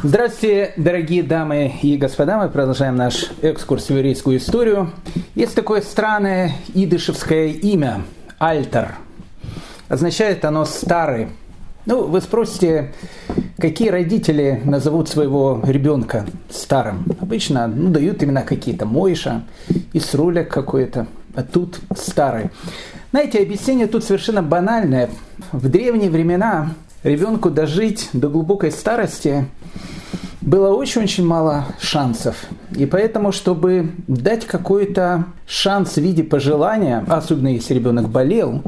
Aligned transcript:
Здравствуйте, 0.00 0.74
дорогие 0.76 1.24
дамы 1.24 1.74
и 1.82 1.96
господа. 1.96 2.38
Мы 2.38 2.48
продолжаем 2.50 2.94
наш 2.94 3.32
экскурс 3.42 3.86
в 3.86 3.90
еврейскую 3.90 4.36
историю. 4.36 4.92
Есть 5.34 5.56
такое 5.56 5.80
странное 5.80 6.52
идышевское 6.72 7.48
имя– 7.48 8.02
Альтер. 8.38 8.94
Означает 9.88 10.44
оно 10.44 10.66
«старый». 10.66 11.30
Ну, 11.84 12.04
вы 12.04 12.20
спросите, 12.20 12.92
какие 13.56 13.88
родители 13.88 14.62
назовут 14.64 15.08
своего 15.08 15.60
ребенка 15.64 16.26
старым? 16.48 17.04
Обычно 17.20 17.66
ну, 17.66 17.90
дают 17.90 18.22
имена 18.22 18.42
какие-то, 18.42 18.86
Мойша, 18.86 19.42
Исрулек 19.92 20.48
какой-то, 20.48 21.08
а 21.34 21.42
тут 21.42 21.80
старый. 21.96 22.50
Знаете, 23.10 23.40
объяснение 23.40 23.88
тут 23.88 24.04
совершенно 24.04 24.44
банальное. 24.44 25.10
В 25.50 25.68
древние 25.68 26.10
времена 26.10 26.74
ребенку 27.02 27.50
дожить 27.50 28.10
до 28.12 28.28
глубокой 28.28 28.70
старости 28.70 29.46
было 30.40 30.74
очень-очень 30.74 31.26
мало 31.26 31.66
шансов. 31.80 32.36
И 32.74 32.86
поэтому, 32.86 33.32
чтобы 33.32 33.90
дать 34.06 34.46
какой-то 34.46 35.24
шанс 35.46 35.94
в 35.94 35.98
виде 35.98 36.22
пожелания, 36.22 37.04
особенно 37.08 37.48
если 37.48 37.74
ребенок 37.74 38.08
болел, 38.08 38.62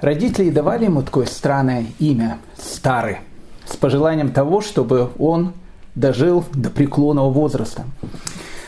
родители 0.00 0.50
давали 0.50 0.84
ему 0.84 1.02
такое 1.02 1.26
странное 1.26 1.86
имя– 1.98 2.38
Старый, 2.58 3.18
с 3.66 3.76
пожеланием 3.76 4.30
того, 4.30 4.60
чтобы 4.60 5.10
он 5.18 5.52
дожил 5.94 6.44
до 6.54 6.70
преклонного 6.70 7.30
возраста. 7.30 7.84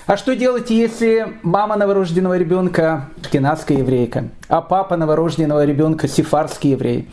А 0.07 0.17
что 0.17 0.35
делать, 0.35 0.71
если 0.71 1.35
мама 1.43 1.77
новорожденного 1.77 2.39
ребенка 2.39 3.09
шкинадская 3.23 3.79
еврейка, 3.79 4.29
а 4.49 4.63
папа 4.63 4.97
новорожденного 4.97 5.65
ребенка 5.65 6.09
сифарский 6.09 6.71
еврей? 6.71 7.09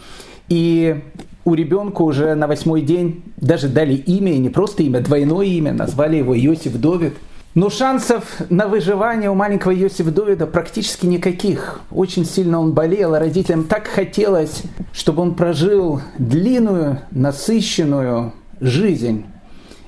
И 0.47 1.03
у 1.45 1.53
ребенка 1.53 2.01
уже 2.01 2.33
на 2.33 2.47
восьмой 2.47 2.81
день 2.81 3.23
даже 3.37 3.69
дали 3.69 3.93
имя, 3.93 4.33
и 4.33 4.39
не 4.39 4.49
просто 4.49 4.83
имя, 4.83 4.99
двойное 4.99 5.45
имя, 5.45 5.73
назвали 5.73 6.17
его 6.17 6.33
Йосиф 6.33 6.79
Довид. 6.79 7.13
Но 7.53 7.69
шансов 7.69 8.41
на 8.49 8.67
выживание 8.67 9.29
у 9.29 9.35
маленького 9.35 9.71
Йосифа 9.71 10.11
Довида 10.11 10.47
практически 10.47 11.05
никаких. 11.05 11.79
Очень 11.89 12.25
сильно 12.25 12.59
он 12.59 12.73
болел, 12.73 13.13
а 13.13 13.19
родителям 13.19 13.63
так 13.63 13.87
хотелось, 13.87 14.63
чтобы 14.91 15.21
он 15.21 15.35
прожил 15.35 16.01
длинную, 16.17 16.99
насыщенную 17.11 18.33
жизнь. 18.59 19.25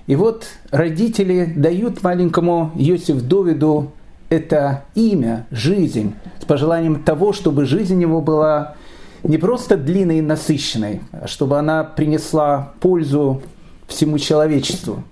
И 0.05 0.15
вот 0.15 0.45
родители 0.71 1.51
дают 1.57 2.03
маленькому 2.03 2.71
Йосиф 2.75 3.21
Довиду 3.23 3.91
это 4.29 4.83
имя, 4.95 5.45
жизнь, 5.51 6.13
с 6.39 6.45
пожеланием 6.45 7.03
того, 7.03 7.33
чтобы 7.33 7.65
жизнь 7.65 8.01
его 8.01 8.21
была 8.21 8.75
не 9.23 9.37
просто 9.37 9.77
длинной 9.77 10.19
и 10.19 10.21
насыщенной, 10.21 11.01
а 11.11 11.27
чтобы 11.27 11.57
она 11.57 11.83
принесла 11.83 12.73
пользу 12.79 13.41
всему 13.87 14.17
человечеству. 14.19 15.03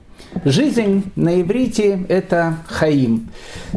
Жизнь 0.44 1.12
на 1.16 1.42
иврите– 1.42 2.06
это 2.10 2.58
Хаим. 2.68 3.30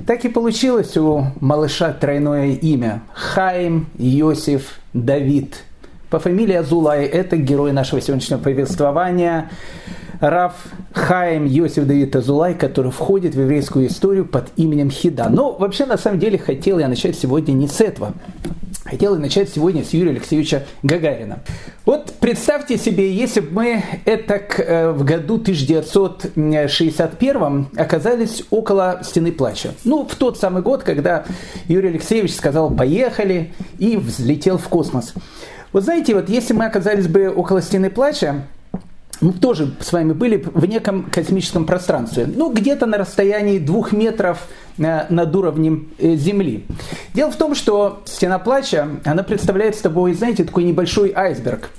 Так 0.07 0.25
и 0.25 0.29
получилось 0.29 0.97
у 0.97 1.27
малыша 1.41 1.93
тройное 1.93 2.55
имя– 2.55 3.03
Хаим 3.15 3.87
Йосиф 3.97 4.81
Давид. 4.93 5.63
По 6.11 6.19
фамилии 6.19 6.55
Азулай– 6.55 7.05
это 7.07 7.37
герой 7.37 7.73
нашего 7.73 8.01
сегодняшнего 8.01 8.39
повествования. 8.39 9.51
Раф 10.21 10.55
Хаим 10.93 11.47
Йосиф 11.47 11.87
Давид 11.87 12.15
Азулай, 12.17 12.55
который 12.55 12.91
входит 12.91 13.35
в 13.35 13.41
еврейскую 13.41 13.87
историю 13.87 14.27
под 14.27 14.49
именем 14.57 14.91
Хида. 14.91 15.29
Но 15.29 15.53
вообще, 15.53 15.87
на 15.87 15.97
самом 15.97 16.19
деле, 16.19 16.39
хотел 16.39 16.81
я 16.81 16.89
начать 16.89 17.17
сегодня 17.17 17.53
не 17.53 17.69
с 17.69 17.81
этого. 17.81 18.15
Хотел 18.85 19.17
начать 19.17 19.49
сегодня 19.51 19.85
с 19.85 19.91
Юрия 19.91 20.11
Алексеевича 20.13 20.65
Гагарина. 20.83 21.41
Вот 21.85 22.15
представьте 22.21 22.79
себе, 22.79 23.13
если 23.13 23.41
бы 23.41 23.53
мы 23.53 23.85
это 24.07 24.35
э, 24.35 24.93
в 24.93 25.05
году 25.05 25.35
1961 25.35 27.67
оказались 27.77 28.45
около 28.51 29.01
Стены 29.05 29.31
Плача. 29.31 29.75
Ну, 29.85 30.07
в 30.07 30.15
тот 30.15 30.39
самый 30.39 30.63
год, 30.63 30.85
когда 30.85 31.27
Юрий 31.67 31.91
Алексеевич 31.91 32.35
сказал 32.35 32.71
«поехали» 32.71 33.53
и 33.79 33.99
взлетел 33.99 34.57
в 34.57 34.69
космос. 34.69 35.13
Вот 35.73 35.85
знаете, 35.85 36.15
вот 36.15 36.31
если 36.31 36.55
мы 36.55 36.65
оказались 36.65 37.09
бы 37.09 37.29
около 37.29 37.61
Стены 37.61 37.91
Плача, 37.91 38.47
мы 39.21 39.33
тоже 39.33 39.75
с 39.81 39.93
вами 39.93 40.13
были 40.13 40.37
в 40.37 40.65
неком 40.67 41.05
космическом 41.11 41.65
пространстве, 41.65 42.29
ну, 42.33 42.53
где-то 42.53 42.87
на 42.87 42.99
расстоянии 42.99 43.59
двух 43.59 43.93
метров 43.93 44.47
э, 44.79 45.07
над 45.09 45.35
уровнем 45.35 45.89
э, 45.99 46.15
Земли. 46.15 46.65
Дело 47.15 47.31
в 47.31 47.37
том, 47.37 47.55
что 47.55 48.03
стена 48.05 48.39
плача, 48.39 48.89
она 49.05 49.23
представляет 49.23 49.77
собой, 49.77 50.15
знаете, 50.15 50.45
такой 50.45 50.65
небольшой 50.65 51.13
айсберг. 51.15 51.71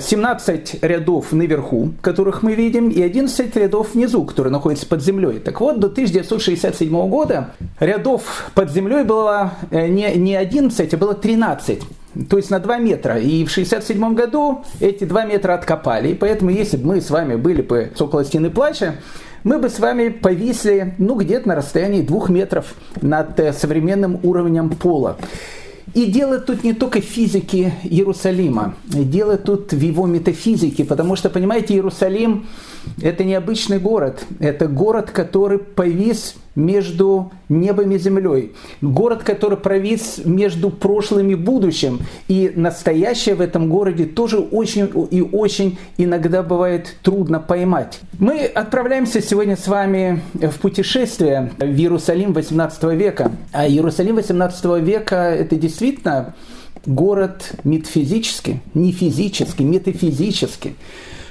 17 0.00 0.78
э, 0.80 0.86
рядов 0.86 1.32
наверху, 1.32 1.92
которых 2.00 2.42
мы 2.42 2.54
видим, 2.54 2.88
и 2.88 3.00
11 3.00 3.54
рядов 3.56 3.94
внизу, 3.94 4.24
которые 4.24 4.52
находятся 4.52 4.86
под 4.86 5.02
землей. 5.02 5.38
Так 5.38 5.60
вот, 5.60 5.78
до 5.78 5.86
1967 5.86 7.08
года 7.08 7.50
рядов 7.78 8.50
под 8.54 8.72
землей 8.72 9.04
было 9.04 9.52
не, 9.70 10.12
не 10.16 10.34
11, 10.34 10.92
а 10.92 10.96
было 10.96 11.14
13 11.14 11.82
то 12.28 12.36
есть 12.36 12.50
на 12.50 12.58
2 12.58 12.78
метра. 12.78 13.18
И 13.18 13.44
в 13.44 13.50
1967 13.50 14.14
году 14.14 14.64
эти 14.80 15.04
2 15.04 15.24
метра 15.24 15.54
откопали. 15.54 16.08
И 16.08 16.14
поэтому, 16.14 16.50
если 16.50 16.76
бы 16.76 16.86
мы 16.86 17.00
с 17.00 17.10
вами 17.10 17.36
были 17.36 17.62
бы 17.62 17.92
около 17.98 18.24
стены 18.24 18.50
плача, 18.50 18.96
мы 19.44 19.58
бы 19.58 19.68
с 19.68 19.78
вами 19.78 20.08
повисли, 20.08 20.94
ну, 20.98 21.14
где-то 21.14 21.48
на 21.48 21.54
расстоянии 21.54 22.02
двух 22.02 22.28
метров 22.30 22.74
над 23.00 23.38
э, 23.38 23.52
современным 23.52 24.18
уровнем 24.22 24.70
пола. 24.70 25.18
И 25.94 26.06
дело 26.06 26.38
тут 26.38 26.64
не 26.64 26.72
только 26.72 27.00
в 27.00 27.04
физике 27.04 27.74
Иерусалима, 27.84 28.74
дело 28.84 29.36
тут 29.36 29.72
в 29.72 29.80
его 29.80 30.06
метафизике, 30.06 30.84
потому 30.84 31.16
что, 31.16 31.30
понимаете, 31.30 31.74
Иерусалим– 31.74 32.46
это 33.02 33.24
необычный 33.24 33.78
город, 33.78 34.24
это 34.40 34.66
город, 34.66 35.10
который 35.10 35.58
повис 35.58 36.34
между 36.56 37.30
небом 37.48 37.92
и 37.92 37.98
землей. 37.98 38.52
Город, 38.80 39.22
который 39.22 39.58
провис 39.58 40.20
между 40.24 40.70
прошлым 40.70 41.28
и 41.30 41.34
будущим. 41.34 42.00
И 42.28 42.50
настоящее 42.56 43.34
в 43.34 43.40
этом 43.40 43.68
городе 43.68 44.06
тоже 44.06 44.38
очень 44.38 44.90
и 45.10 45.20
очень 45.20 45.78
иногда 45.98 46.42
бывает 46.42 46.96
трудно 47.02 47.38
поймать. 47.38 48.00
Мы 48.18 48.46
отправляемся 48.46 49.20
сегодня 49.20 49.56
с 49.56 49.68
вами 49.68 50.22
в 50.34 50.58
путешествие 50.58 51.52
в 51.58 51.64
Иерусалим 51.64 52.32
18 52.32 52.82
века. 52.94 53.30
А 53.52 53.68
Иерусалим 53.68 54.16
18 54.16 54.64
века– 54.82 55.16
это 55.38 55.56
действительно 55.56 56.34
город 56.86 57.52
метафизический, 57.64 58.60
не 58.74 58.92
физический, 58.92 59.64
метафизический. 59.64 60.74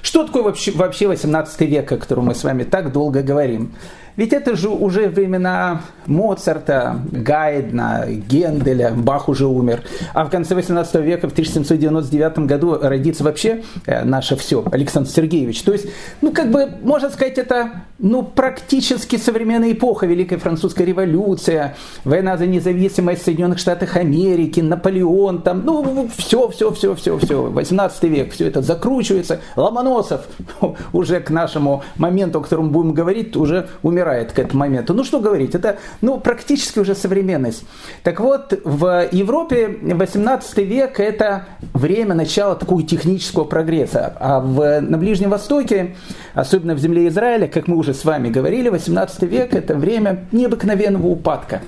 Что 0.05 0.23
такое 0.23 0.43
вообще, 0.43 0.71
вообще 0.71 1.07
18 1.07 1.61
век, 1.61 1.91
о 1.91 1.97
котором 1.97 2.25
мы 2.25 2.35
с 2.35 2.43
вами 2.43 2.63
так 2.63 2.91
долго 2.91 3.23
говорим? 3.23 3.73
Ведь 4.15 4.33
это 4.33 4.55
же 4.55 4.69
уже 4.69 5.07
времена 5.07 5.81
Моцарта, 6.05 6.99
Гайдна, 7.11 8.05
Генделя, 8.07 8.91
Бах 8.91 9.27
уже 9.29 9.45
умер. 9.45 9.83
А 10.13 10.25
в 10.25 10.29
конце 10.29 10.55
18 10.55 10.95
века, 10.95 11.27
в 11.27 11.31
1799 11.31 12.39
году, 12.39 12.77
родится 12.81 13.23
вообще 13.23 13.63
э, 13.85 14.03
наше 14.03 14.35
все, 14.35 14.63
Александр 14.71 15.09
Сергеевич. 15.09 15.61
То 15.63 15.73
есть, 15.73 15.87
ну, 16.21 16.31
как 16.31 16.51
бы, 16.51 16.69
можно 16.81 17.09
сказать, 17.09 17.37
это 17.37 17.83
ну, 17.99 18.23
практически 18.23 19.17
современная 19.17 19.73
эпоха, 19.73 20.05
Великая 20.05 20.37
Французская 20.37 20.85
революция, 20.85 21.75
война 22.03 22.37
за 22.37 22.45
независимость 22.45 23.21
в 23.21 23.25
Соединенных 23.25 23.59
Штатах 23.59 23.95
Америки, 23.97 24.59
Наполеон, 24.61 25.41
там, 25.41 25.63
ну, 25.65 26.09
все, 26.15 26.47
все, 26.49 26.71
все, 26.71 26.95
все, 26.95 27.17
все, 27.17 27.41
18 27.41 28.03
век, 28.03 28.33
все 28.33 28.47
это 28.47 28.61
закручивается. 28.61 29.41
Ломоносов 29.55 30.25
уже 30.93 31.19
к 31.19 31.29
нашему 31.29 31.83
моменту, 31.97 32.39
о 32.39 32.41
котором 32.41 32.69
будем 32.69 32.93
говорить, 32.93 33.35
уже 33.35 33.67
умер 33.83 34.04
умирает 34.05 34.31
к 34.31 34.39
этому 34.39 34.59
моменту. 34.59 34.93
Ну 34.93 35.03
что 35.03 35.19
говорить, 35.19 35.55
это 35.55 35.77
ну, 36.01 36.19
практически 36.19 36.79
уже 36.79 36.95
современность. 36.95 37.63
Так 38.03 38.19
вот, 38.19 38.53
в 38.63 39.07
Европе 39.11 39.67
18 39.67 40.57
век 40.59 40.99
это 40.99 41.45
время 41.73 42.15
начала 42.15 42.55
такого 42.55 42.83
технического 42.83 43.45
прогресса. 43.45 44.15
А 44.19 44.39
в, 44.39 44.81
на 44.81 44.97
Ближнем 44.97 45.29
Востоке, 45.29 45.95
особенно 46.33 46.75
в 46.75 46.79
земле 46.79 47.07
Израиля, 47.07 47.47
как 47.47 47.67
мы 47.67 47.77
уже 47.77 47.93
с 47.93 48.05
вами 48.05 48.29
говорили, 48.29 48.69
18 48.69 49.23
век 49.23 49.53
это 49.53 49.75
время 49.75 50.25
необыкновенного 50.31 51.07
упадка. 51.07 51.61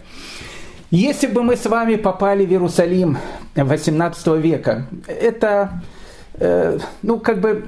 Если 0.92 1.28
бы 1.28 1.44
мы 1.44 1.58
с 1.58 1.66
вами 1.66 1.96
попали 1.96 2.46
в 2.46 2.52
Иерусалим 2.52 3.18
18 3.56 4.28
века, 4.38 4.88
это, 5.08 5.82
э, 6.40 6.78
ну, 7.02 7.20
как 7.20 7.42
бы 7.42 7.66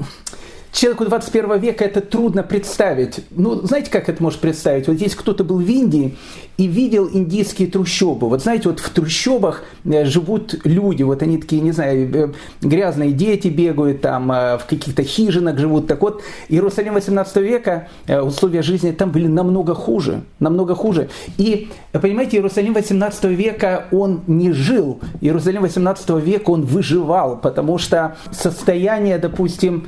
человеку 0.71 1.05
21 1.05 1.59
века 1.59 1.83
это 1.83 2.01
трудно 2.01 2.43
представить. 2.43 3.21
Ну, 3.31 3.55
знаете, 3.65 3.89
как 3.89 4.09
это 4.09 4.21
может 4.21 4.39
представить? 4.39 4.87
Вот 4.87 4.97
здесь 4.97 5.15
кто-то 5.15 5.43
был 5.43 5.57
в 5.57 5.67
Индии 5.67 6.15
и 6.57 6.67
видел 6.67 7.09
индийские 7.11 7.69
трущобы. 7.69 8.27
Вот 8.29 8.43
знаете, 8.43 8.69
вот 8.69 8.79
в 8.79 8.89
трущобах 8.89 9.63
э, 9.85 10.05
живут 10.05 10.55
люди, 10.65 11.03
вот 11.03 11.21
они 11.21 11.37
такие, 11.37 11.61
не 11.61 11.71
знаю, 11.71 12.15
э, 12.15 12.33
грязные 12.61 13.13
дети 13.13 13.47
бегают 13.47 14.01
там, 14.01 14.31
э, 14.31 14.57
в 14.57 14.65
каких-то 14.65 15.03
хижинах 15.03 15.57
живут. 15.57 15.87
Так 15.87 16.01
вот, 16.01 16.21
Иерусалим 16.49 16.93
18 16.93 17.37
века, 17.37 17.87
условия 18.07 18.61
жизни 18.61 18.91
там 18.91 19.11
были 19.11 19.27
намного 19.27 19.73
хуже, 19.73 20.21
намного 20.39 20.75
хуже. 20.75 21.09
И, 21.37 21.69
понимаете, 21.93 22.37
Иерусалим 22.37 22.73
18 22.73 23.23
века, 23.25 23.85
он 23.91 24.21
не 24.27 24.51
жил. 24.51 24.99
Иерусалим 25.21 25.61
18 25.61 26.09
века, 26.21 26.49
он 26.49 26.63
выживал, 26.63 27.37
потому 27.37 27.77
что 27.77 28.17
состояние, 28.31 29.17
допустим, 29.17 29.87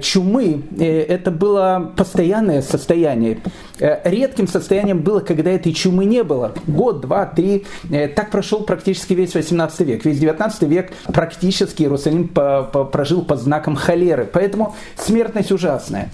чувства 0.00 0.19
чумы 0.20 0.62
это 0.78 1.30
было 1.30 1.92
постоянное 1.96 2.62
состояние. 2.62 3.38
Редким 3.78 4.46
состоянием 4.46 5.00
было, 5.00 5.20
когда 5.20 5.50
этой 5.50 5.72
чумы 5.72 6.04
не 6.04 6.22
было. 6.22 6.52
Год, 6.66 7.00
два, 7.00 7.24
три. 7.24 7.64
Так 8.14 8.30
прошел 8.30 8.64
практически 8.64 9.14
весь 9.14 9.34
18 9.34 9.80
век. 9.80 10.04
Весь 10.04 10.18
19 10.18 10.62
век 10.62 10.92
практически 11.06 11.82
Иерусалим 11.82 12.28
прожил 12.28 13.22
под 13.22 13.40
знаком 13.40 13.76
холеры. 13.76 14.28
Поэтому 14.30 14.76
смертность 14.96 15.52
ужасная. 15.52 16.10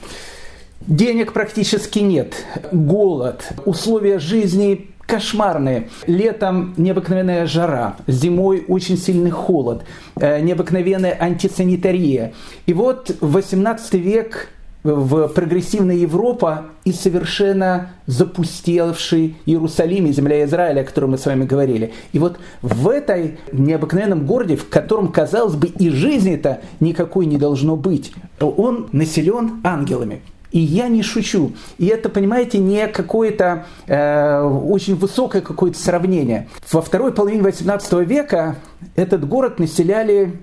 Денег 0.87 1.33
практически 1.33 1.99
нет, 1.99 2.35
голод, 2.71 3.43
условия 3.65 4.21
жизни 4.21 4.91
кошмарные. 5.07 5.89
Летом 6.07 6.75
необыкновенная 6.77 7.47
жара, 7.47 7.97
зимой 8.07 8.65
очень 8.69 8.99
сильный 8.99 9.31
холод, 9.31 9.85
э, 10.17 10.41
необыкновенная 10.41 11.17
антисанитария. 11.19 12.33
И 12.67 12.73
вот 12.73 13.17
18 13.21 13.95
век 13.95 14.49
в 14.95 15.29
прогрессивная 15.29 15.97
Европа 15.97 16.67
и 16.85 16.93
совершенно 16.93 17.91
запустевший 18.07 19.37
Иерусалим 19.45 20.07
и 20.07 20.13
земля 20.13 20.45
Израиля, 20.45 20.83
о 20.83 20.85
котором 20.85 21.11
мы 21.11 21.19
с 21.19 21.27
вами 21.27 21.45
говорили. 21.45 21.93
И 22.13 22.19
вот 22.19 22.39
в 22.63 22.89
этой 22.89 23.39
необыкновенном 23.53 24.27
городе, 24.27 24.57
в 24.57 24.69
котором, 24.69 25.09
казалось 25.09 25.55
бы, 25.55 25.67
и 25.67 25.91
жизни-то 25.91 26.61
никакой 26.79 27.27
не 27.27 27.37
должно 27.37 27.77
быть, 27.77 28.13
он 28.39 28.89
населен 28.93 29.61
ангелами. 29.65 30.23
И 30.53 30.59
я 30.59 30.89
не 30.89 31.03
шучу. 31.03 31.53
И 31.79 31.87
это, 31.87 32.09
понимаете, 32.09 32.59
не 32.59 32.87
какое-то 32.89 33.67
э, 33.87 34.41
очень 34.43 34.95
высокое 34.97 35.43
какое-то 35.43 35.79
сравнение. 35.79 36.49
Во 36.71 36.81
второй 36.81 37.13
половине 37.13 37.43
18 37.43 37.93
века 38.07 38.57
этот 38.95 39.27
город 39.29 39.59
населяли 39.59 40.39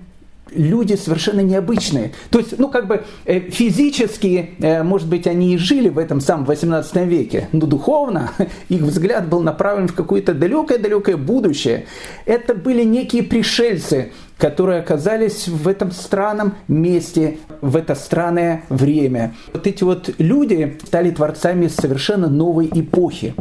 люди 0.50 0.94
совершенно 0.94 1.40
необычные. 1.40 2.12
То 2.30 2.38
есть, 2.38 2.58
ну, 2.58 2.68
как 2.68 2.86
бы 2.86 3.04
э, 3.24 3.40
физически, 3.40 4.50
э, 4.58 4.82
может 4.82 5.08
быть, 5.08 5.26
они 5.26 5.54
и 5.54 5.58
жили 5.58 5.88
в 5.88 5.98
этом 5.98 6.20
самом 6.20 6.44
18 6.44 6.96
веке, 7.06 7.48
но 7.52 7.66
духовно 7.66 8.32
их 8.68 8.82
взгляд 8.82 9.28
был 9.28 9.40
направлен 9.40 9.88
в 9.88 9.94
какое-то 9.94 10.34
далекое-далекое 10.34 11.16
будущее. 11.16 11.86
Это 12.26 12.54
были 12.54 12.84
некие 12.84 13.22
пришельцы, 13.22 14.12
которые 14.38 14.80
оказались 14.80 15.48
в 15.48 15.68
этом 15.68 15.92
странном 15.92 16.54
месте, 16.68 17.38
в 17.60 17.76
это 17.76 17.94
странное 17.94 18.64
время. 18.68 19.34
Вот 19.52 19.66
эти 19.66 19.84
вот 19.84 20.10
люди 20.18 20.78
стали 20.84 21.10
творцами 21.10 21.68
совершенно 21.68 22.28
новой 22.28 22.68
эпохи. 22.72 23.34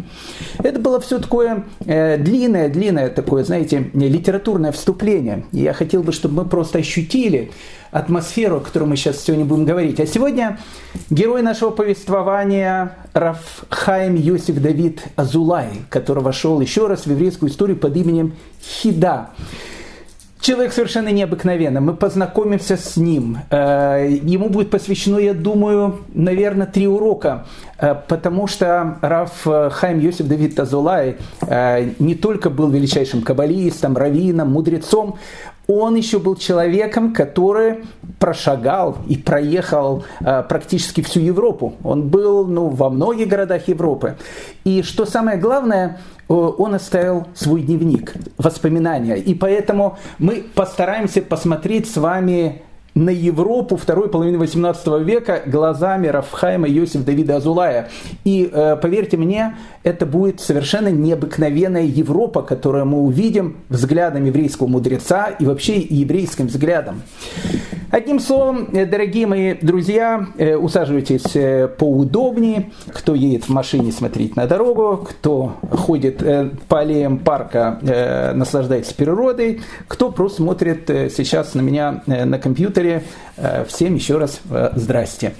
Это 0.60 0.80
было 0.80 1.00
все 1.00 1.19
такое 1.19 1.66
э, 1.86 2.18
длинное, 2.18 2.69
длинное 2.69 3.10
такое, 3.10 3.44
знаете, 3.44 3.90
литературное 3.94 4.72
вступление. 4.72 5.45
Я 5.51 5.74
хотел 5.74 6.04
бы, 6.04 6.12
чтобы 6.12 6.44
мы 6.44 6.50
просто 6.50 6.80
ощутили 6.80 7.51
атмосферу, 7.92 8.57
о 8.57 8.60
которой 8.60 8.86
мы 8.86 8.96
сейчас 8.96 9.22
сегодня 9.22 9.46
будем 9.46 9.66
говорить. 9.66 10.00
А 10.00 10.06
сегодня 10.06 10.60
герой 11.10 11.42
нашего 11.42 11.69
повествования 11.69 12.98
Рафхайм 13.13 14.16
Йосиф 14.16 14.62
Давид 14.62 15.04
Азулай, 15.16 15.69
который 15.89 16.24
вошел 16.24 16.60
еще 16.60 16.88
раз 16.88 17.06
в 17.06 17.12
еврейскую 17.12 17.50
историю 17.51 17.78
под 17.78 17.96
именем 17.96 18.34
Хида. 18.62 19.30
Человек 20.44 20.74
совершенно 20.74 21.07
необыкновенный. 21.07 21.80
Мы 21.80 21.94
познакомимся 21.94 22.75
с 22.75 22.98
ним. 22.98 23.38
Э, 23.50 24.10
ему 24.24 24.50
будет 24.50 24.69
посвящено, 24.72 25.18
я 25.18 25.34
думаю, 25.34 26.00
наверное, 26.13 26.68
три 26.68 26.86
урока. 26.86 27.45
Э, 27.80 27.95
потому 27.95 28.48
что 28.48 28.98
Раф 29.01 29.45
Хайм 29.45 30.00
Йосиф 30.00 30.28
Давид 30.28 30.56
Тазулай 30.56 31.16
э, 31.48 31.92
не 31.98 32.16
только 32.16 32.50
был 32.50 32.69
величайшим 32.69 33.22
каббалистом, 33.22 33.95
раввином, 33.95 34.51
мудрецом, 34.51 35.18
он 35.68 35.95
еще 35.95 36.19
был 36.19 36.36
человеком, 36.36 37.13
который 37.13 37.86
прошагал 38.24 38.96
и 39.10 39.18
проехал 39.18 40.06
э, 40.22 40.44
практически 40.48 41.02
всю 41.02 41.20
Европу. 41.20 41.74
Он 41.84 42.08
был 42.08 42.48
ну, 42.48 42.70
во 42.70 42.90
многих 42.90 43.28
городах 43.28 43.68
Европы. 43.68 44.16
И 44.64 44.81
что 44.81 45.06
самое 45.06 45.38
главное, 45.38 46.00
э, 46.30 46.34
он 46.34 46.74
оставил 46.74 47.28
свой 47.36 47.64
дневник, 47.64 48.14
воспоминания. 48.38 49.16
И 49.16 49.36
поэтому 49.36 49.98
мы 50.20 50.46
постараемся 50.56 51.22
посмотреть 51.22 51.92
с 51.92 51.98
вами 51.98 52.62
на 52.95 53.10
Европу 53.10 53.75
второй 53.75 54.10
половины 54.10 54.38
18 54.38 54.88
века 55.01 55.42
глазами 55.45 56.07
Рафхайма 56.07 56.68
Йосиф 56.68 57.04
Давида 57.04 57.38
Азулая. 57.38 57.90
И 58.24 58.50
э, 58.51 58.75
поверьте 58.75 59.18
мне, 59.18 59.57
это 59.84 60.06
будет 60.06 60.40
совершенно 60.40 60.90
необыкновенная 60.90 61.84
Европа, 61.84 62.44
которую 62.44 62.86
мы 62.86 63.00
увидим 63.00 63.57
взглядом 63.69 64.25
еврейского 64.25 64.68
мудреца 64.68 65.28
и 65.28 65.45
вообще 65.45 65.80
еврейским 65.80 66.48
взглядом. 66.48 67.01
Одним 67.94 68.19
словом, 68.19 68.69
э, 68.74 68.88
дорогие 68.88 69.28
мои 69.28 69.54
друзья, 69.54 70.25
э, 70.39 70.56
усаживайтесь 70.56 71.36
э, 71.36 71.68
поудобнее. 71.68 72.72
Кто 72.92 73.13
едет 73.13 73.44
в 73.44 73.50
машине, 73.50 73.92
смотреть 73.92 74.36
на 74.36 74.48
дорогу. 74.48 75.07
Кто 75.07 75.57
ходит 75.69 76.24
по 76.68 76.80
аллеям 76.80 77.19
парка, 77.19 77.78
наслаждается 78.34 78.96
природой. 78.96 79.62
Кто 79.88 80.12
просто 80.12 80.38
смотрит 80.38 80.88
сейчас 80.88 81.54
на 81.54 81.62
меня 81.62 82.01
на 82.07 82.39
компьютере. 82.39 82.83
Всем 83.68 83.96
еще 83.96 84.18
раз 84.18 84.42
здрасте. 84.76 85.34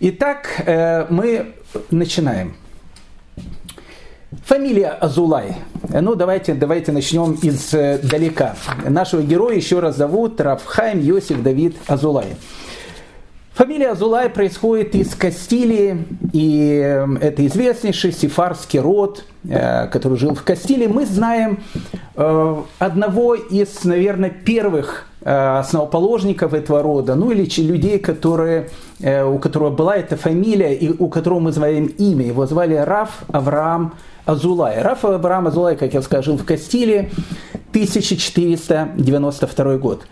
Итак, 0.00 0.62
мы 1.10 1.54
начинаем. 1.90 2.56
Фамилия 4.44 4.88
Азулай. 4.88 5.56
Ну, 5.88 6.14
давайте, 6.14 6.54
давайте 6.54 6.92
начнем 6.92 7.38
издалека. 7.40 8.56
Нашего 8.86 9.22
героя 9.22 9.56
еще 9.56 9.80
раз 9.80 9.96
зовут 9.96 10.40
Рафхайм 10.40 11.00
Йосиф 11.00 11.42
Давид 11.42 11.76
Азулай. 11.86 12.36
Фамилия 13.58 13.90
Азулай 13.90 14.30
происходит 14.30 14.94
из 14.94 15.16
Кастилии, 15.16 16.06
и 16.32 16.80
эм, 16.80 17.16
это 17.16 17.44
известнейший 17.44 18.12
сефарский 18.12 18.78
род, 18.78 19.24
э, 19.48 19.88
который 19.88 20.16
жил 20.16 20.36
в 20.36 20.44
Кастилии. 20.44 20.86
Мы 20.86 21.04
знаем 21.04 21.58
э, 22.14 22.56
одного 22.78 23.34
из, 23.34 23.82
наверное, 23.82 24.30
первых 24.30 25.08
э, 25.22 25.58
основоположников 25.58 26.54
этого 26.54 26.84
рода, 26.84 27.16
ну 27.16 27.32
или 27.32 27.48
людей, 27.60 27.98
которые, 27.98 28.70
у 29.00 29.40
которого 29.40 29.70
была 29.70 29.96
эта 29.96 30.16
фамилия, 30.16 30.76
и 30.76 30.94
у 30.96 31.08
которого 31.08 31.40
мы 31.40 31.50
знаем 31.50 31.86
имя. 31.86 32.26
Его 32.26 32.46
звали 32.46 32.76
Раф 32.76 33.24
Авраам 33.32 33.94
Азулай. 34.24 34.80
Раф 34.82 35.04
Авраам 35.04 35.48
Азулай, 35.48 35.74
как 35.74 35.94
я 35.94 36.02
сказал, 36.02 36.22
жил 36.22 36.36
в 36.36 36.44
Кастилии, 36.44 37.10
1492 37.72 39.78
год. 39.78 40.06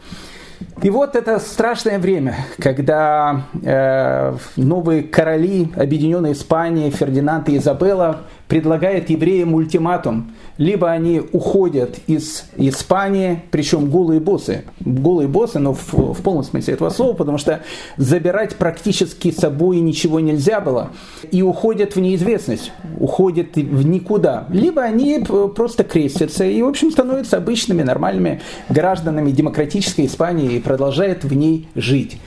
И 0.82 0.90
вот 0.90 1.16
это 1.16 1.38
страшное 1.38 1.98
время, 1.98 2.36
когда 2.58 3.42
э, 3.62 4.36
новые 4.56 5.02
короли 5.02 5.72
Объединенной 5.74 6.32
Испании, 6.32 6.90
Фердинанд 6.90 7.48
и 7.48 7.56
Изабелла, 7.56 8.20
предлагают 8.48 9.10
евреям 9.10 9.54
ультиматум. 9.54 10.32
Либо 10.56 10.90
они 10.90 11.20
уходят 11.32 11.98
из 12.06 12.44
Испании, 12.56 13.42
причем 13.50 13.90
голые 13.90 14.20
боссы. 14.20 14.64
Голые 14.80 15.28
боссы, 15.28 15.58
но 15.58 15.74
в, 15.74 16.14
в 16.14 16.22
полном 16.22 16.44
смысле 16.44 16.74
этого 16.74 16.90
слова, 16.90 17.14
потому 17.14 17.38
что 17.38 17.62
забирать 17.96 18.56
практически 18.56 19.30
с 19.30 19.36
собой 19.36 19.80
ничего 19.80 20.20
нельзя 20.20 20.60
было. 20.60 20.92
И 21.30 21.42
уходят 21.42 21.96
в 21.96 22.00
неизвестность, 22.00 22.72
уходят 22.98 23.56
в 23.56 23.86
никуда. 23.86 24.46
Либо 24.48 24.82
они 24.82 25.24
просто 25.54 25.84
крестятся 25.84 26.44
и, 26.44 26.62
в 26.62 26.68
общем, 26.68 26.90
становятся 26.90 27.36
обычными, 27.36 27.82
нормальными 27.82 28.40
гражданами 28.68 29.30
демократической 29.32 30.06
Испании 30.06 30.56
и 30.56 30.60
продолжают 30.60 31.24
в 31.24 31.34
ней 31.34 31.68
жить. 31.74 32.18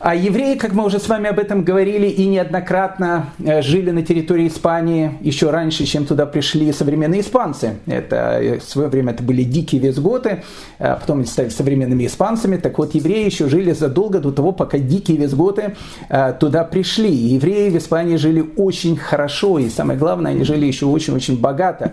А 0.00 0.14
евреи, 0.14 0.54
как 0.54 0.74
мы 0.74 0.84
уже 0.84 1.00
с 1.00 1.08
вами 1.08 1.28
об 1.28 1.40
этом 1.40 1.64
говорили 1.64 2.06
и 2.06 2.24
неоднократно, 2.26 3.30
э, 3.44 3.62
жили 3.62 3.90
на 3.90 4.02
территории 4.02 4.46
Испании 4.46 5.18
еще 5.20 5.50
раньше, 5.50 5.86
чем 5.86 6.06
туда 6.06 6.24
пришли 6.24 6.72
современные 6.72 7.22
испанцы. 7.22 7.78
Это 7.86 8.38
э, 8.40 8.58
в 8.60 8.62
свое 8.62 8.88
время 8.88 9.12
это 9.12 9.24
были 9.24 9.42
дикие 9.42 9.80
визготы, 9.80 10.44
а 10.78 10.96
потом 11.00 11.18
они 11.18 11.26
стали 11.26 11.48
современными 11.48 12.06
испанцами. 12.06 12.58
Так 12.58 12.78
вот, 12.78 12.94
евреи 12.94 13.24
еще 13.24 13.48
жили 13.48 13.72
задолго 13.72 14.20
до 14.20 14.30
того, 14.30 14.52
пока 14.52 14.78
дикие 14.78 15.16
визготы 15.16 15.74
э, 16.08 16.32
туда 16.38 16.62
пришли. 16.62 17.10
И 17.10 17.34
евреи 17.34 17.68
в 17.70 17.76
Испании 17.78 18.16
жили 18.16 18.48
очень 18.56 18.96
хорошо, 18.96 19.58
и 19.58 19.68
самое 19.68 19.98
главное, 19.98 20.30
они 20.30 20.44
жили 20.44 20.66
еще 20.66 20.86
очень-очень 20.86 21.40
богато. 21.40 21.92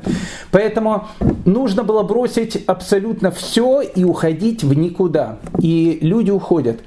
Поэтому 0.52 1.08
нужно 1.44 1.84
было 1.84 2.04
бросить 2.04 2.64
абсолютно 2.68 3.32
все 3.32 3.82
и 3.82 4.04
уходить 4.04 4.64
в 4.64 4.76
никуда. 4.76 5.40
И 5.60 5.98
люди 6.02 6.30
уходят 6.30 6.82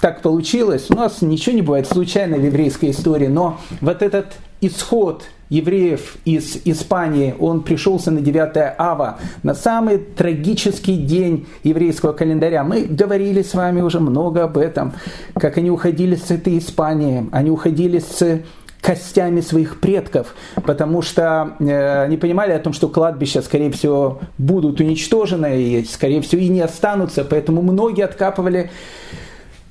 так 0.00 0.22
получилось. 0.22 0.86
У 0.90 0.94
нас 0.94 1.22
ничего 1.22 1.54
не 1.54 1.62
бывает 1.62 1.86
случайно 1.86 2.36
в 2.36 2.44
еврейской 2.44 2.90
истории, 2.90 3.26
но 3.26 3.58
вот 3.80 4.02
этот 4.02 4.34
исход 4.60 5.24
евреев 5.50 6.16
из 6.24 6.58
Испании, 6.64 7.34
он 7.38 7.62
пришелся 7.62 8.10
на 8.10 8.20
9 8.20 8.74
ава, 8.78 9.18
на 9.42 9.54
самый 9.54 9.98
трагический 9.98 10.96
день 10.96 11.46
еврейского 11.64 12.12
календаря. 12.12 12.62
Мы 12.62 12.82
говорили 12.82 13.42
с 13.42 13.54
вами 13.54 13.80
уже 13.80 14.00
много 14.00 14.44
об 14.44 14.56
этом, 14.56 14.92
как 15.34 15.58
они 15.58 15.70
уходили 15.70 16.14
с 16.14 16.30
этой 16.30 16.56
Испании, 16.56 17.28
они 17.32 17.50
уходили 17.50 17.98
с 17.98 18.42
костями 18.80 19.40
своих 19.40 19.80
предков, 19.80 20.34
потому 20.64 21.02
что 21.02 21.56
э, 21.58 22.04
они 22.04 22.16
понимали 22.16 22.52
о 22.52 22.58
том, 22.58 22.72
что 22.72 22.88
кладбища, 22.88 23.42
скорее 23.42 23.70
всего, 23.72 24.20
будут 24.38 24.80
уничтожены 24.80 25.60
и, 25.60 25.84
скорее 25.84 26.22
всего, 26.22 26.40
и 26.40 26.48
не 26.48 26.62
останутся, 26.62 27.24
поэтому 27.24 27.60
многие 27.60 28.04
откапывали 28.04 28.70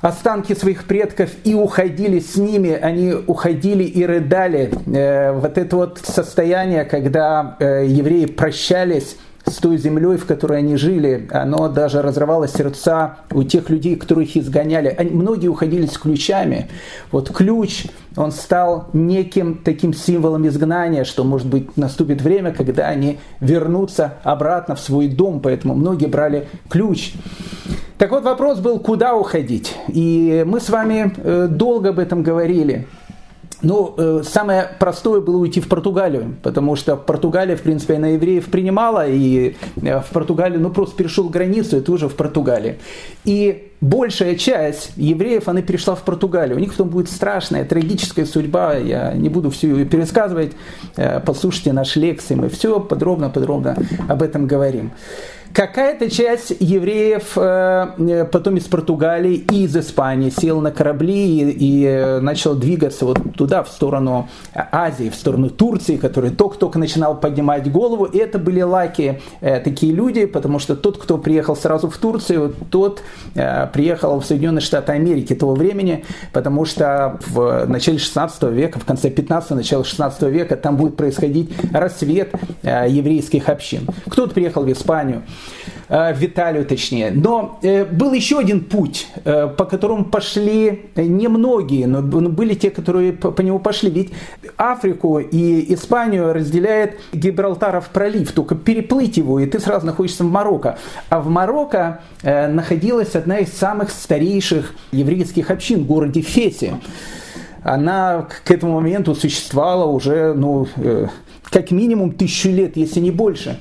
останки 0.01 0.53
своих 0.53 0.85
предков 0.85 1.29
и 1.43 1.53
уходили 1.53 2.19
с 2.19 2.35
ними, 2.35 2.71
они 2.71 3.13
уходили 3.13 3.83
и 3.83 4.05
рыдали. 4.05 4.71
Э, 4.87 5.31
вот 5.33 5.57
это 5.57 5.75
вот 5.75 5.99
состояние, 6.03 6.85
когда 6.85 7.57
э, 7.59 7.85
евреи 7.85 8.25
прощались 8.25 9.17
с 9.49 9.57
той 9.57 9.77
землей, 9.77 10.17
в 10.17 10.25
которой 10.25 10.59
они 10.59 10.75
жили, 10.75 11.27
оно 11.31 11.67
даже 11.69 12.01
разрывало 12.01 12.47
сердца 12.47 13.17
у 13.31 13.43
тех 13.43 13.69
людей, 13.69 13.95
которых 13.95 14.35
изгоняли. 14.37 14.93
Они, 14.97 15.11
многие 15.11 15.47
уходили 15.47 15.85
с 15.85 15.97
ключами. 15.97 16.69
Вот 17.11 17.31
ключ, 17.31 17.85
он 18.15 18.31
стал 18.31 18.87
неким 18.93 19.61
таким 19.63 19.93
символом 19.93 20.47
изгнания, 20.47 21.03
что, 21.03 21.23
может 21.23 21.47
быть, 21.47 21.77
наступит 21.77 22.21
время, 22.21 22.53
когда 22.53 22.87
они 22.87 23.19
вернутся 23.39 24.15
обратно 24.23 24.75
в 24.75 24.79
свой 24.79 25.07
дом, 25.07 25.39
поэтому 25.39 25.75
многие 25.75 26.07
брали 26.07 26.47
ключ. 26.69 27.13
Так 27.97 28.11
вот, 28.11 28.23
вопрос 28.23 28.59
был, 28.59 28.79
куда 28.79 29.15
уходить. 29.15 29.75
И 29.89 30.43
мы 30.47 30.59
с 30.61 30.69
вами 30.69 31.13
э, 31.17 31.47
долго 31.49 31.89
об 31.89 31.99
этом 31.99 32.23
говорили. 32.23 32.87
Ну, 33.61 33.93
э, 33.97 34.21
самое 34.23 34.69
простое 34.79 35.19
было 35.19 35.37
уйти 35.37 35.59
в 35.59 35.67
Португалию, 35.67 36.35
потому 36.43 36.77
что 36.77 36.95
Португалия, 36.95 37.57
в 37.57 37.61
принципе, 37.61 37.95
она 37.95 38.07
евреев 38.09 38.45
принимала, 38.45 39.05
и 39.05 39.57
э, 39.81 39.99
в 39.99 40.05
Португалию, 40.13 40.61
ну, 40.61 40.69
просто 40.69 40.95
перешел 40.95 41.27
границу, 41.27 41.75
это 41.75 41.91
уже 41.91 42.07
в 42.07 42.15
Португалии. 42.15 42.79
И 43.25 43.71
большая 43.81 44.35
часть 44.35 44.93
евреев, 44.95 45.49
она 45.49 45.61
перешла 45.61 45.95
в 45.95 46.03
Португалию. 46.03 46.55
У 46.55 46.59
них 46.59 46.71
потом 46.71 46.87
будет 46.87 47.09
страшная, 47.09 47.65
трагическая 47.65 48.25
судьба, 48.25 48.75
я 48.75 49.13
не 49.13 49.27
буду 49.27 49.49
всю 49.49 49.75
ее 49.75 49.85
пересказывать, 49.85 50.53
э, 50.95 51.19
послушайте 51.19 51.73
наши 51.73 51.99
лекции, 51.99 52.35
мы 52.35 52.47
все 52.47 52.79
подробно-подробно 52.79 53.75
об 54.07 54.21
этом 54.21 54.47
говорим. 54.47 54.91
Какая-то 55.53 56.11
часть 56.11 56.53
евреев 56.59 57.33
э, 57.35 58.25
потом 58.31 58.57
из 58.57 58.65
Португалии 58.65 59.33
и 59.33 59.63
из 59.63 59.75
Испании 59.75 60.29
сел 60.29 60.61
на 60.61 60.71
корабли 60.71 61.41
и, 61.41 61.49
и 61.49 61.85
э, 61.85 62.19
начал 62.19 62.55
двигаться 62.55 63.05
вот 63.05 63.19
туда, 63.35 63.63
в 63.63 63.69
сторону 63.69 64.29
Азии, 64.53 65.09
в 65.09 65.15
сторону 65.15 65.49
Турции, 65.49 65.97
который 65.97 66.29
только-только 66.29 66.77
начинал 66.77 67.19
поднимать 67.19 67.71
голову. 67.71 68.05
И 68.05 68.17
это 68.17 68.37
были 68.37 68.61
лаки 68.61 69.21
э, 69.41 69.59
такие 69.59 69.91
люди, 69.91 70.25
потому 70.25 70.59
что 70.59 70.75
тот, 70.75 70.97
кто 70.97 71.17
приехал 71.17 71.55
сразу 71.55 71.89
в 71.89 71.97
Турцию, 71.97 72.53
тот 72.69 73.01
приехал 73.73 74.19
в 74.19 74.25
Соединенные 74.25 74.61
Штаты 74.61 74.91
Америки 74.91 75.33
того 75.33 75.55
времени, 75.55 76.05
потому 76.31 76.65
что 76.65 77.19
в 77.27 77.65
начале 77.67 77.97
16 77.97 78.43
века, 78.43 78.79
в 78.79 78.85
конце 78.85 79.09
15 79.09 79.51
начале 79.51 79.83
16 79.83 80.21
века 80.23 80.55
там 80.57 80.77
будет 80.77 80.95
происходить 80.95 81.51
рассвет 81.73 82.33
еврейских 82.63 83.49
общин. 83.49 83.87
Кто-то 84.07 84.33
приехал 84.33 84.63
в 84.63 84.71
Испанию, 84.71 85.23
Э, 85.29 85.38
в 85.89 86.17
Италию 86.21 86.65
точнее. 86.65 87.11
Но 87.11 87.57
э, 87.63 87.83
был 87.83 88.13
еще 88.13 88.37
один 88.37 88.63
путь, 88.63 89.07
э, 89.25 89.47
по 89.47 89.65
которому 89.65 90.05
пошли 90.05 90.85
немногие, 90.95 91.87
но 91.87 92.01
были 92.01 92.53
те, 92.53 92.69
которые 92.69 93.13
по 93.13 93.41
нему 93.41 93.59
пошли. 93.59 93.89
Ведь 93.89 94.11
Африку 94.55 95.19
и 95.19 95.73
Испанию 95.73 96.31
разделяет 96.31 96.99
Гибралтаров 97.11 97.89
пролив, 97.89 98.31
только 98.33 98.53
переплыть 98.53 99.17
его, 99.17 99.39
и 99.39 99.47
ты 99.47 99.59
сразу 99.59 99.85
находишься 99.87 100.23
в 100.23 100.29
Марокко. 100.31 100.77
А 101.09 101.19
в 101.19 101.29
Марокко 101.29 102.01
находилась 102.23 103.15
одна 103.15 103.39
из 103.39 103.51
самых 103.51 103.89
старейших 103.89 104.75
еврейских 104.91 105.49
общин 105.49 105.83
в 105.83 105.87
городе 105.87 106.21
Фесе 106.21 106.75
она 107.61 108.27
к 108.45 108.51
этому 108.51 108.75
моменту 108.75 109.15
существовала 109.15 109.85
уже, 109.85 110.33
ну, 110.33 110.67
как 111.43 111.71
минимум 111.71 112.11
тысячу 112.11 112.49
лет, 112.49 112.77
если 112.77 112.99
не 112.99 113.11
больше. 113.11 113.59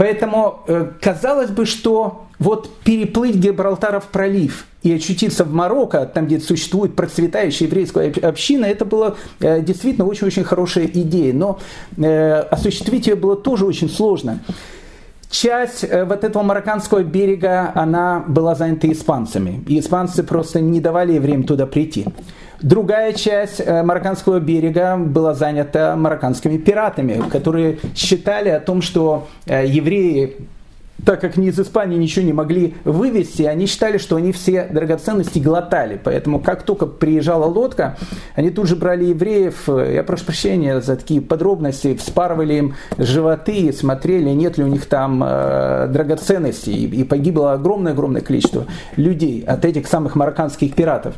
Поэтому 0.00 0.60
э, 0.66 0.92
казалось 0.98 1.50
бы, 1.50 1.66
что 1.66 2.22
вот 2.38 2.74
переплыть 2.84 3.36
Гибралтаров 3.36 4.06
пролив 4.06 4.64
и 4.82 4.94
очутиться 4.94 5.44
в 5.44 5.52
Марокко, 5.52 6.06
там, 6.06 6.24
где 6.24 6.40
существует 6.40 6.96
процветающая 6.96 7.66
еврейская 7.66 8.10
община, 8.22 8.64
это 8.64 8.86
была 8.86 9.16
э, 9.40 9.60
действительно 9.60 10.06
очень-очень 10.06 10.42
хорошая 10.42 10.86
идея. 10.86 11.34
Но 11.34 11.58
э, 11.98 12.32
осуществить 12.32 13.08
ее 13.08 13.14
было 13.14 13.36
тоже 13.36 13.66
очень 13.66 13.90
сложно. 13.90 14.40
Часть 15.30 15.82
вот 15.82 16.24
этого 16.24 16.42
марокканского 16.42 17.02
берега, 17.02 17.70
она 17.74 18.24
была 18.26 18.54
занята 18.54 18.90
испанцами. 18.90 19.62
И 19.68 19.78
испанцы 19.78 20.22
просто 20.22 20.62
не 20.62 20.80
давали 20.80 21.12
евреям 21.12 21.44
туда 21.44 21.66
прийти. 21.66 22.06
Другая 22.62 23.14
часть 23.14 23.60
э, 23.60 23.82
марокканского 23.82 24.38
берега 24.38 24.96
была 24.96 25.34
занята 25.34 25.96
марокканскими 25.96 26.58
пиратами, 26.58 27.22
которые 27.30 27.78
считали 27.94 28.50
о 28.50 28.60
том, 28.60 28.82
что 28.82 29.28
э, 29.46 29.66
евреи 29.66 30.36
так 31.04 31.20
как 31.20 31.36
ни 31.38 31.48
из 31.48 31.58
Испании 31.58 31.96
ничего 31.96 32.24
не 32.24 32.32
могли 32.32 32.74
вывести, 32.84 33.42
они 33.44 33.66
считали, 33.66 33.98
что 33.98 34.16
они 34.16 34.32
все 34.32 34.64
драгоценности 34.64 35.38
глотали. 35.38 35.98
Поэтому 36.02 36.40
как 36.40 36.62
только 36.62 36.86
приезжала 36.86 37.46
лодка, 37.46 37.96
они 38.34 38.50
тут 38.50 38.66
же 38.66 38.76
брали 38.76 39.06
евреев, 39.06 39.68
я 39.68 40.02
прошу 40.04 40.26
прощения 40.26 40.80
за 40.80 40.96
такие 40.96 41.20
подробности, 41.20 41.94
вспарывали 41.96 42.54
им 42.54 42.74
животы, 42.98 43.72
смотрели, 43.72 44.30
нет 44.30 44.58
ли 44.58 44.64
у 44.64 44.66
них 44.66 44.86
там 44.86 45.22
э, 45.24 45.88
драгоценностей. 45.88 46.74
И, 46.74 47.00
и 47.00 47.04
погибло 47.04 47.54
огромное-огромное 47.54 48.20
количество 48.20 48.66
людей 48.96 49.42
от 49.46 49.64
этих 49.64 49.86
самых 49.86 50.16
марокканских 50.16 50.74
пиратов. 50.74 51.14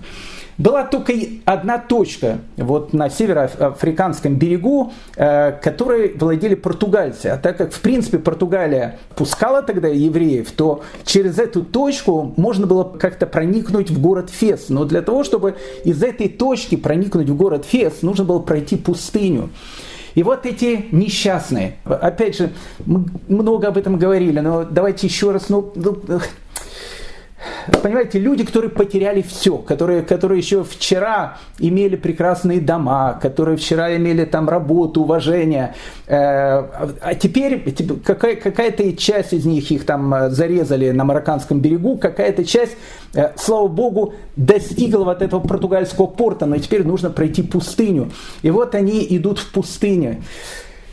Была 0.59 0.85
только 0.85 1.15
одна 1.45 1.79
точка 1.79 2.39
вот 2.57 2.93
на 2.93 3.09
североафриканском 3.09 4.37
берегу, 4.37 4.93
э, 5.17 5.53
которой 5.53 6.15
владели 6.15 6.55
португальцы. 6.55 7.27
А 7.27 7.39
так 7.39 7.57
как, 7.57 7.73
в 7.73 7.81
принципе, 7.81 8.19
Португалия 8.19 8.99
пускала 9.17 9.63
тогда 9.63 9.89
евреев, 9.89 10.51
то 10.53 10.83
через 11.05 11.39
эту 11.39 11.63
точку 11.65 12.35
можно 12.37 12.67
было 12.67 12.85
как-то 12.85 13.27
проникнуть 13.27 13.91
в 13.91 14.01
город 14.01 14.31
Фес. 14.31 14.69
Но 14.69 14.85
для 14.85 15.03
того, 15.03 15.25
чтобы 15.25 15.57
из 15.85 16.03
этой 16.03 16.29
точки 16.29 16.77
проникнуть 16.77 17.29
в 17.29 17.37
город 17.37 17.65
Фес, 17.65 18.03
нужно 18.03 18.25
было 18.25 18.39
пройти 18.39 18.77
пустыню. 18.77 19.51
И 20.15 20.23
вот 20.23 20.45
эти 20.45 20.87
несчастные, 20.93 21.77
опять 21.85 22.37
же, 22.37 22.51
мы 22.85 23.07
много 23.29 23.69
об 23.69 23.79
этом 23.79 23.99
говорили, 23.99 24.41
но 24.41 24.65
давайте 24.65 25.07
еще 25.07 25.31
раз, 25.31 25.49
ну, 25.49 25.73
ну 25.75 25.97
понимаете, 27.83 28.19
люди, 28.19 28.45
которые 28.45 28.71
потеряли 28.71 29.23
все, 29.23 29.59
которые, 29.59 30.03
которые 30.03 30.39
еще 30.39 30.65
вчера 30.65 31.39
имели 31.59 31.97
прекрасные 31.97 32.61
дома, 32.61 33.19
которые 33.21 33.57
вчера 33.57 33.97
имели 33.97 34.25
там 34.25 34.49
работу, 34.49 35.03
уважение, 35.03 35.75
э, 36.07 36.15
а 36.15 37.15
теперь 37.19 37.63
какая, 38.05 38.37
какая-то 38.37 38.97
часть 38.97 39.33
из 39.33 39.45
них 39.45 39.71
их 39.71 39.85
там 39.85 40.15
э, 40.15 40.31
зарезали 40.31 40.91
на 40.91 41.05
марокканском 41.05 41.61
берегу, 41.61 41.97
какая-то 41.97 42.45
часть, 42.45 42.77
э, 43.15 43.31
слава 43.37 43.69
богу, 43.69 44.15
достигла 44.37 45.05
вот 45.05 45.23
этого 45.23 45.41
португальского 45.41 46.07
порта, 46.07 46.47
но 46.47 46.59
теперь 46.59 46.85
нужно 46.85 47.11
пройти 47.11 47.43
пустыню. 47.43 48.11
И 48.43 48.51
вот 48.51 48.75
они 48.75 49.07
идут 49.11 49.39
в 49.39 49.53
пустыню. 49.53 50.23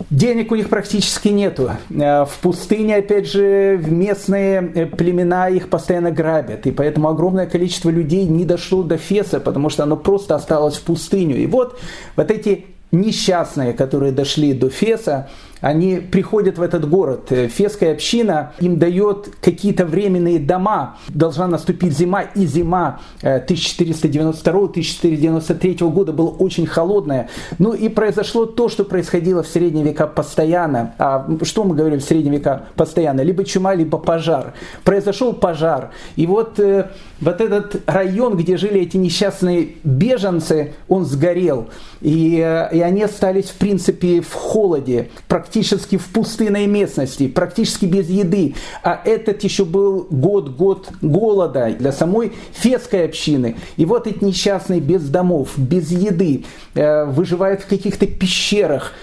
Денег 0.10 0.52
у 0.52 0.56
них 0.56 0.70
практически 0.70 1.28
нету. 1.28 1.70
Э, 1.92 2.26
в 2.26 2.40
пустыне, 2.42 2.96
опять 2.96 3.28
же, 3.28 3.78
местные 3.78 4.72
э, 4.74 4.86
племена 4.88 5.50
их 5.50 5.70
постоянно 5.70 6.10
грабят. 6.10 6.66
И 6.66 6.72
поэтому 6.72 7.10
огромное 7.10 7.46
количество 7.46 7.92
людей 7.92 8.26
не 8.26 8.44
дошло 8.44 8.82
до 8.82 8.98
Феса, 8.98 9.40
потому 9.40 9.70
что 9.70 9.84
оно 9.84 9.98
просто 9.98 10.34
осталось 10.34 10.78
в 10.78 10.82
пустыню. 10.82 11.38
И 11.38 11.46
вот, 11.46 11.80
вот 12.16 12.32
эти 12.32 12.66
несчастные, 12.92 13.74
которые 13.74 14.12
дошли 14.12 14.54
до 14.54 14.70
Феса, 14.70 15.30
они 15.62 15.98
приходят 15.98 16.58
в 16.58 16.62
этот 16.62 16.90
город. 16.90 17.32
Э, 17.32 17.48
фесская 17.48 17.94
община 17.94 18.52
им 18.60 18.78
дает 18.80 19.30
какие-то 19.42 19.86
временные 19.86 20.40
дома. 20.40 20.98
Должна 21.10 21.48
наступить 21.48 21.98
зима, 21.98 22.22
и 22.22 22.46
зима 22.46 23.02
1492-1493 23.22 25.78
э, 25.82 25.86
года 25.90 26.14
была 26.14 26.30
очень 26.30 26.66
холодная. 26.66 27.28
Ну 27.58 27.74
и 27.74 27.90
произошло 27.90 28.46
то, 28.46 28.70
что 28.70 28.86
происходило 28.86 29.44
в 29.44 29.48
средние 29.48 29.84
века 29.86 30.08
постоянно. 30.08 30.96
А 30.98 31.28
что 31.44 31.66
мы 31.66 31.76
говорим 31.76 32.00
в 32.00 32.04
средние 32.04 32.38
века 32.38 32.68
постоянно? 32.76 33.20
Либо 33.22 33.44
чума, 33.44 33.76
либо 33.76 33.98
пожар. 33.98 34.54
Произошел 34.84 35.34
пожар. 35.34 35.92
И 36.16 36.26
вот, 36.26 36.58
э, 36.60 36.90
вот 37.20 37.42
этот 37.42 37.82
район, 37.86 38.38
где 38.38 38.56
жили 38.56 38.80
эти 38.82 38.96
несчастные 38.98 39.72
беженцы, 39.84 40.74
он 40.88 41.06
сгорел. 41.06 41.68
И, 42.02 42.38
и 42.38 42.80
они 42.80 43.04
остались, 43.04 43.50
в 43.50 43.56
принципе, 43.56 44.22
в 44.22 44.34
холоде 44.34 45.10
практически 45.28 45.49
в 45.56 46.10
пустынной 46.10 46.68
местности, 46.68 47.28
практически 47.28 47.86
без 47.86 48.10
еды. 48.10 48.56
А 48.84 49.02
этот 49.04 49.44
еще 49.44 49.66
был 49.66 50.08
год-год 50.10 50.90
голода 51.02 51.76
для 51.78 51.92
самой 51.92 52.34
фесской 52.52 53.06
общины. 53.06 53.56
И 53.78 53.86
вот 53.86 54.08
эти 54.08 54.24
несчастные 54.24 54.80
без 54.80 55.08
домов, 55.10 55.52
без 55.58 55.92
еды, 55.92 56.46
э, 56.76 57.06
выживают 57.06 57.62
в 57.62 57.68
каких-то 57.68 58.06
пещерах. 58.08 58.94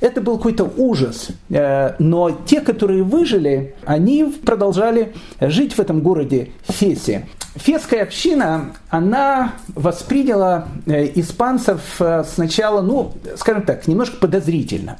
Это 0.00 0.22
был 0.22 0.38
какой-то 0.38 0.64
ужас. 0.76 1.28
Э, 1.50 1.94
но 1.98 2.30
те, 2.30 2.60
которые 2.60 3.02
выжили, 3.02 3.74
они 3.84 4.24
продолжали 4.24 5.14
жить 5.40 5.74
в 5.74 5.78
этом 5.78 6.00
городе 6.00 6.50
Фесе. 6.68 7.26
Фесская 7.56 8.04
община, 8.04 8.72
она 8.88 9.54
восприняла 9.74 10.68
э, 10.86 11.10
испанцев 11.16 12.00
сначала, 12.34 12.80
ну, 12.80 13.12
скажем 13.36 13.62
так, 13.62 13.86
немножко 13.88 14.16
подозрительно. 14.16 14.98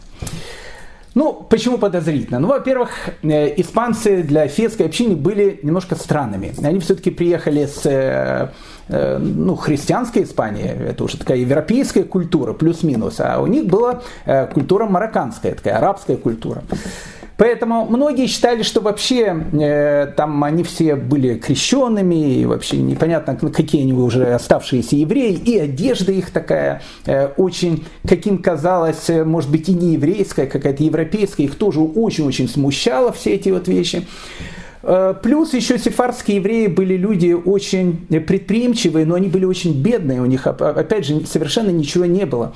Ну, 1.14 1.32
почему 1.48 1.78
подозрительно? 1.78 2.38
Ну, 2.38 2.48
во-первых, 2.48 2.90
э, 3.22 3.60
испанцы 3.60 4.22
для 4.22 4.46
фесской 4.46 4.86
общины 4.86 5.16
были 5.16 5.58
немножко 5.62 5.96
странными. 5.96 6.54
Они 6.62 6.78
все-таки 6.78 7.10
приехали 7.10 7.66
с 7.66 7.84
э, 7.84 8.50
э, 8.88 9.18
ну, 9.18 9.56
христианской 9.56 10.22
Испании, 10.22 10.64
это 10.64 11.02
уже 11.02 11.16
такая 11.16 11.38
европейская 11.38 12.04
культура, 12.04 12.52
плюс-минус, 12.52 13.16
а 13.18 13.40
у 13.40 13.46
них 13.46 13.66
была 13.66 14.02
культура 14.52 14.86
марокканская, 14.86 15.54
такая 15.54 15.76
арабская 15.78 16.16
культура. 16.16 16.62
Поэтому 17.40 17.86
многие 17.86 18.26
считали, 18.26 18.62
что 18.62 18.82
вообще 18.82 19.46
э, 19.58 20.12
там 20.14 20.44
они 20.44 20.62
все 20.62 20.94
были 20.94 21.38
крещенными, 21.38 22.34
и 22.34 22.44
вообще 22.44 22.76
непонятно, 22.76 23.34
какие 23.50 23.80
они 23.80 23.94
уже 23.94 24.34
оставшиеся 24.34 24.96
евреи, 24.96 25.32
и 25.32 25.58
одежда 25.58 26.12
их 26.12 26.32
такая 26.32 26.82
э, 27.06 27.28
очень, 27.38 27.86
каким 28.06 28.42
казалось, 28.42 29.08
э, 29.08 29.24
может 29.24 29.50
быть 29.50 29.70
и 29.70 29.72
не 29.72 29.94
еврейская, 29.94 30.44
какая-то 30.44 30.84
европейская, 30.84 31.44
их 31.44 31.54
тоже 31.54 31.80
очень-очень 31.80 32.46
смущало 32.46 33.10
все 33.10 33.30
эти 33.30 33.48
вот 33.48 33.68
вещи. 33.68 34.06
Э, 34.82 35.14
плюс 35.22 35.52
еще 35.54 35.78
сефардские 35.78 36.38
евреи 36.38 36.66
были 36.66 36.96
люди 36.96 37.32
очень 37.32 38.06
предприимчивые, 38.08 39.06
но 39.06 39.14
они 39.14 39.28
были 39.28 39.44
очень 39.44 39.80
бедные, 39.80 40.20
у 40.20 40.26
них, 40.26 40.46
опять 40.46 41.06
же, 41.06 41.24
совершенно 41.26 41.70
ничего 41.70 42.06
не 42.06 42.26
было. 42.26 42.52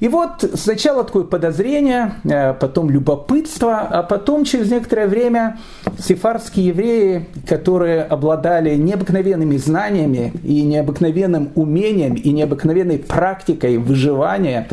И 0.00 0.08
вот 0.08 0.50
сначала 0.54 1.04
такое 1.04 1.24
подозрение, 1.24 2.14
э, 2.24 2.54
потом 2.54 2.88
любопытство, 2.88 3.80
а 3.80 4.02
потом 4.02 4.44
через 4.44 4.70
некоторое 4.70 5.06
время 5.06 5.58
сефардские 5.98 6.68
евреи, 6.68 7.26
которые 7.46 8.02
обладали 8.02 8.74
необыкновенными 8.76 9.58
знаниями 9.58 10.32
и 10.42 10.62
необыкновенным 10.62 11.50
умением 11.54 12.14
и 12.14 12.30
необыкновенной 12.30 12.98
практикой 12.98 13.76
выживания, 13.76 14.68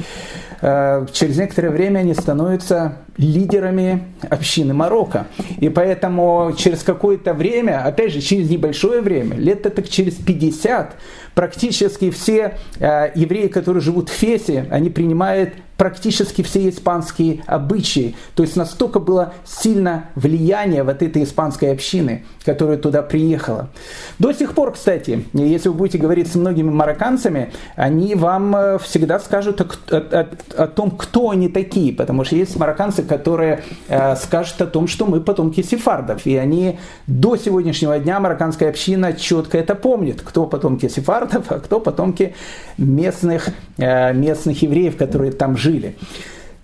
Э, 0.62 1.06
через 1.12 1.38
некоторое 1.38 1.70
время 1.70 2.00
они 2.00 2.14
становятся 2.14 2.98
лидерами 3.18 4.04
общины 4.30 4.74
Марокко. 4.74 5.28
И 5.60 5.70
поэтому 5.70 6.54
через 6.58 6.84
какое-то 6.84 7.34
время, 7.34 7.84
опять 7.84 8.14
же, 8.14 8.22
через 8.22 8.50
небольшое 8.50 9.02
время, 9.02 9.36
лет 9.36 9.64
так 9.64 9.90
через 9.90 10.16
50, 10.16 10.96
практически 11.38 12.10
все 12.10 12.58
э, 12.80 13.12
евреи, 13.14 13.46
которые 13.46 13.80
живут 13.80 14.10
в 14.10 14.14
Фесе, 14.14 14.66
они 14.72 14.90
принимают 14.90 15.54
практически 15.78 16.42
все 16.42 16.68
испанские 16.70 17.44
обычаи. 17.46 18.16
То 18.36 18.44
есть 18.44 18.56
настолько 18.56 19.00
было 19.00 19.34
сильно 19.46 20.06
влияние 20.16 20.84
вот 20.84 21.02
этой 21.02 21.24
испанской 21.24 21.72
общины, 21.72 22.26
которая 22.44 22.78
туда 22.78 23.04
приехала. 23.04 23.70
До 24.18 24.34
сих 24.34 24.54
пор, 24.54 24.74
кстати, 24.74 25.26
если 25.34 25.70
вы 25.70 25.76
будете 25.76 26.00
говорить 26.00 26.32
с 26.32 26.36
многими 26.36 26.70
марокканцами, 26.70 27.54
они 27.76 28.16
вам 28.16 28.56
э, 28.56 28.80
всегда 28.80 29.20
скажут 29.20 29.62
о, 29.62 29.68
о, 29.92 30.28
о 30.58 30.68
том, 30.68 30.92
кто 30.92 31.30
они 31.30 31.48
такие, 31.48 31.94
потому 31.94 32.24
что 32.24 32.36
есть 32.36 32.56
марокканцы, 32.58 33.04
которые 33.04 33.64
э, 33.88 34.16
скажут 34.16 34.60
о 34.62 34.66
том, 34.66 34.88
что 34.88 35.06
мы 35.06 35.22
потомки 35.22 35.62
сефардов, 35.62 36.26
и 36.26 36.36
они 36.36 36.80
до 37.06 37.38
сегодняшнего 37.38 38.00
дня 38.00 38.20
марокканская 38.20 38.70
община 38.70 39.14
четко 39.14 39.60
это 39.60 39.76
помнит, 39.76 40.22
кто 40.22 40.48
потомки 40.48 40.88
сефардов, 40.90 41.27
а 41.34 41.60
кто 41.60 41.80
потомки 41.80 42.36
местных, 42.78 43.50
э, 43.78 44.14
местных 44.14 44.62
евреев, 44.62 44.98
которые 44.98 45.32
там 45.32 45.56
жили 45.56 45.68
жили. 45.68 45.96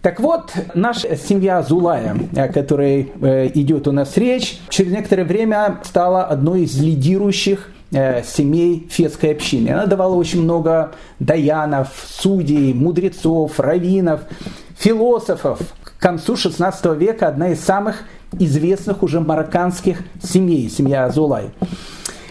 Так 0.02 0.20
вот, 0.20 0.52
наша 0.74 1.16
семья 1.16 1.62
Зулая, 1.62 2.18
о 2.36 2.48
которой 2.50 3.12
э, 3.22 3.50
идет 3.54 3.88
у 3.88 3.92
нас 3.92 4.18
речь, 4.18 4.60
через 4.70 4.92
некоторое 4.92 5.24
время 5.24 5.80
стала 5.84 6.26
одной 6.26 6.64
из 6.64 6.78
лидирующих 6.78 7.70
э, 7.92 8.22
семей 8.24 8.88
фетской 8.90 9.32
общины. 9.32 9.70
Она 9.70 9.86
давала 9.86 10.16
очень 10.16 10.42
много 10.42 10.92
даянов, 11.20 11.88
судей, 12.06 12.74
мудрецов, 12.74 13.60
раввинов, 13.60 14.22
философов. 14.78 15.60
К 15.84 15.98
концу 16.02 16.34
XVI 16.34 16.98
века 16.98 17.30
одна 17.30 17.50
из 17.50 17.62
самых 17.62 18.04
известных 18.38 19.04
уже 19.04 19.22
марокканских 19.22 20.00
семей, 20.22 20.70
семья 20.70 21.10
Зулай. 21.10 21.52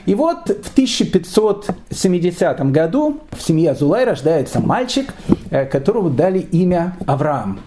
И 0.07 0.15
вот 0.15 0.49
в 0.49 0.73
1570 0.73 2.61
году 2.73 3.21
в 3.31 3.41
семье 3.41 3.73
Азулай 3.73 4.05
рождается 4.05 4.61
мальчик, 4.61 5.15
э, 5.51 5.67
которому 5.67 6.11
дали 6.11 6.41
имя 6.41 6.97
Авраам. 7.07 7.61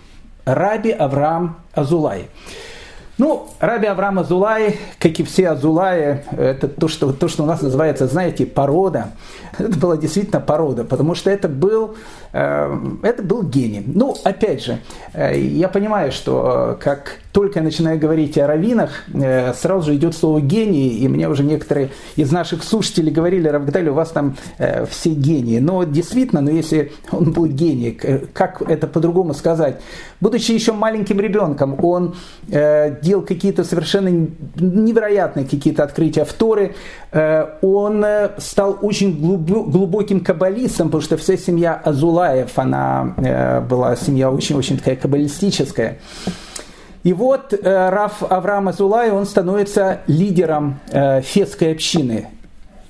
Раби 0.45 0.91
Авраам 0.91 1.57
Азулай. 1.73 2.27
Ну, 3.17 3.47
Раби 3.61 3.87
Авраам 3.87 4.19
Азулай, 4.19 4.77
как 4.99 5.19
и 5.19 5.23
все 5.23 5.49
Азулаи, 5.49 6.25
это 6.37 6.67
то 6.67 6.89
что, 6.89 7.13
то, 7.13 7.29
что 7.29 7.43
у 7.43 7.45
нас 7.45 7.61
называется, 7.61 8.07
знаете, 8.07 8.45
порода. 8.45 9.11
Это 9.57 9.79
была 9.79 9.95
действительно 9.95 10.41
порода, 10.41 10.83
потому 10.83 11.15
что 11.15 11.29
это 11.29 11.47
был 11.47 11.95
Э, 12.37 12.77
это 13.01 13.23
был 13.23 13.43
гений. 13.43 13.81
Ну, 13.87 14.13
опять 14.25 14.61
же, 14.61 14.79
э, 15.13 15.39
я 15.39 15.69
понимаю, 15.69 16.11
что 16.11 16.77
как 16.81 17.19
только 17.35 17.59
я 17.59 17.63
начинаю 17.63 17.99
говорить 17.99 18.37
о 18.37 18.47
раввинах, 18.47 19.03
сразу 19.55 19.91
же 19.91 19.95
идет 19.95 20.15
слово 20.15 20.41
гений, 20.41 20.89
и 20.89 21.07
мне 21.07 21.29
уже 21.29 21.43
некоторые 21.43 21.91
из 22.15 22.31
наших 22.31 22.63
слушателей 22.63 23.11
говорили, 23.11 23.47
Равгдаль, 23.47 23.87
у 23.87 23.93
вас 23.93 24.09
там 24.09 24.35
все 24.89 25.11
гении. 25.11 25.59
Но 25.59 25.83
действительно, 25.83 26.41
но 26.41 26.51
если 26.51 26.91
он 27.11 27.31
был 27.31 27.45
гений, 27.45 27.97
как 28.33 28.61
это 28.61 28.87
по-другому 28.87 29.33
сказать? 29.33 29.79
Будучи 30.19 30.51
еще 30.51 30.73
маленьким 30.73 31.19
ребенком, 31.19 31.77
он 31.83 32.15
делал 32.47 33.21
какие-то 33.21 33.63
совершенно 33.63 34.09
невероятные 34.09 35.45
какие-то 35.45 35.83
открытия 35.83 36.25
в 36.25 36.33
Торы, 36.33 36.75
он 37.61 38.05
стал 38.39 38.79
очень 38.81 39.15
глубоким 39.45 40.19
каббалистом, 40.19 40.87
потому 40.87 41.01
что 41.01 41.17
вся 41.17 41.37
семья 41.37 41.73
Азула 41.75 42.25
Николаев, 42.25 42.57
она 42.57 43.13
э, 43.17 43.61
была 43.61 43.95
семья 43.95 44.31
очень-очень 44.31 44.77
такая 44.77 44.95
каббалистическая. 44.95 45.99
И 47.05 47.13
вот 47.13 47.53
э, 47.53 47.89
Раф 47.89 48.23
Авраам 48.23 48.67
Азулай, 48.67 49.11
он 49.11 49.27
становится 49.27 50.01
лидером 50.07 50.79
э, 50.89 51.21
фетской 51.21 51.71
общины. 51.71 52.29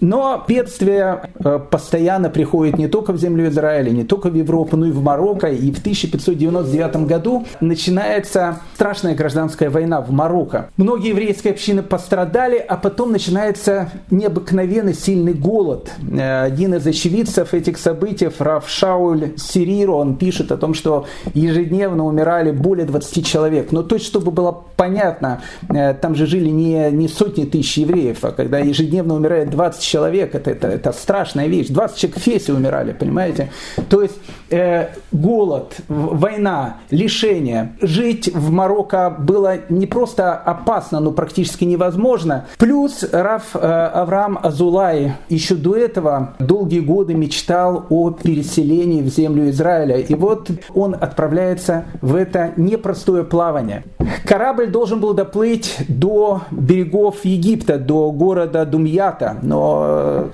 Но 0.06 0.44
бедствия 0.48 1.32
э, 1.44 1.60
постоянно 1.72 2.30
приходят 2.30 2.78
не 2.78 2.88
только 2.88 3.12
в 3.12 3.18
землю 3.18 3.48
Израиля, 3.50 3.90
не 3.90 4.04
только 4.04 4.30
в 4.30 4.36
Европу, 4.36 4.78
но 4.78 4.86
и 4.86 4.92
в 4.92 5.02
Марокко. 5.02 5.48
И 5.48 5.72
в 5.72 5.80
1599 5.80 7.08
году 7.08 7.46
начинается 7.60 8.60
страшная 8.76 9.16
гражданская 9.16 9.72
война 9.72 10.02
в 10.02 10.12
Марокко. 10.12 10.70
Многие 10.78 11.10
еврейские 11.10 11.54
общины 11.54 11.82
пострадали, 11.82 12.58
а 12.58 12.78
потом 12.78 13.12
начинается 13.12 13.90
необыкновенно 14.12 14.94
сильный 14.94 15.34
голод. 15.34 15.92
Э, 16.12 16.44
один 16.44 16.76
из 16.76 16.86
очевидцев 16.86 17.56
этих 17.56 17.80
событий, 17.80 18.30
Раф 18.38 18.70
Шауль 18.70 19.32
Сириро, 19.38 19.94
он 19.94 20.18
пишет 20.18 20.52
о 20.52 20.58
том, 20.58 20.76
что 20.76 21.08
ежедневно 21.34 22.06
умирали 22.06 22.52
более 22.52 22.86
20 22.86 23.26
человек. 23.26 23.72
Но 23.72 23.82
то, 23.82 23.98
чтобы 23.98 24.30
было 24.30 24.66
понятно, 24.76 25.42
э, 25.74 25.96
там 25.96 26.14
же 26.14 26.28
жили 26.28 26.50
не, 26.50 26.92
не 26.92 27.08
сотни 27.08 27.46
тысяч 27.46 27.80
евреев, 27.80 28.24
а 28.24 28.32
когда 28.32 28.60
ежедневно 28.60 29.16
умирает 29.16 29.50
20 29.50 29.82
человек, 29.82 29.95
это, 30.04 30.52
это, 30.52 30.68
это 30.68 30.92
страшная 30.92 31.48
вещь. 31.48 31.68
20 31.68 31.98
человек 31.98 32.20
в 32.20 32.22
Фесе 32.22 32.54
умирали, 32.54 32.94
понимаете? 32.94 33.52
То 33.90 34.02
есть 34.02 34.16
э, 34.50 34.90
голод, 35.12 35.76
война, 35.88 36.78
лишение. 36.90 37.76
Жить 37.82 38.34
в 38.34 38.52
Марокко 38.52 39.16
было 39.18 39.58
не 39.70 39.86
просто 39.88 40.34
опасно, 40.34 41.00
но 41.00 41.12
практически 41.12 41.64
невозможно. 41.64 42.46
Плюс 42.58 43.06
Раф 43.12 43.56
э, 43.56 43.60
Авраам 43.60 44.40
Азулай 44.42 45.14
еще 45.30 45.56
до 45.56 45.76
этого 45.76 46.36
долгие 46.40 46.80
годы 46.80 47.14
мечтал 47.14 47.86
о 47.90 48.12
переселении 48.12 49.02
в 49.02 49.08
землю 49.08 49.50
Израиля. 49.50 49.98
И 49.98 50.16
вот 50.16 50.50
он 50.74 50.96
отправляется 50.96 51.86
в 52.02 52.16
это 52.16 52.54
непростое 52.56 53.24
плавание. 53.24 53.84
Корабль 54.26 54.68
должен 54.68 55.00
был 55.00 55.14
доплыть 55.14 55.76
до 55.88 56.42
берегов 56.52 57.24
Египта, 57.26 57.78
до 57.78 58.12
города 58.12 58.66
Думьята, 58.66 59.38
но 59.42 59.85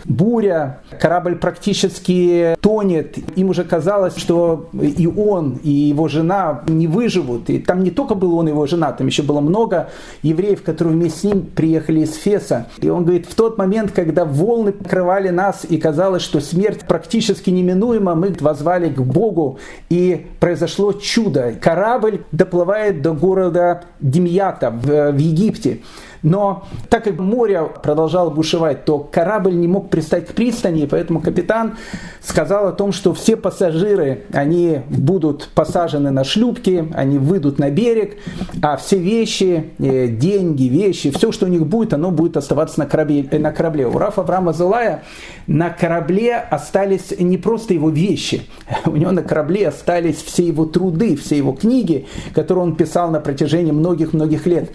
буря, 0.05 0.79
корабль 0.99 1.35
практически 1.35 2.55
тонет. 2.61 3.17
Им 3.37 3.49
уже 3.49 3.63
казалось, 3.63 4.15
что 4.17 4.69
и 4.73 5.07
он, 5.07 5.59
и 5.63 5.69
его 5.69 6.07
жена 6.07 6.63
не 6.67 6.87
выживут. 6.87 7.49
И 7.49 7.59
там 7.59 7.83
не 7.83 7.91
только 7.91 8.15
был 8.15 8.37
он 8.37 8.47
и 8.47 8.51
его 8.51 8.65
жена, 8.65 8.91
там 8.91 9.07
еще 9.07 9.23
было 9.23 9.41
много 9.41 9.89
евреев, 10.21 10.63
которые 10.63 10.95
вместе 10.95 11.19
с 11.19 11.23
ним 11.23 11.41
приехали 11.43 12.01
из 12.01 12.15
Феса. 12.15 12.67
И 12.79 12.89
он 12.89 13.03
говорит, 13.03 13.27
в 13.27 13.35
тот 13.35 13.57
момент, 13.57 13.91
когда 13.91 14.25
волны 14.25 14.71
покрывали 14.71 15.29
нас, 15.29 15.65
и 15.67 15.77
казалось, 15.77 16.21
что 16.21 16.39
смерть 16.39 16.81
практически 16.87 17.49
неминуема, 17.49 18.15
мы 18.15 18.35
возвали 18.39 18.89
к 18.89 18.99
Богу, 19.01 19.59
и 19.89 20.27
произошло 20.39 20.93
чудо. 20.93 21.53
Корабль 21.59 22.23
доплывает 22.31 23.01
до 23.01 23.13
города 23.13 23.83
Демьята 23.99 24.71
в, 24.71 25.11
в 25.11 25.17
Египте. 25.17 25.79
Но 26.23 26.65
так 26.89 27.03
как 27.05 27.17
море 27.19 27.63
продолжало 27.81 28.29
бушевать, 28.29 28.86
то 28.86 28.99
корабль 28.99 29.55
не 29.55 29.67
мог 29.67 29.89
пристать 29.89 30.27
к 30.27 30.34
пристани, 30.34 30.86
поэтому 30.86 31.19
капитан 31.19 31.77
сказал 32.21 32.67
о 32.67 32.71
том, 32.71 32.91
что 32.91 33.13
все 33.13 33.36
пассажиры, 33.36 34.23
они 34.31 34.81
будут 34.89 35.49
посажены 35.55 36.12
на 36.12 36.23
шлюпки, 36.23 36.91
они 36.93 37.17
выйдут 37.17 37.57
на 37.57 37.71
берег, 37.71 38.17
а 38.62 38.77
все 38.77 38.97
вещи, 38.97 39.71
э, 39.79 40.07
деньги, 40.07 40.63
вещи, 40.63 41.12
все, 41.12 41.31
что 41.31 41.47
у 41.47 41.49
них 41.49 41.65
будет, 41.65 41.93
оно 41.93 42.12
будет 42.12 42.38
оставаться 42.38 42.79
на 42.79 42.86
корабле. 42.86 43.27
Э, 43.31 43.39
на 43.39 43.51
корабле. 43.51 43.88
У 43.88 43.97
Рафа 43.97 44.21
Авраама 44.21 44.53
Зулая 44.53 45.03
на 45.47 45.69
корабле 45.69 46.36
остались 46.36 47.12
не 47.17 47.38
просто 47.38 47.73
его 47.73 47.89
вещи, 47.89 48.43
у 48.86 48.95
него 48.95 49.12
на 49.12 49.23
корабле 49.23 49.69
остались 49.69 50.17
все 50.17 50.45
его 50.45 50.65
труды, 50.65 51.15
все 51.15 51.38
его 51.38 51.53
книги, 51.53 52.05
которые 52.34 52.65
он 52.65 52.75
писал 52.75 53.10
на 53.10 53.19
протяжении 53.19 53.71
многих-многих 53.71 54.45
лет. 54.45 54.71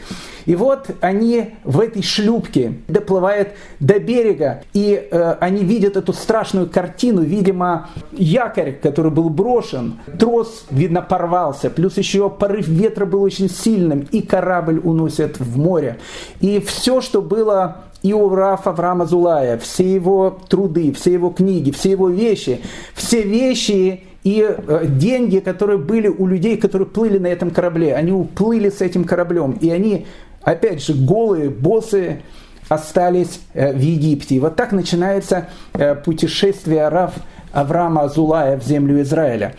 И 0.47 0.55
вот 0.55 0.91
они 1.01 1.36
в 1.65 1.81
этой 1.81 2.03
шлюпке 2.03 2.75
доплывают 2.89 3.51
до 3.81 3.99
берега, 3.99 4.63
и 4.73 5.09
э, 5.11 5.37
они 5.41 5.65
видят 5.65 5.97
эту 5.97 6.13
страшную 6.13 6.69
картину. 6.69 7.23
Видимо, 7.23 7.91
якорь, 8.13 8.73
который 8.73 9.11
был 9.11 9.29
брошен, 9.29 10.01
трос, 10.19 10.67
видно, 10.71 11.03
порвался, 11.03 11.71
плюс 11.71 11.97
еще 11.99 12.31
порыв 12.31 12.69
ветра 12.69 13.07
был 13.07 13.23
очень 13.23 13.51
сильным, 13.51 14.07
и 14.11 14.23
корабль 14.23 14.81
уносит 14.83 15.39
в 15.39 15.59
море. 15.59 15.99
И 16.41 16.61
все, 16.61 17.01
что 17.01 17.23
было 17.23 17.85
и 18.03 18.13
у 18.13 18.29
Рафа 18.29 18.71
Авраама 18.71 19.07
Зулая, 19.07 19.59
все 19.59 19.95
его 19.95 20.39
труды, 20.49 20.93
все 20.93 21.13
его 21.13 21.31
книги, 21.31 21.71
все 21.71 21.91
его 21.91 22.09
вещи, 22.09 22.61
все 22.95 23.23
вещи 23.23 24.05
и 24.27 24.45
э, 24.45 24.87
деньги, 24.89 25.39
которые 25.39 25.79
были 25.79 26.09
у 26.09 26.27
людей, 26.27 26.57
которые 26.57 26.89
плыли 26.89 27.19
на 27.19 27.29
этом 27.29 27.51
корабле, 27.51 27.95
они 27.95 28.11
уплыли 28.11 28.71
с 28.71 28.81
этим 28.81 29.05
кораблем, 29.05 29.53
и 29.61 29.71
они, 29.71 30.07
опять 30.47 30.83
же, 30.83 30.95
голые, 30.95 31.51
босы 31.51 32.23
остались 32.69 33.41
э, 33.53 33.73
в 33.73 33.81
Египте. 33.81 34.37
И 34.37 34.41
вот 34.41 34.57
так 34.57 34.73
начинается 34.73 35.49
э, 35.75 35.95
путешествие 35.97 36.89
Раф 36.89 37.15
Авраама 37.53 38.03
Азулая 38.03 38.57
в 38.59 38.65
землю 38.65 39.03
Израиля. 39.03 39.55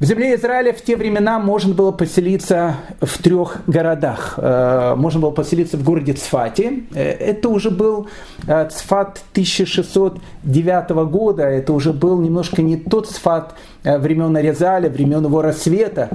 В 0.00 0.04
земле 0.04 0.36
Израиля 0.36 0.72
в 0.72 0.80
те 0.80 0.94
времена 0.94 1.40
можно 1.40 1.74
было 1.74 1.90
поселиться 1.90 2.76
в 3.00 3.20
трех 3.20 3.62
городах. 3.66 4.34
Э, 4.36 4.94
можно 4.96 5.18
было 5.18 5.32
поселиться 5.32 5.76
в 5.76 5.82
городе 5.82 6.12
Цфате. 6.12 6.84
Э, 6.94 7.02
это 7.02 7.48
уже 7.48 7.72
был 7.72 8.06
э, 8.46 8.68
Цфат 8.70 9.20
1609 9.32 10.90
года. 11.10 11.42
Это 11.42 11.72
уже 11.72 11.92
был 11.92 12.20
немножко 12.20 12.62
не 12.62 12.76
тот 12.76 13.08
Цфат 13.08 13.56
времен 13.82 14.36
Аризаля, 14.36 14.88
времен 14.88 15.24
его 15.24 15.42
рассвета. 15.42 16.10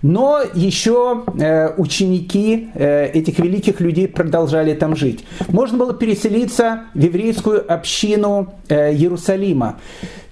Но 0.00 0.40
еще 0.54 1.24
ученики 1.76 2.68
этих 2.74 3.38
великих 3.38 3.80
людей 3.80 4.06
продолжали 4.06 4.74
там 4.74 4.94
жить. 4.94 5.24
Можно 5.48 5.78
было 5.78 5.94
переселиться 5.94 6.84
в 6.94 6.98
еврейскую 7.00 7.70
общину 7.72 8.54
Иерусалима. 8.68 9.76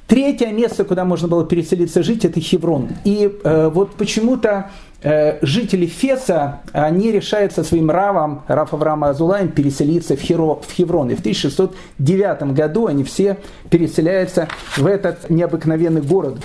Третье 0.07 0.49
место, 0.49 0.85
куда 0.85 1.05
можно 1.05 1.29
было 1.29 1.47
переселиться 1.47 2.03
жить, 2.03 2.25
это 2.25 2.39
Хеврон. 2.39 2.91
И 3.05 3.39
э, 3.43 3.71
вот 3.73 3.95
почему-то 3.95 4.71
э, 5.03 5.39
жители 5.41 5.87
Феса, 5.87 6.61
они 6.73 7.11
решают 7.11 7.53
со 7.53 7.65
своим 7.65 7.91
равом, 7.91 8.43
Раф 8.47 8.75
Авраама 8.75 9.11
Азулаем, 9.11 9.49
переселиться 9.49 10.15
в, 10.17 10.21
Херо, 10.21 10.57
в 10.57 10.71
Хеврон. 10.71 11.11
И 11.11 11.15
в 11.15 11.21
1609 11.21 12.55
году 12.55 12.87
они 12.87 13.03
все 13.03 13.39
переселяются 13.71 14.49
в 14.77 14.87
этот 14.87 15.31
необыкновенный 15.31 16.03
город. 16.03 16.39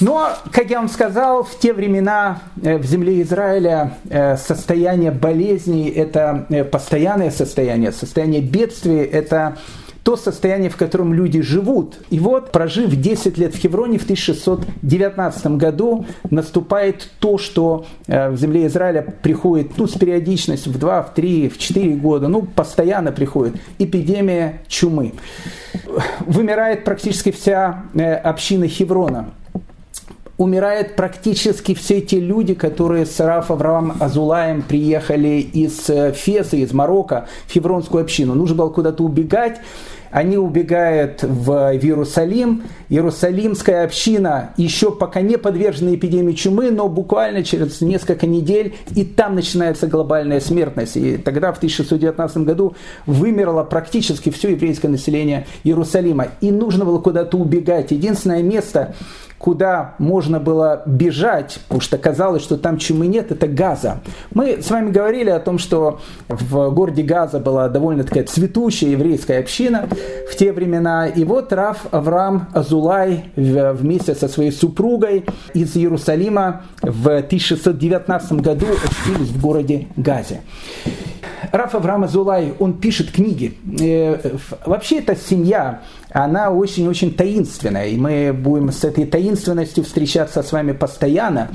Но, 0.00 0.30
как 0.52 0.70
я 0.70 0.78
вам 0.78 0.88
сказал, 0.88 1.44
в 1.44 1.58
те 1.58 1.72
времена 1.72 2.40
э, 2.62 2.78
в 2.78 2.84
земле 2.84 3.20
Израиля 3.22 3.98
э, 4.08 4.36
состояние 4.36 5.10
болезней– 5.10 5.88
это 5.90 6.46
э, 6.48 6.64
постоянное 6.64 7.30
состояние, 7.30 7.92
состояние 7.92 8.40
бедствия– 8.40 9.04
это 9.04 9.58
то 10.06 10.16
состояние, 10.16 10.70
в 10.70 10.76
котором 10.76 11.12
люди 11.12 11.40
живут. 11.40 11.98
И 12.10 12.20
вот, 12.20 12.52
прожив 12.52 12.94
10 12.94 13.38
лет 13.38 13.52
в 13.52 13.58
Хевроне, 13.58 13.98
в 13.98 14.04
1619 14.04 15.46
году 15.56 16.06
наступает 16.30 17.10
то, 17.18 17.38
что 17.38 17.86
э, 18.06 18.30
в 18.30 18.36
земле 18.36 18.68
Израиля 18.68 19.02
приходит 19.02 19.76
ну, 19.76 19.88
с 19.88 19.94
периодичностью 19.94 20.72
в 20.72 20.78
2, 20.78 21.02
в 21.02 21.12
3, 21.12 21.48
в 21.48 21.58
4 21.58 21.96
года, 21.96 22.28
ну, 22.28 22.42
постоянно 22.42 23.10
приходит 23.10 23.56
эпидемия 23.80 24.62
чумы. 24.68 25.14
Вымирает 26.20 26.84
практически 26.84 27.32
вся 27.32 27.86
э, 27.94 28.14
община 28.14 28.68
Хеврона 28.68 29.32
умирают 30.38 30.96
практически 30.96 31.74
все 31.74 32.00
те 32.00 32.20
люди, 32.20 32.54
которые 32.54 33.06
с 33.06 33.18
Раф 33.20 33.50
Авраам 33.50 33.96
Азулаем 34.00 34.62
приехали 34.62 35.40
из 35.40 35.88
э, 35.88 36.12
Феса, 36.12 36.56
из 36.56 36.72
Марокко 36.72 37.26
в 37.46 37.52
Хевронскую 37.52 38.02
общину. 38.02 38.34
Нужно 38.34 38.56
было 38.56 38.68
куда-то 38.68 39.02
убегать 39.02 39.60
они 40.16 40.38
убегают 40.38 41.22
в 41.22 41.50
Иерусалим. 41.74 42.62
Иерусалимская 42.88 43.84
община 43.84 44.54
еще 44.56 44.90
пока 44.90 45.20
не 45.20 45.36
подвержена 45.36 45.94
эпидемии 45.94 46.32
чумы, 46.32 46.70
но 46.70 46.88
буквально 46.88 47.44
через 47.44 47.82
несколько 47.82 48.26
недель 48.26 48.74
и 48.94 49.04
там 49.04 49.34
начинается 49.34 49.86
глобальная 49.86 50.40
смертность. 50.40 50.96
И 50.96 51.18
тогда 51.18 51.52
в 51.52 51.58
1619 51.58 52.38
году 52.38 52.74
вымерло 53.04 53.62
практически 53.62 54.30
все 54.30 54.52
еврейское 54.52 54.88
население 54.88 55.46
Иерусалима. 55.64 56.28
И 56.40 56.50
нужно 56.50 56.86
было 56.86 56.98
куда-то 56.98 57.36
убегать. 57.36 57.90
Единственное 57.90 58.42
место, 58.42 58.94
куда 59.38 59.94
можно 59.98 60.40
было 60.40 60.82
бежать, 60.86 61.60
потому 61.64 61.80
что 61.80 61.98
казалось, 61.98 62.42
что 62.42 62.56
там 62.56 62.78
чумы 62.78 63.06
нет, 63.06 63.30
это 63.30 63.46
Газа. 63.46 64.00
Мы 64.32 64.62
с 64.62 64.70
вами 64.70 64.90
говорили 64.90 65.30
о 65.30 65.40
том, 65.40 65.58
что 65.58 66.00
в 66.28 66.70
городе 66.70 67.02
Газа 67.02 67.38
была 67.38 67.68
довольно 67.68 68.04
такая 68.04 68.24
цветущая 68.24 68.90
еврейская 68.90 69.38
община 69.38 69.88
в 70.30 70.36
те 70.36 70.52
времена. 70.52 71.06
И 71.06 71.24
вот 71.24 71.52
Раф 71.52 71.86
Авраам 71.90 72.48
Азулай 72.54 73.26
вместе 73.36 74.14
со 74.14 74.28
своей 74.28 74.52
супругой 74.52 75.24
из 75.54 75.76
Иерусалима 75.76 76.62
в 76.82 77.06
1619 77.06 78.32
году 78.32 78.66
очутились 78.66 79.28
в 79.28 79.40
городе 79.40 79.86
Газе. 79.96 80.40
Раф 81.52 81.74
Авраам 81.74 82.04
Азулай, 82.04 82.54
он 82.58 82.74
пишет 82.74 83.10
книги. 83.10 83.56
Э, 83.80 84.36
вообще 84.64 84.98
эта 84.98 85.16
семья, 85.16 85.82
она 86.10 86.50
очень-очень 86.50 87.14
таинственная, 87.14 87.88
и 87.88 87.96
мы 87.96 88.32
будем 88.32 88.72
с 88.72 88.84
этой 88.84 89.06
таинственностью 89.06 89.84
встречаться 89.84 90.42
с 90.42 90.52
вами 90.52 90.72
постоянно. 90.72 91.48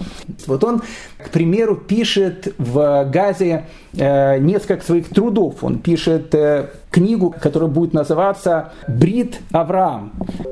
Вот 0.47 0.63
он, 0.63 0.81
к 1.17 1.29
примеру, 1.29 1.75
пишет 1.75 2.53
в 2.57 3.09
Газе 3.11 3.65
э, 3.93 4.37
несколько 4.39 4.83
своих 4.83 5.09
трудов. 5.09 5.63
Он 5.63 5.79
пишет 5.79 6.35
э, 6.35 6.69
книгу, 6.91 7.33
которая 7.41 7.69
будет 7.69 7.93
называться 7.93 8.73
«Брит 8.87 9.39
Авраам». 9.51 10.11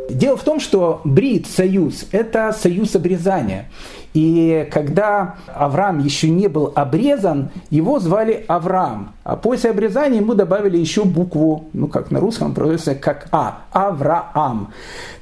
Дело 0.09 0.37
в 0.37 0.43
том, 0.43 0.59
что 0.59 1.01
брит, 1.03 1.47
союз, 1.47 2.05
это 2.11 2.53
союз 2.53 2.95
обрезания. 2.95 3.69
И 4.13 4.67
когда 4.71 5.35
Авраам 5.47 5.99
еще 5.99 6.29
не 6.29 6.47
был 6.47 6.71
обрезан, 6.75 7.49
его 7.69 7.99
звали 7.99 8.43
Авраам. 8.47 9.13
А 9.23 9.35
после 9.35 9.69
обрезания 9.69 10.19
ему 10.19 10.33
добавили 10.33 10.77
еще 10.77 11.03
букву, 11.03 11.69
ну 11.73 11.87
как 11.87 12.09
на 12.09 12.19
русском 12.19 12.53
произносится, 12.53 12.95
как 12.95 13.27
А, 13.31 13.59
Авраам. 13.71 14.73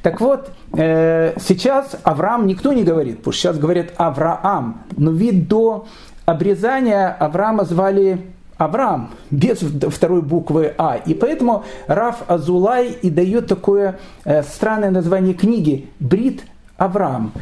Так 0.01 0.21
вот, 0.21 0.51
э, 0.77 1.33
сейчас 1.39 1.97
Авраам 2.03 2.47
никто 2.47 2.71
не 2.71 2.83
говорит, 2.83 3.17
потому 3.17 3.33
что 3.33 3.41
сейчас 3.41 3.57
говорят 3.57 3.87
Авраам. 3.97 4.83
Но 4.95 5.11
вид 5.11 5.47
до 5.47 5.85
обрезания 6.25 7.09
Авраама 7.19 7.65
звали 7.65 8.21
Авраам, 8.57 9.11
без 9.29 9.59
второй 9.59 10.21
буквы 10.21 10.73
А. 10.77 10.95
И 10.95 11.13
поэтому 11.13 11.63
Раф 11.87 12.23
Азулай 12.27 12.89
и 13.01 13.09
дает 13.09 13.47
такое 13.47 13.99
э, 14.23 14.41
странное 14.43 14.89
название 14.91 15.33
книги 15.33 15.89
«Брит 15.99 16.43
Авраам». 16.77 17.33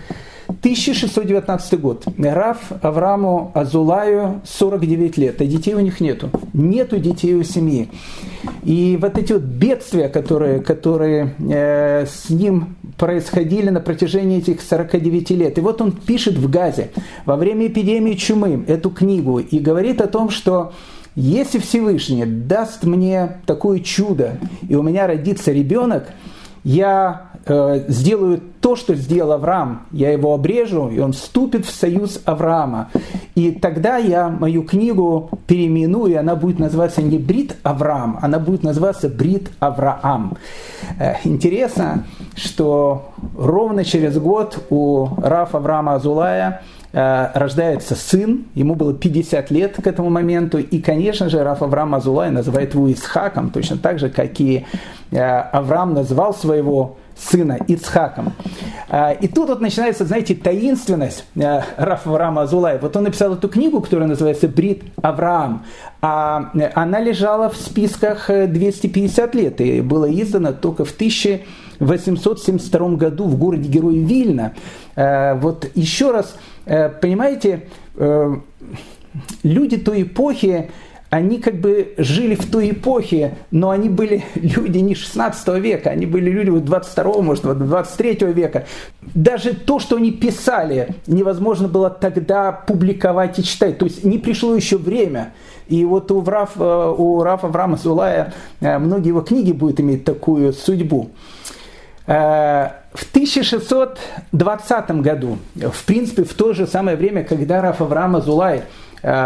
1619 0.47 1.79
год. 1.79 2.05
Раф 2.17 2.71
Авраму 2.81 3.51
Азулаю 3.53 4.41
49 4.45 5.17
лет, 5.17 5.41
а 5.41 5.45
детей 5.45 5.73
у 5.73 5.79
них 5.79 5.99
нету. 5.99 6.29
Нету 6.53 6.97
детей 6.97 7.33
у 7.35 7.43
семьи. 7.43 7.89
И 8.63 8.97
вот 9.01 9.17
эти 9.17 9.33
вот 9.33 9.41
бедствия, 9.41 10.09
которые, 10.09 10.59
которые 10.61 11.35
э, 11.39 12.05
с 12.05 12.29
ним 12.29 12.75
происходили 12.97 13.69
на 13.69 13.79
протяжении 13.79 14.39
этих 14.39 14.61
49 14.61 15.29
лет. 15.31 15.57
И 15.57 15.61
вот 15.61 15.81
он 15.81 15.91
пишет 15.91 16.35
в 16.35 16.49
Газе 16.49 16.91
во 17.25 17.35
время 17.35 17.67
эпидемии 17.67 18.13
чумы 18.13 18.63
эту 18.67 18.89
книгу 18.89 19.39
и 19.39 19.59
говорит 19.59 20.01
о 20.01 20.07
том, 20.07 20.29
что 20.29 20.73
если 21.15 21.59
Всевышний 21.59 22.25
даст 22.25 22.83
мне 22.83 23.37
такое 23.45 23.79
чудо, 23.79 24.37
и 24.67 24.75
у 24.75 24.83
меня 24.83 25.07
родится 25.07 25.51
ребенок, 25.51 26.07
я 26.63 27.29
сделаю 27.47 28.41
то, 28.59 28.75
что 28.75 28.95
сделал 28.95 29.33
Авраам. 29.33 29.85
Я 29.91 30.11
его 30.11 30.33
обрежу, 30.33 30.89
и 30.89 30.99
он 30.99 31.13
вступит 31.13 31.65
в 31.65 31.71
союз 31.71 32.19
Авраама. 32.25 32.89
И 33.35 33.51
тогда 33.51 33.97
я 33.97 34.29
мою 34.29 34.63
книгу 34.63 35.29
переименую, 35.45 36.13
и 36.13 36.15
она 36.15 36.35
будет 36.35 36.57
называться 36.57 37.01
не 37.01 37.19
Брит 37.19 37.55
Авраам, 37.63 38.17
она 38.21 38.39
будет 38.39 38.63
называться 38.63 39.09
Брит 39.09 39.51
Авраам. 39.59 40.37
Э, 40.99 41.15
интересно, 41.23 42.05
что 42.35 43.11
ровно 43.37 43.83
через 43.83 44.17
год 44.17 44.65
у 44.69 45.07
Рафа 45.17 45.57
Авраама 45.57 45.95
Азулая 45.95 46.61
рождается 46.97 47.93
сын, 47.93 48.45
ему 48.55 48.73
было 48.73 48.93
50 48.93 49.51
лет 49.51 49.75
к 49.75 49.85
этому 49.85 50.09
моменту, 50.09 50.59
и, 50.59 50.79
конечно 50.79 51.29
же, 51.29 51.43
Раф 51.43 51.61
Авраам 51.61 51.93
Азулай 51.93 52.31
называет 52.31 52.73
его 52.73 52.89
Исхаком, 52.89 53.49
точно 53.49 53.77
так 53.77 53.99
же, 53.99 54.09
как 54.09 54.39
и 54.39 54.65
Авраам 55.11 55.93
назвал 55.93 56.33
своего 56.33 56.95
сына 57.17 57.57
Ицхаком. 57.67 58.33
А, 58.89 59.11
и 59.11 59.27
тут 59.27 59.49
вот 59.49 59.61
начинается, 59.61 60.05
знаете, 60.05 60.35
таинственность 60.35 61.25
а, 61.37 61.63
Рафа 61.77 62.09
Авраама. 62.09 62.45
Вот 62.45 62.95
он 62.95 63.03
написал 63.03 63.33
эту 63.33 63.49
книгу, 63.49 63.81
которая 63.81 64.07
называется 64.07 64.47
«Брит 64.47 64.83
Авраам». 65.01 65.65
А 66.01 66.51
она 66.75 66.99
лежала 66.99 67.49
в 67.49 67.57
списках 67.57 68.29
250 68.29 69.35
э, 69.35 69.37
лет 69.37 69.59
и 69.61 69.81
была 69.81 70.07
издана 70.09 70.53
только 70.53 70.85
в 70.85 70.93
1872 70.93 72.89
году 72.89 73.25
в 73.25 73.37
городе 73.37 73.67
Герой 73.69 73.97
Вильна. 73.99 74.53
А, 74.95 75.35
вот 75.35 75.67
еще 75.73 76.11
раз, 76.11 76.35
э, 76.65 76.89
понимаете, 76.89 77.63
э, 77.95 78.35
люди 79.43 79.77
той 79.77 80.03
эпохи, 80.03 80.69
они 81.09 81.39
как 81.39 81.55
бы 81.55 81.93
жили 81.97 82.35
в 82.35 82.49
той 82.49 82.71
эпохе, 82.71 83.37
но 83.51 83.69
они 83.69 83.89
были 83.89 84.23
люди 84.35 84.79
не 84.79 84.95
16 84.95 85.47
века, 85.59 85.91
они 85.91 86.05
были 86.05 86.29
люди 86.29 86.49
22, 86.49 87.21
может, 87.21 87.43
23 87.43 88.17
века. 88.33 88.65
Даже 89.13 89.53
то, 89.53 89.79
что 89.79 89.97
они 89.97 90.11
писали, 90.11 90.95
невозможно 91.07 91.67
было 91.67 91.89
тогда 91.89 92.51
публиковать 92.51 93.39
и 93.39 93.43
читать. 93.43 93.77
То 93.77 93.85
есть 93.85 94.03
не 94.03 94.17
пришло 94.17 94.55
еще 94.55 94.77
время. 94.77 95.33
И 95.67 95.83
вот 95.85 96.11
у, 96.11 96.23
Раф, 96.23 96.51
э, 96.57 96.93
у 96.97 97.23
Рафа 97.23 97.47
Авраама 97.47 97.77
Зулая 97.77 98.33
э, 98.61 98.77
многие 98.77 99.07
его 99.07 99.21
книги 99.21 99.51
будут 99.51 99.79
иметь 99.79 100.03
такую 100.03 100.53
судьбу. 100.53 101.09
Э, 102.05 102.69
в 102.93 103.09
1620 103.09 104.91
году, 105.01 105.37
в 105.55 105.85
принципе, 105.85 106.23
в 106.23 106.33
то 106.33 106.53
же 106.53 106.67
самое 106.67 106.95
время, 106.97 107.23
когда 107.23 107.61
Раф 107.61 107.81
Авраам 107.81 108.21
Зулай– 108.21 108.63
Э, 108.84 108.84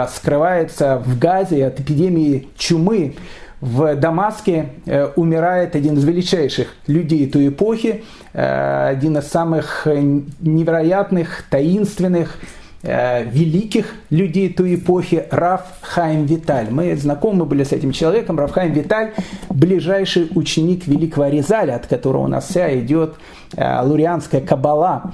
скрывается 0.10 0.98
в 0.98 1.18
Газе 1.18 1.68
от 1.68 1.80
эпидемии 1.80 2.50
чумы. 2.58 3.15
В 3.62 3.96
Дамаске 3.96 4.70
э, 4.86 5.08
умирает 5.15 5.76
один 5.76 5.98
из 5.98 6.06
величайших 6.06 6.76
людей 6.88 7.30
той 7.30 7.50
эпохи, 7.50 8.04
э, 8.34 8.88
один 8.88 9.18
из 9.18 9.28
самых 9.28 9.86
невероятных, 10.39 11.44
таинственных, 11.50 12.38
великих 12.82 13.94
людей 14.10 14.48
той 14.54 14.76
эпохи 14.76 15.26
Раф 15.32 15.63
Хайм 15.82 16.26
Виталь. 16.26 16.68
Мы 16.70 16.96
знакомы 16.96 17.44
были 17.44 17.65
с 17.65 17.74
этим 17.74 17.92
человеком. 17.92 18.39
Раф 18.39 18.52
Хайм 18.52 18.72
Виталь– 18.72 19.12
ближайший 19.50 20.30
ученик 20.34 20.88
великого 20.88 21.26
Аризаля, 21.26 21.76
от 21.76 21.88
которого 21.88 22.24
у 22.24 22.28
нас 22.28 22.48
вся 22.48 22.74
идет 22.80 23.15
лурианская 23.58 24.39
кабала. 24.39 25.12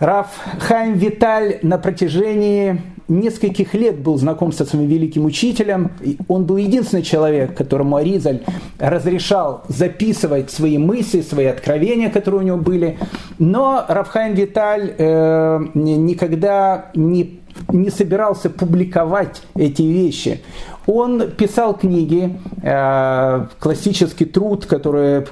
Раф 0.00 0.28
Хайм 0.60 0.94
Виталь 0.94 1.58
на 1.60 1.76
протяжении 1.76 2.80
нескольких 3.20 3.74
лет 3.74 3.98
был 3.98 4.16
знаком 4.18 4.52
со 4.52 4.64
своим 4.64 4.86
великим 4.86 5.24
учителем. 5.24 5.92
Он 6.28 6.44
был 6.44 6.56
единственный 6.56 7.02
человек, 7.02 7.56
которому 7.56 7.96
Аризаль 7.96 8.42
разрешал 8.78 9.64
записывать 9.68 10.50
свои 10.50 10.78
мысли, 10.78 11.20
свои 11.20 11.46
откровения, 11.46 12.10
которые 12.10 12.40
у 12.40 12.44
него 12.44 12.56
были. 12.58 12.98
Но 13.38 13.84
Рафхайм 13.88 14.34
Виталь 14.34 14.94
э, 14.96 15.60
никогда 15.74 16.90
не 16.94 17.42
не 17.68 17.90
собирался 17.90 18.50
публиковать 18.50 19.42
эти 19.54 19.82
вещи. 19.82 20.40
Он 20.86 21.30
писал 21.30 21.74
книги, 21.74 22.38
э, 22.62 23.46
классический 23.60 24.24
труд, 24.24 24.66
который 24.66 25.24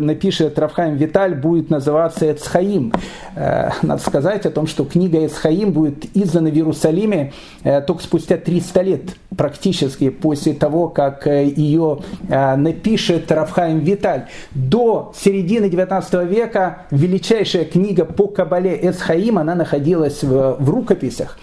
напишет 0.00 0.58
Равхайм 0.58 0.96
Виталь, 0.96 1.34
будет 1.34 1.70
называться 1.70 2.30
Эцхаим. 2.30 2.92
Э, 3.34 3.70
надо 3.82 4.02
сказать 4.02 4.44
о 4.44 4.50
том, 4.50 4.66
что 4.66 4.84
книга 4.84 5.24
Эцхаим 5.24 5.72
будет 5.72 6.04
издана 6.14 6.50
в 6.50 6.54
Иерусалиме 6.54 7.32
э, 7.64 7.80
только 7.80 8.02
спустя 8.02 8.36
300 8.36 8.82
лет, 8.82 9.02
практически 9.34 10.10
после 10.10 10.52
того, 10.52 10.88
как 10.88 11.26
ее 11.26 12.00
напишет 12.28 13.30
Равхайм 13.30 13.80
Виталь. 13.80 14.26
До 14.50 15.12
середины 15.16 15.70
19 15.70 16.28
века 16.28 16.86
величайшая 16.90 17.64
книга 17.64 18.04
по 18.04 18.26
Кабале 18.26 18.78
Эцхаим, 18.82 19.38
она 19.38 19.54
находилась 19.54 20.22
в, 20.22 20.56
в 20.58 20.70
рукописях. 20.70 21.38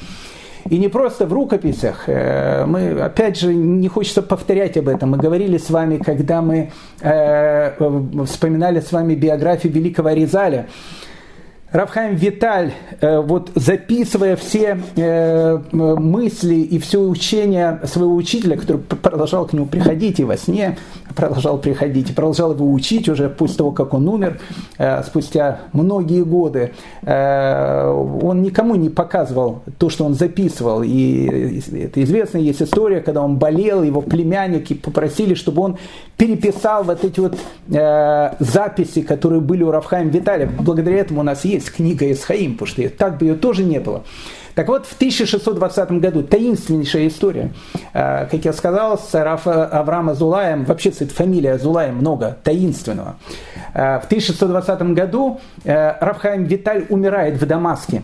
И 0.69 0.79
не 0.79 0.87
просто 0.87 1.27
в 1.27 1.33
рукописях. 1.33 2.05
Э, 2.07 2.65
мы, 2.65 2.99
опять 2.99 3.37
же, 3.37 3.53
не 3.53 3.87
хочется 3.87 4.23
повторять 4.23 4.77
об 4.77 4.87
этом. 4.87 5.11
Мы 5.11 5.17
говорили 5.17 5.57
с 5.59 5.69
вами, 5.69 5.97
когда 5.97 6.41
мы 6.41 6.71
э, 7.01 8.25
вспоминали 8.25 8.79
с 8.79 8.91
вами 8.91 9.13
биографию 9.13 9.71
великого 9.71 10.09
Ризаля. 10.13 10.67
Равхайм 11.75 12.15
Виталь, 12.15 12.71
э, 13.01 13.19
вот 13.19 13.51
записывая 13.53 14.37
все 14.37 14.79
э, 14.95 15.57
мысли 15.73 16.55
и 16.55 16.79
все 16.79 17.01
учение 17.01 17.81
своего 17.83 18.15
учителя, 18.15 18.55
который 18.55 18.77
продолжал 18.77 19.45
к 19.45 19.51
нему 19.51 19.65
приходить 19.65 20.21
и 20.21 20.23
во 20.23 20.37
сне, 20.37 20.77
продолжал 21.17 21.57
приходить, 21.57 22.11
и 22.11 22.13
продолжал 22.13 22.53
его 22.53 22.71
учить 22.71 23.09
уже 23.09 23.27
после 23.27 23.57
того, 23.57 23.71
как 23.73 23.93
он 23.93 24.07
умер, 24.07 24.39
э, 24.77 25.03
спустя 25.03 25.59
многие 25.73 26.23
годы, 26.23 26.71
он 27.05 28.41
никому 28.41 28.75
не 28.75 28.89
показывал 28.89 29.61
то, 29.77 29.89
что 29.89 30.05
он 30.05 30.13
записывал. 30.13 30.81
И 30.83 31.61
это 31.77 32.01
известно, 32.03 32.37
есть 32.37 32.61
история, 32.61 33.01
когда 33.01 33.21
он 33.21 33.37
болел, 33.37 33.83
его 33.83 34.01
племянники 34.01 34.73
попросили, 34.73 35.33
чтобы 35.33 35.61
он 35.61 35.77
переписал 36.17 36.83
вот 36.83 37.03
эти 37.03 37.19
вот 37.19 37.37
записи, 38.39 39.01
которые 39.01 39.41
были 39.41 39.63
у 39.63 39.71
Равхайм 39.71 40.09
Виталя. 40.09 40.49
Благодаря 40.59 40.97
этому 40.97 41.19
у 41.19 41.23
нас 41.23 41.43
есть 41.45 41.64
есть 41.65 41.75
книга 41.75 42.11
Исхаим, 42.11 42.53
потому 42.53 42.67
что 42.67 42.89
так 42.89 43.17
бы 43.17 43.25
ее 43.25 43.35
тоже 43.35 43.63
не 43.63 43.79
было. 43.79 44.03
Так 44.53 44.69
вот, 44.69 44.85
в 44.85 44.93
1620 44.93 45.91
году 45.93 46.23
таинственнейшая 46.23 47.07
история. 47.07 47.51
А, 47.93 48.25
как 48.25 48.45
я 48.45 48.53
сказал, 48.53 48.97
с 48.97 49.13
Авраама 49.13 50.13
Зулаем, 50.15 50.63
вообще, 50.63 50.91
кстати, 50.91 51.09
фамилия 51.09 51.57
Зулаем 51.57 51.97
много 51.97 52.37
таинственного. 52.41 53.17
А, 53.73 53.99
в 53.99 54.05
1620 54.05 54.81
году 54.93 55.41
а, 55.65 55.97
Рафхаим 55.99 56.45
Виталь 56.45 56.85
умирает 56.89 57.41
в 57.41 57.45
Дамаске. 57.45 58.03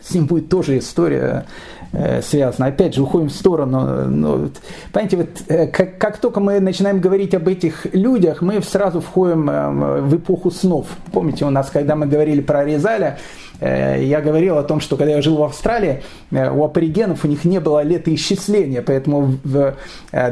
С 0.00 0.14
ним 0.14 0.26
будет 0.26 0.48
тоже 0.48 0.78
история 0.78 1.24
Э, 1.28 1.83
связано. 2.22 2.66
Опять 2.66 2.94
же, 2.94 3.02
уходим 3.02 3.28
в 3.28 3.32
сторону. 3.32 4.08
Но, 4.08 4.48
понимаете, 4.92 5.16
вот, 5.16 5.28
э, 5.48 5.66
как, 5.66 5.98
как 5.98 6.18
только 6.18 6.40
мы 6.40 6.60
начинаем 6.60 7.00
говорить 7.00 7.34
об 7.34 7.48
этих 7.48 7.86
людях, 7.94 8.42
мы 8.42 8.60
сразу 8.62 9.00
входим 9.00 9.48
э, 9.48 10.00
в 10.00 10.16
эпоху 10.16 10.50
снов. 10.50 10.86
Помните, 11.12 11.44
у 11.44 11.50
нас, 11.50 11.70
когда 11.70 11.96
мы 11.96 12.06
говорили 12.06 12.40
про 12.40 12.64
Резаля, 12.64 13.18
я 13.60 14.20
говорил 14.20 14.58
о 14.58 14.64
том, 14.64 14.80
что 14.80 14.96
когда 14.96 15.12
я 15.14 15.22
жил 15.22 15.36
в 15.36 15.42
Австралии, 15.44 16.02
у 16.32 16.64
аборигенов 16.64 17.24
у 17.24 17.28
них 17.28 17.44
не 17.44 17.60
было 17.60 17.84
летоисчисления, 17.84 18.82
поэтому 18.82 19.38
в 19.44 19.76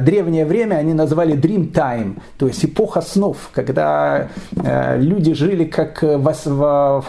древнее 0.00 0.44
время 0.44 0.74
они 0.74 0.92
называли 0.92 1.36
Dream 1.36 1.72
Time, 1.72 2.20
то 2.36 2.48
есть 2.48 2.64
эпоха 2.64 3.00
снов, 3.00 3.36
когда 3.54 4.28
люди 4.96 5.34
жили 5.34 5.64
как 5.64 6.02
в 6.02 6.34
в 6.44 7.04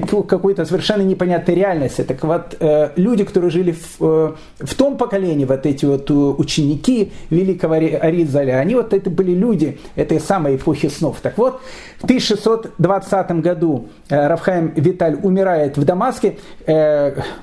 какой-то 0.00 0.64
совершенно 0.64 1.02
непонятной 1.02 1.54
реальности. 1.54 2.02
Так 2.02 2.22
вот, 2.24 2.56
э, 2.58 2.90
люди, 2.96 3.24
которые 3.24 3.50
жили 3.50 3.72
в, 3.72 3.96
э, 4.00 4.32
в 4.60 4.74
том 4.74 4.96
поколении, 4.96 5.44
вот 5.44 5.66
эти 5.66 5.84
вот 5.84 6.10
э, 6.10 6.14
ученики 6.14 7.12
великого 7.30 7.74
Аризаля, 7.74 8.58
они 8.58 8.74
вот 8.74 8.94
это 8.94 9.10
были 9.10 9.32
люди 9.32 9.78
этой 9.94 10.18
самой 10.18 10.56
эпохи 10.56 10.88
снов. 10.88 11.18
Так 11.20 11.36
вот, 11.36 11.60
в 11.98 12.04
1620 12.04 13.30
году 13.42 13.88
Рафхайм 14.08 14.72
Виталь 14.74 15.18
умирает 15.22 15.76
в 15.76 15.84
Дамаске, 15.84 16.38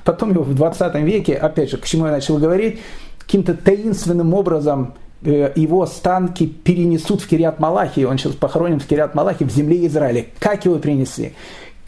потом 0.04 0.32
его 0.32 0.42
в 0.42 0.54
20 0.54 0.94
веке, 0.96 1.34
опять 1.34 1.70
же, 1.70 1.76
к 1.76 1.84
чему 1.84 2.06
я 2.06 2.12
начал 2.12 2.38
говорить, 2.38 2.80
каким-то 3.18 3.54
таинственным 3.54 4.34
образом 4.34 4.94
его 5.22 5.82
останки 5.82 6.46
перенесут 6.46 7.22
в 7.22 7.28
Кириат 7.28 7.60
Малахи, 7.60 8.04
он 8.04 8.18
сейчас 8.18 8.32
похоронен 8.32 8.80
в 8.80 8.86
Кириат 8.86 9.14
Малахи, 9.14 9.44
в 9.44 9.50
земле 9.50 9.86
Израиля. 9.86 10.26
Как 10.38 10.64
его 10.64 10.76
принесли? 10.76 11.34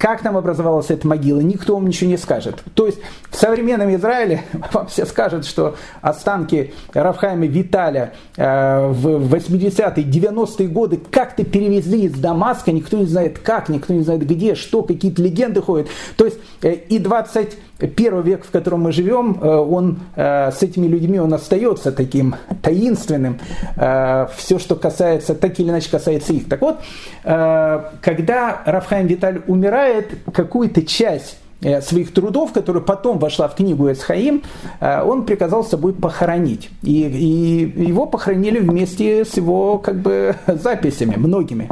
Как 0.03 0.21
там 0.21 0.37
образовалась 0.37 0.91
эта 0.91 1.07
могила, 1.07 1.39
никто 1.39 1.77
вам 1.77 1.87
ничего 1.87 2.11
не 2.11 2.17
скажет. 2.17 2.57
То 2.75 2.87
есть 2.87 2.99
в 3.31 3.37
современном 3.37 3.95
Израиле 3.95 4.43
вам 4.73 4.89
все 4.89 5.07
скажут, 5.07 5.47
что 5.47 5.77
останки 6.01 6.75
Рафхайма 6.93 7.47
Виталя 7.47 8.13
э, 8.37 8.89
в 8.89 9.33
80-е, 9.33 10.05
90-е 10.05 10.67
годы 10.67 11.01
как-то 11.09 11.45
перевезли 11.45 12.07
из 12.07 12.15
Дамаска, 12.15 12.73
никто 12.73 12.97
не 12.97 13.07
знает 13.07 13.39
как, 13.39 13.69
никто 13.69 13.95
не 13.95 14.03
знает 14.03 14.27
где, 14.27 14.57
что, 14.57 14.83
какие-то 14.83 15.23
легенды 15.23 15.63
ходят. 15.63 15.87
То 16.17 16.25
есть 16.25 16.39
э, 16.63 16.73
и 16.73 16.99
20 16.99 17.57
первый 17.87 18.23
век, 18.23 18.45
в 18.45 18.51
котором 18.51 18.83
мы 18.83 18.93
живем, 18.93 19.39
э, 19.41 19.49
он 19.49 20.01
э, 20.17 20.51
с 20.53 20.63
этими 20.63 20.87
людьми 20.87 21.19
он 21.19 21.33
остается 21.35 21.93
таким 21.93 22.37
таинственным. 22.63 23.39
Э, 23.77 24.27
Все, 24.37 24.59
что 24.59 24.77
касается, 24.77 25.35
так 25.35 25.59
или 25.61 25.71
иначе 25.71 25.91
касается 25.91 26.33
их. 26.33 26.49
Так 26.49 26.61
вот, 26.61 26.79
когда 27.23 28.63
Рафхайм 28.65 29.07
Виталь 29.07 29.43
умирает, 29.47 30.11
какую-то 30.33 30.83
часть 30.83 31.39
своих 31.83 32.13
трудов, 32.13 32.53
которая 32.53 32.83
потом 32.83 33.19
вошла 33.19 33.47
в 33.49 33.55
книгу 33.55 33.91
Эсхаим, 33.91 34.43
он 34.81 35.25
приказал 35.25 35.65
с 35.65 35.69
собой 35.69 35.93
похоронить. 35.93 36.71
И, 36.83 37.03
и 37.03 37.83
его 37.85 38.07
похоронили 38.07 38.59
вместе 38.59 39.25
с 39.25 39.37
его 39.37 39.79
как 39.79 39.97
бы, 39.97 40.35
записями, 40.47 41.15
многими. 41.17 41.69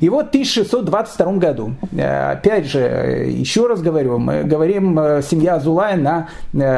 И 0.00 0.08
вот 0.08 0.26
в 0.26 0.28
1622 0.28 1.32
году, 1.32 1.72
опять 1.92 2.66
же, 2.66 2.78
еще 2.78 3.66
раз 3.66 3.80
говорю, 3.80 4.18
мы 4.18 4.44
говорим, 4.44 4.96
семья 5.22 5.54
Азулай 5.54 5.96
на, 5.96 6.28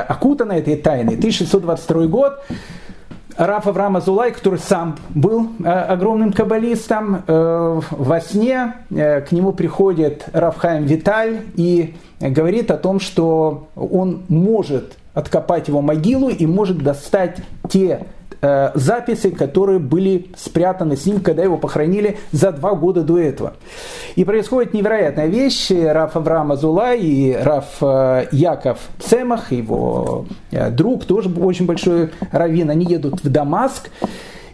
окутана 0.09 0.52
этой 0.52 0.76
тайной. 0.76 1.14
1622 1.14 2.06
год, 2.06 2.40
Раф 3.40 3.66
Авраам 3.66 3.96
Азулай, 3.96 4.33
который 4.33 4.59
сам 4.59 4.98
был 5.09 5.48
э, 5.64 5.66
огромным 5.66 6.30
каббалистом, 6.30 7.22
э, 7.26 7.80
во 7.90 8.20
сне 8.20 8.74
э, 8.90 9.22
к 9.22 9.33
нему 9.33 9.52
приходит 9.52 10.26
Раф 10.35 10.59
Хайм 10.59 10.85
Виталь 10.85 11.38
и 11.56 11.94
говорит 12.20 12.70
о 12.70 12.76
том, 12.76 13.00
что 13.00 13.68
он 13.74 14.24
может 14.28 14.98
откопать 15.14 15.68
его 15.68 15.80
могилу 15.80 16.28
и 16.28 16.44
может 16.44 16.83
достать 16.83 17.38
те 17.70 18.06
Э, 18.42 18.70
записи, 18.74 19.31
которые 19.31 19.79
были 19.79 20.29
спрятаны 20.35 20.96
с 20.96 21.05
ним, 21.05 21.20
когда 21.20 21.42
его 21.42 21.59
похоронили 21.59 22.16
за 22.33 22.53
два 22.53 22.74
года 22.74 23.03
до 23.03 23.18
этого. 23.18 23.53
И 24.16 24.24
происходит 24.24 24.72
невероятная 24.72 25.26
вещь. 25.26 25.70
Раф 25.70 26.16
Авраам 26.16 26.53
Азулай 26.53 27.00
и 27.00 27.35
Раф 27.35 27.66
э, 27.83 28.29
Яков 28.33 28.79
Цемах, 28.98 29.53
его 29.53 30.24
э, 30.53 30.70
друг, 30.70 31.05
тоже 31.05 31.29
очень 31.29 31.66
большой 31.66 32.11
раввин, 32.33 32.70
они 32.70 32.87
едут 32.87 33.22
в 33.22 33.29
Дамаск. 33.29 33.90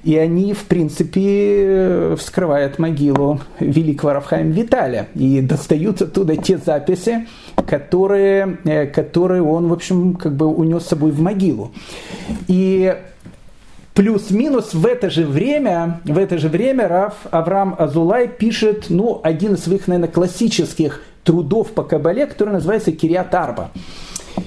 И 0.03 0.17
они, 0.17 0.53
в 0.53 0.65
принципе, 0.67 2.15
вскрывают 2.17 2.79
могилу 2.79 3.41
великого 3.59 4.15
Рафхаим 4.15 4.51
Виталия 4.51 5.09
и 5.15 5.41
достают 5.41 6.01
оттуда 6.01 6.37
те 6.37 6.59
записи, 6.59 7.27
которые, 7.67 8.89
которые 8.95 9.43
он, 9.43 9.67
в 9.67 9.73
общем, 9.73 10.15
как 10.15 10.37
бы 10.37 10.47
унес 10.47 10.85
с 10.85 10.89
собой 10.89 11.11
в 11.11 11.21
могилу. 11.21 11.73
И 12.47 12.95
Плюс-минус 13.97 14.75
в 14.75 14.85
это 14.85 15.09
же 15.09 15.25
время, 15.25 16.03
в 16.05 16.19
это 16.19 16.37
же 16.37 16.51
время 16.51 16.87
Раф 16.87 17.15
Авраам 17.31 17.75
Азулай 17.79 18.29
пишет, 18.29 18.91
ну, 18.91 19.21
один 19.25 19.55
из 19.55 19.65
своих, 19.65 19.89
наверное, 19.89 20.13
классических 20.13 21.01
трудов 21.25 21.73
по 21.73 21.83
Кабале, 21.83 22.27
который 22.27 22.53
называется 22.53 22.93
Кириат 22.93 23.35
Арба. 23.35 23.71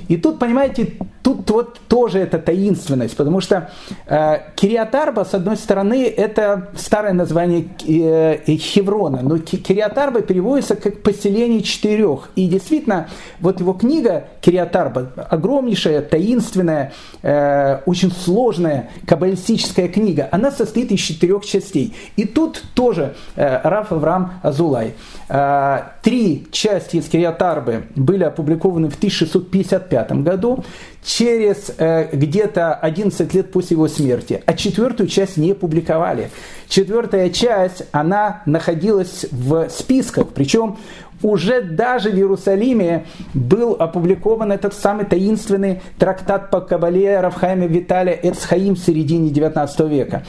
И 0.07 0.17
тут, 0.17 0.37
понимаете, 0.37 0.93
тут 1.21 1.49
вот 1.49 1.79
тоже 1.87 2.19
эта 2.19 2.39
таинственность, 2.39 3.15
потому 3.15 3.41
что 3.41 3.69
э, 4.07 4.37
Кириатарба, 4.55 5.25
с 5.25 5.33
одной 5.33 5.57
стороны, 5.57 6.05
это 6.05 6.69
старое 6.75 7.13
название 7.13 7.67
э, 7.87 8.39
Хеврона, 8.57 9.21
но 9.21 9.37
Кириатарба 9.37 10.21
переводится 10.21 10.75
как 10.75 11.01
поселение 11.01 11.61
четырех. 11.61 12.29
И 12.35 12.47
действительно, 12.47 13.09
вот 13.39 13.59
его 13.59 13.73
книга 13.73 14.25
Кириатарба, 14.41 15.11
огромнейшая, 15.29 16.01
таинственная, 16.01 16.93
э, 17.21 17.79
очень 17.85 18.11
сложная 18.11 18.89
каббалистическая 19.05 19.87
книга, 19.87 20.29
она 20.31 20.51
состоит 20.51 20.91
из 20.91 20.99
четырех 20.99 21.45
частей. 21.45 21.95
И 22.15 22.25
тут 22.25 22.63
тоже 22.73 23.15
э, 23.35 23.59
Раф 23.63 23.91
Авраам 23.91 24.33
Азулай. 24.41 24.93
Э, 25.27 25.79
три 26.01 26.47
части 26.51 26.97
из 26.97 27.07
Кириатарбы 27.07 27.85
были 27.95 28.23
опубликованы 28.23 28.89
в 28.89 28.95
1655 28.95 30.11
году 30.23 30.63
через 31.09 31.71
э, 31.79 32.07
где-то 32.15 32.75
11 32.75 33.33
лет 33.33 33.51
после 33.51 33.75
его 33.75 33.87
смерти, 33.87 34.43
а 34.45 34.53
четвертую 34.53 35.09
часть 35.09 35.37
не 35.37 35.55
публиковали. 35.55 36.29
Четвертая 36.67 37.31
часть, 37.31 37.83
она 37.91 38.43
находилась 38.45 39.25
в 39.31 39.69
списках, 39.69 40.27
причем 40.35 40.77
уже 41.23 41.63
даже 41.63 42.11
в 42.11 42.15
Иерусалиме 42.15 43.07
был 43.33 43.73
опубликован 43.73 44.51
этот 44.51 44.75
самый 44.75 45.05
таинственный 45.05 45.81
трактат 45.97 46.51
по 46.51 46.61
Кабале 46.61 47.19
Равхайма 47.19 47.65
Виталия 47.65 48.13
Эцхаим 48.13 48.75
в 48.75 48.79
середине 48.79 49.31
19 49.31 49.79
века. 49.89 50.23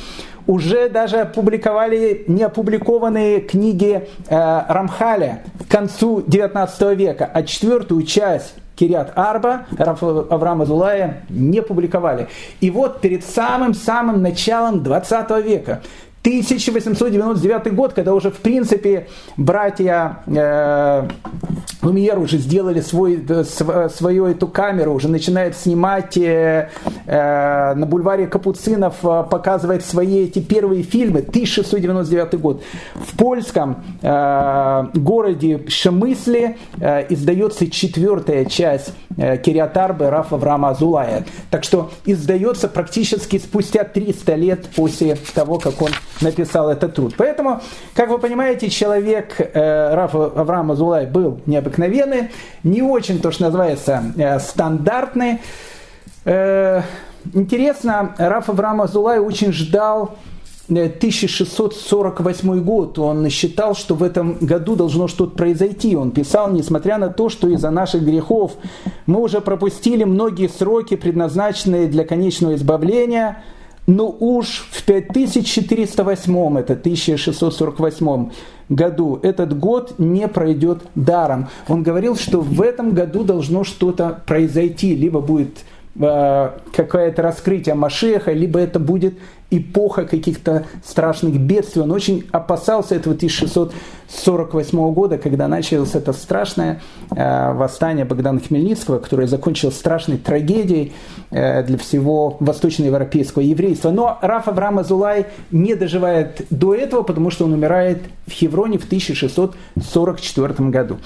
Уже 0.47 0.89
даже 0.89 1.19
опубликовали 1.19 2.25
неопубликованные 2.27 3.41
книги 3.41 4.09
э, 4.29 4.63
Рамхаля 4.67 5.43
к 5.63 5.71
концу 5.71 6.25
19 6.27 6.97
века, 6.97 7.31
а 7.33 7.43
четвертую 7.43 8.03
часть 8.05 8.55
Кириат 8.81 9.13
Арба, 9.15 9.67
Авраама 10.31 10.65
Зулая 10.65 11.25
не 11.29 11.61
публиковали. 11.61 12.29
И 12.63 12.71
вот 12.71 13.03
перед 13.03 13.23
самым-самым 13.27 14.23
началом 14.23 14.83
20 14.83 15.45
века 15.45 15.83
1899 16.23 17.75
год, 17.75 17.95
когда 17.95 18.13
уже, 18.13 18.31
в 18.31 18.37
принципе, 18.37 19.09
братья 19.39 20.19
э, 20.27 21.09
Лумьер 21.81 22.19
уже 22.19 22.37
сделали 22.37 22.83
свой, 22.83 23.25
свою 23.89 24.27
эту 24.27 24.47
камеру, 24.47 24.93
уже 24.93 25.09
начинают 25.09 25.57
снимать 25.57 26.19
э, 26.19 26.69
э, 27.07 27.75
на 27.75 27.87
бульваре 27.87 28.27
Капуцинов, 28.27 28.97
э, 29.03 29.25
показывать 29.31 29.83
свои 29.83 30.25
эти 30.25 30.41
первые 30.41 30.83
фильмы. 30.83 31.21
1699 31.21 32.39
год. 32.39 32.63
В 32.95 33.17
польском 33.17 33.83
э, 34.03 34.85
городе 34.93 35.65
Шемысле 35.69 36.59
э, 36.79 37.07
издается 37.09 37.71
четвертая 37.71 38.45
часть 38.45 38.93
э, 39.17 39.39
Кириатарбы 39.39 40.11
Рафа 40.11 40.35
Авраама 40.35 40.71
Азулая. 40.71 41.25
Так 41.51 41.65
что 41.65 41.91
издается 42.05 42.69
практически 42.69 43.39
спустя 43.39 43.85
300 43.85 44.35
лет 44.35 44.69
после 44.77 45.17
того, 45.35 45.59
как 45.59 45.81
он 45.81 45.91
написал 46.21 46.71
этот 46.71 46.95
труд. 46.95 47.15
Поэтому, 47.17 47.61
как 47.95 48.11
вы 48.11 48.19
понимаете, 48.19 48.69
человек 48.69 49.37
э, 49.39 49.95
Рафа 49.95 50.27
Авраама 50.27 50.75
Зулай 50.75 51.07
был 51.07 51.41
необыкновенный, 51.47 52.31
не 52.63 52.83
очень, 52.83 53.21
то, 53.21 53.31
что 53.31 53.45
называется, 53.45 54.03
э, 54.17 54.39
стандартный. 54.39 55.41
Э, 56.25 56.83
интересно, 57.35 58.15
Раф 58.19 58.49
Авраам 58.51 58.83
Азулай 58.83 59.19
очень 59.19 59.53
ждал 59.53 60.17
1648 60.69 62.53
э, 62.53 62.61
год. 62.61 62.99
Он 62.99 63.29
считал, 63.31 63.75
что 63.75 63.95
в 63.95 64.03
этом 64.03 64.37
году 64.41 64.77
должно 64.77 65.09
что-то 65.09 65.37
произойти. 65.37 65.97
Он 65.97 66.11
писал, 66.11 66.51
несмотря 66.51 66.99
на 66.99 67.09
то, 67.09 67.29
что 67.29 67.49
из-за 67.49 67.71
наших 67.71 68.03
грехов 68.03 68.53
мы 69.07 69.21
уже 69.21 69.41
пропустили 69.41 70.05
многие 70.05 70.49
сроки, 70.49 70.97
предназначенные 70.97 71.87
для 71.87 72.05
конечного 72.05 72.55
избавления– 72.55 73.43
но 73.91 74.17
ну 74.21 74.37
уж 74.37 74.69
в 74.71 74.85
5408, 74.85 76.59
это 76.59 76.75
1648 76.75 78.31
году, 78.69 79.19
этот 79.21 79.59
год 79.59 79.95
не 79.99 80.29
пройдет 80.29 80.83
даром. 80.95 81.49
Он 81.67 81.83
говорил, 81.83 82.15
что 82.15 82.41
в 82.41 82.63
этом 82.63 82.93
году 82.93 83.25
должно 83.25 83.65
что-то 83.65 84.23
произойти, 84.27 84.95
либо 84.95 85.21
будет 85.21 85.65
э, 85.99 86.51
какое-то 86.73 87.23
раскрытие 87.23 87.75
Машеха, 87.75 88.33
либо 88.33 88.61
это 88.61 88.79
будет 88.79 89.15
эпоха 89.51 90.05
каких-то 90.05 90.67
страшных 90.85 91.39
бедствий. 91.39 91.83
Он 91.83 91.91
очень 91.91 92.27
опасался 92.33 92.95
этого 92.95 93.15
1648 93.15 94.93
года, 94.93 95.19
когда 95.19 95.49
началось 95.49 95.95
это 95.95 96.13
страшное 96.13 96.81
э, 97.11 97.53
восстание 97.53 98.05
Богдана 98.05 98.41
Хмельницкого, 98.41 98.99
которое 98.99 99.27
закончилось 99.27 99.77
страшной 99.77 100.19
трагедией 100.19 100.93
э, 101.31 101.63
для 101.65 101.79
всего 101.79 102.37
восточноевропейского 102.41 103.43
еврейства. 103.43 103.91
Но 103.91 104.19
Раф 104.23 104.49
Авраам 104.49 104.79
Азулай 104.79 105.27
не 105.51 105.75
доживает 105.75 106.47
до 106.51 106.75
этого, 106.75 107.03
потому 107.03 107.31
что 107.31 107.45
он 107.45 107.53
умирает 107.53 108.03
в 108.27 108.33
Хевроне 108.33 108.79
в 108.79 108.85
1644 108.85 110.69
году. 110.71 110.99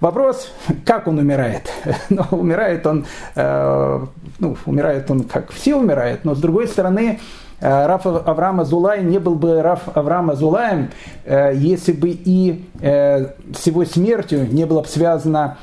Вопрос, 0.00 0.50
как 0.84 1.08
он 1.08 1.18
умирает? 1.18 1.70
но 2.10 2.26
ну, 2.30 2.38
умирает 2.38 2.86
он, 2.86 3.06
э, 3.34 4.06
ну, 4.38 4.56
умирает 4.66 5.10
он, 5.10 5.24
как 5.24 5.50
все 5.52 5.76
умирают, 5.76 6.24
но 6.24 6.34
с 6.34 6.38
другой 6.38 6.68
стороны, 6.68 7.20
Раф 7.60 8.06
Авраама 8.06 8.64
Зулай 8.64 9.02
не 9.02 9.18
был 9.18 9.34
бы 9.34 9.62
Раф 9.62 9.88
Авраама 9.94 10.34
Зулаем, 10.34 10.90
э, 11.24 11.52
если 11.54 11.92
бы 11.92 12.10
и 12.10 12.64
э, 12.80 13.28
с 13.54 13.66
его 13.66 13.84
смертью 13.84 14.46
не 14.50 14.66
было 14.66 14.82
бы 14.82 14.88
связано 14.88 15.58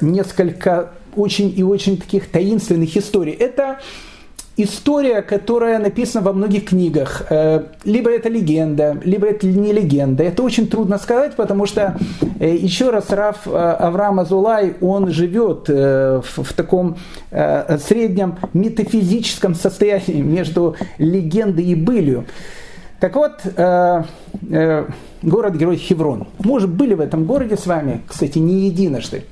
несколько 0.00 0.88
очень 1.14 1.52
и 1.54 1.62
очень 1.62 1.98
таких 1.98 2.30
таинственных 2.30 2.96
историй. 2.96 3.32
Это 3.32 3.78
история, 4.56 5.22
которая 5.22 5.78
написана 5.78 6.24
во 6.24 6.32
многих 6.32 6.66
книгах. 6.66 7.22
Э, 7.30 7.64
либо 7.84 8.10
это 8.10 8.28
легенда, 8.28 8.98
либо 9.04 9.26
это 9.26 9.46
не 9.46 9.72
легенда. 9.72 10.24
Это 10.24 10.42
очень 10.42 10.66
трудно 10.66 10.98
сказать, 10.98 11.36
потому 11.36 11.66
что, 11.66 11.96
э, 12.38 12.54
еще 12.54 12.90
раз, 12.90 13.10
Раф 13.10 13.46
э, 13.46 13.50
Авраам 13.50 14.20
Азулай, 14.20 14.74
он 14.80 15.10
живет 15.10 15.68
в 15.68 16.54
таком 16.54 16.96
среднем 17.30 18.36
метафизическом 18.54 19.54
состоянии 19.54 20.20
между 20.22 20.76
легендой 20.98 21.64
и 21.64 21.74
былью. 21.74 22.24
Так 22.98 23.16
вот, 23.16 23.40
город-герой 25.22 25.76
Хеврон. 25.76 26.26
Мы 26.38 26.52
уже 26.52 26.66
были 26.66 26.94
в 26.94 27.00
этом 27.00 27.24
городе 27.24 27.56
с 27.56 27.66
вами, 27.66 28.02
кстати, 28.06 28.38
не 28.38 28.66
единожды. 28.66 29.24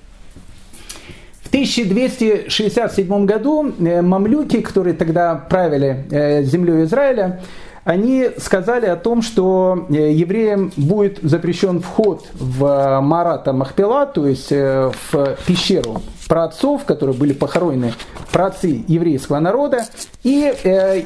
В 1.48 1.50
1267 1.50 3.24
году 3.24 3.72
э, 3.80 4.02
мамлюки, 4.02 4.60
которые 4.60 4.92
тогда 4.92 5.34
правили 5.34 6.04
э, 6.10 6.42
землей 6.42 6.84
Израиля, 6.84 7.40
они 7.84 8.28
сказали 8.36 8.84
о 8.84 8.96
том, 8.96 9.22
что 9.22 9.86
э, 9.88 10.12
евреям 10.12 10.70
будет 10.76 11.20
запрещен 11.22 11.80
вход 11.80 12.26
в 12.34 13.00
Марата 13.00 13.54
Махпела, 13.54 14.04
то 14.04 14.26
есть 14.26 14.50
в 14.50 15.38
пещеру 15.46 16.02
праотцов, 16.28 16.84
которые 16.84 17.16
были 17.16 17.32
похоронены, 17.32 17.94
праотцы 18.32 18.84
еврейского 18.86 19.38
народа, 19.38 19.86
и 20.22 20.52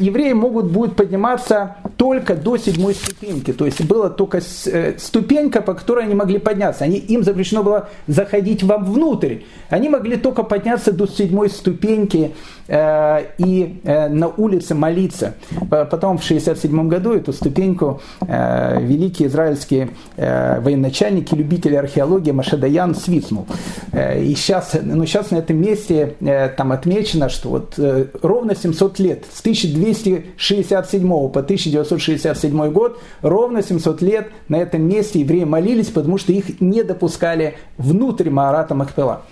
евреи 0.01 0.33
могут 0.33 0.71
будут 0.71 0.97
подниматься 0.97 1.77
только 1.97 2.35
до 2.35 2.57
седьмой 2.57 2.95
ступеньки. 2.95 3.53
То 3.53 3.65
есть 3.67 3.85
была 3.85 4.09
только 4.09 4.41
э, 4.67 4.95
ступенька, 4.99 5.61
по 5.61 5.75
которой 5.75 6.05
они 6.05 6.15
могли 6.15 6.39
подняться. 6.39 6.85
Они, 6.85 6.97
им 6.97 7.23
запрещено 7.23 7.63
было 7.63 7.89
заходить 8.07 8.63
вовнутрь. 8.63 9.39
Они 9.69 9.89
могли 9.89 10.17
только 10.17 10.43
подняться 10.43 10.93
до 10.93 11.07
седьмой 11.07 11.49
ступеньки 11.51 12.35
э, 12.67 13.25
и 13.39 13.81
э, 13.85 14.09
на 14.09 14.29
улице 14.29 14.75
молиться. 14.75 15.35
Потом 15.71 16.19
в 16.19 16.25
67 16.25 16.89
году 16.89 17.13
эту 17.13 17.33
ступеньку 17.33 18.01
э, 18.21 18.81
великие 18.83 19.29
израильские 19.29 19.91
э, 20.17 20.61
военачальники, 20.61 21.35
любители 21.35 21.77
археологии 21.77 22.33
Машадаян 22.33 22.95
свистнул. 22.95 23.47
Э, 23.93 24.21
и 24.23 24.35
сейчас, 24.35 24.77
ну, 24.83 25.07
сейчас 25.13 25.31
на 25.31 25.37
этом 25.37 25.61
месте 25.61 26.17
э, 26.21 26.49
там 26.49 26.73
отмечено, 26.73 27.29
что 27.29 27.51
вот 27.51 27.75
э, 27.77 28.07
ровно 28.23 28.55
700 28.57 28.99
лет, 28.99 29.27
с 29.31 29.41
1267 29.41 31.09
по 31.29 31.41
1967 31.41 32.73
год, 32.73 32.99
ровно 33.21 33.63
700 33.63 34.01
лет 34.01 34.31
на 34.49 34.57
этом 34.57 34.83
месте 34.89 35.21
евреи 35.21 35.45
молились, 35.45 35.89
потому 35.89 36.17
что 36.17 36.33
их 36.33 36.61
не 36.63 36.83
допускали 36.83 37.57
внутрь 37.77 38.31
Маарата 38.31 38.75
Махпела. 38.75 39.23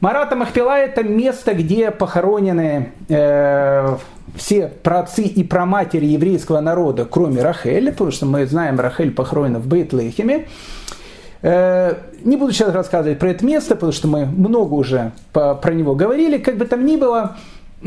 Марата 0.00 0.36
Махпила– 0.36 0.78
это 0.78 1.02
место, 1.02 1.52
где 1.52 1.90
похоронены 1.90 2.92
э, 3.10 3.96
все 4.36 4.68
праотцы 4.68 5.22
и 5.22 5.44
праматери 5.44 6.06
еврейского 6.06 6.60
народа, 6.60 7.04
кроме 7.04 7.42
Рахель, 7.42 7.90
потому 7.90 8.10
что 8.10 8.24
мы 8.24 8.46
знаем, 8.46 8.80
Рахель 8.80 9.10
похоронена 9.10 9.58
в 9.58 9.66
Бейтлехеме. 9.66 10.46
Э, 11.42 11.94
не 12.24 12.36
буду 12.36 12.52
сейчас 12.52 12.72
рассказывать 12.72 13.18
про 13.18 13.30
это 13.30 13.44
место, 13.44 13.74
потому 13.74 13.92
что 13.92 14.08
мы 14.08 14.26
много 14.26 14.74
уже 14.74 15.12
про 15.32 15.72
него 15.72 15.94
говорили. 15.94 16.38
Как 16.38 16.56
бы 16.56 16.64
там 16.64 16.84
ни 16.84 16.96
было, 16.96 17.36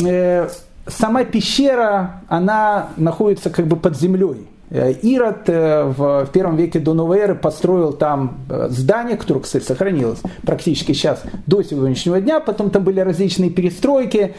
э, 0.02 0.47
сама 0.88 1.24
пещера, 1.24 2.22
она 2.28 2.89
находится 2.97 3.49
как 3.49 3.68
бы 3.68 3.76
под 3.76 3.97
землей. 3.97 4.47
Э, 4.70 4.93
Ирод 4.93 5.47
в 5.47 6.30
первом 6.32 6.56
веке 6.56 6.80
до 6.80 6.93
новой 6.93 7.20
эры 7.20 7.36
построил 7.36 7.91
там 7.91 8.38
здание, 8.70 9.18
которое, 9.18 9.41
кстати, 9.41 9.64
сохранилось 9.64 10.20
практически 10.45 10.93
сейчас 10.93 11.22
до 11.45 11.62
сегодняшнего 11.62 12.22
дня. 12.22 12.39
Потом 12.39 12.70
там 12.70 12.84
были 12.84 13.02
различные 13.02 13.49
перестройки. 13.49 14.36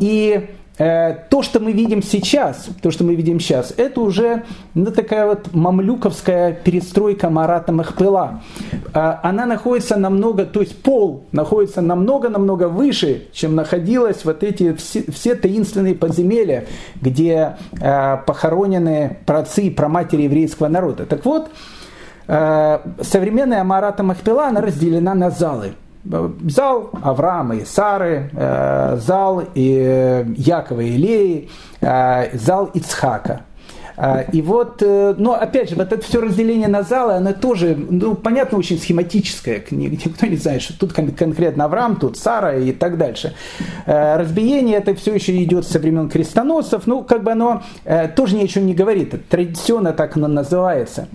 И 0.00 0.48
то, 0.76 1.42
что 1.42 1.60
мы 1.60 1.72
видим 1.72 2.02
сейчас, 2.02 2.68
то, 2.82 2.90
что 2.90 3.04
мы 3.04 3.14
видим 3.14 3.38
сейчас, 3.38 3.72
это 3.76 4.00
уже 4.00 4.42
ну, 4.74 4.86
такая 4.90 5.26
вот 5.26 5.54
мамлюковская 5.54 6.52
перестройка 6.52 7.30
Марата 7.30 7.70
Махпела. 7.72 8.42
Э, 8.92 9.18
она 9.22 9.46
находится 9.46 9.96
намного, 9.96 10.44
то 10.44 10.60
есть 10.60 10.82
пол 10.82 11.24
находится 11.30 11.80
намного-намного 11.80 12.68
выше, 12.68 13.28
чем 13.32 13.54
находилось 13.54 14.24
вот 14.24 14.42
эти 14.42 14.74
все, 14.74 15.04
все 15.12 15.36
таинственные 15.36 15.94
подземелья, 15.94 16.64
где 17.00 17.56
э, 17.80 18.16
похоронены 18.26 19.18
праотцы 19.26 19.62
и 19.62 19.70
праматери 19.70 20.22
еврейского 20.22 20.68
народа. 20.68 21.06
Так 21.06 21.24
вот, 21.24 21.50
современная 22.26 23.62
Марата 23.64 24.02
Махпела, 24.02 24.48
она 24.48 24.62
разделена 24.62 25.14
на 25.14 25.30
залы– 25.30 25.74
Зал 26.04 26.90
Авраама 27.02 27.56
и 27.56 27.64
Сары, 27.64 28.30
э, 28.34 28.98
зал 29.00 29.42
и 29.54 30.24
Якова 30.36 30.80
и 30.80 30.96
Илеи, 30.96 31.48
э, 31.80 32.36
зал 32.36 32.70
Ицхака. 32.74 33.42
Э, 33.96 34.24
и 34.30 34.42
вот, 34.42 34.82
но 34.82 35.32
опять 35.32 35.70
же, 35.70 35.76
вот 35.76 35.92
это 35.92 36.04
все 36.04 36.20
разделение 36.20 36.68
на 36.68 36.82
залы, 36.82 37.14
оно 37.14 37.32
тоже, 37.32 37.74
ну, 37.74 38.14
понятно, 38.14 38.58
очень 38.58 38.78
схематическое. 38.78 39.62
Никто 39.70 40.26
не 40.26 40.36
знает, 40.36 40.60
что 40.60 40.78
тут 40.78 40.92
конкретно 40.92 41.64
Авраам, 41.64 41.96
тут 41.96 42.18
Сара 42.18 42.54
и 42.54 42.72
так 42.72 42.98
дальше. 42.98 43.34
Разбиение 43.86 44.76
это 44.76 44.94
все 44.94 45.14
еще 45.14 45.42
идет 45.42 45.66
со 45.66 45.78
времен 45.78 46.10
крестоносцев. 46.10 46.86
Ну, 46.86 47.02
как 47.02 47.22
бы 47.22 47.32
оно 47.32 47.62
тоже 48.14 48.36
ни 48.36 48.44
о 48.44 48.48
чем 48.48 48.66
не 48.66 48.74
говорит. 48.74 49.28
Традиционно 49.30 49.94
так 49.94 50.16
оно 50.16 50.28
называется. 50.28 51.08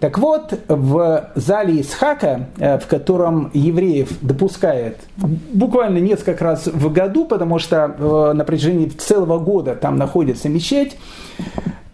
Так 0.00 0.18
вот, 0.18 0.58
в 0.68 1.30
зале 1.34 1.80
Исхака, 1.80 2.48
э, 2.58 2.78
в 2.78 2.86
котором 2.86 3.50
евреев 3.54 4.18
допускает 4.20 4.98
буквально 5.16 5.98
несколько 5.98 6.44
раз 6.44 6.66
в 6.66 6.92
году, 6.92 7.24
потому 7.24 7.58
что 7.58 7.94
э, 7.98 8.32
на 8.34 8.44
протяжении 8.44 8.88
целого 8.88 9.38
года 9.38 9.74
там 9.74 9.96
находится 9.96 10.48
мечеть, 10.48 10.96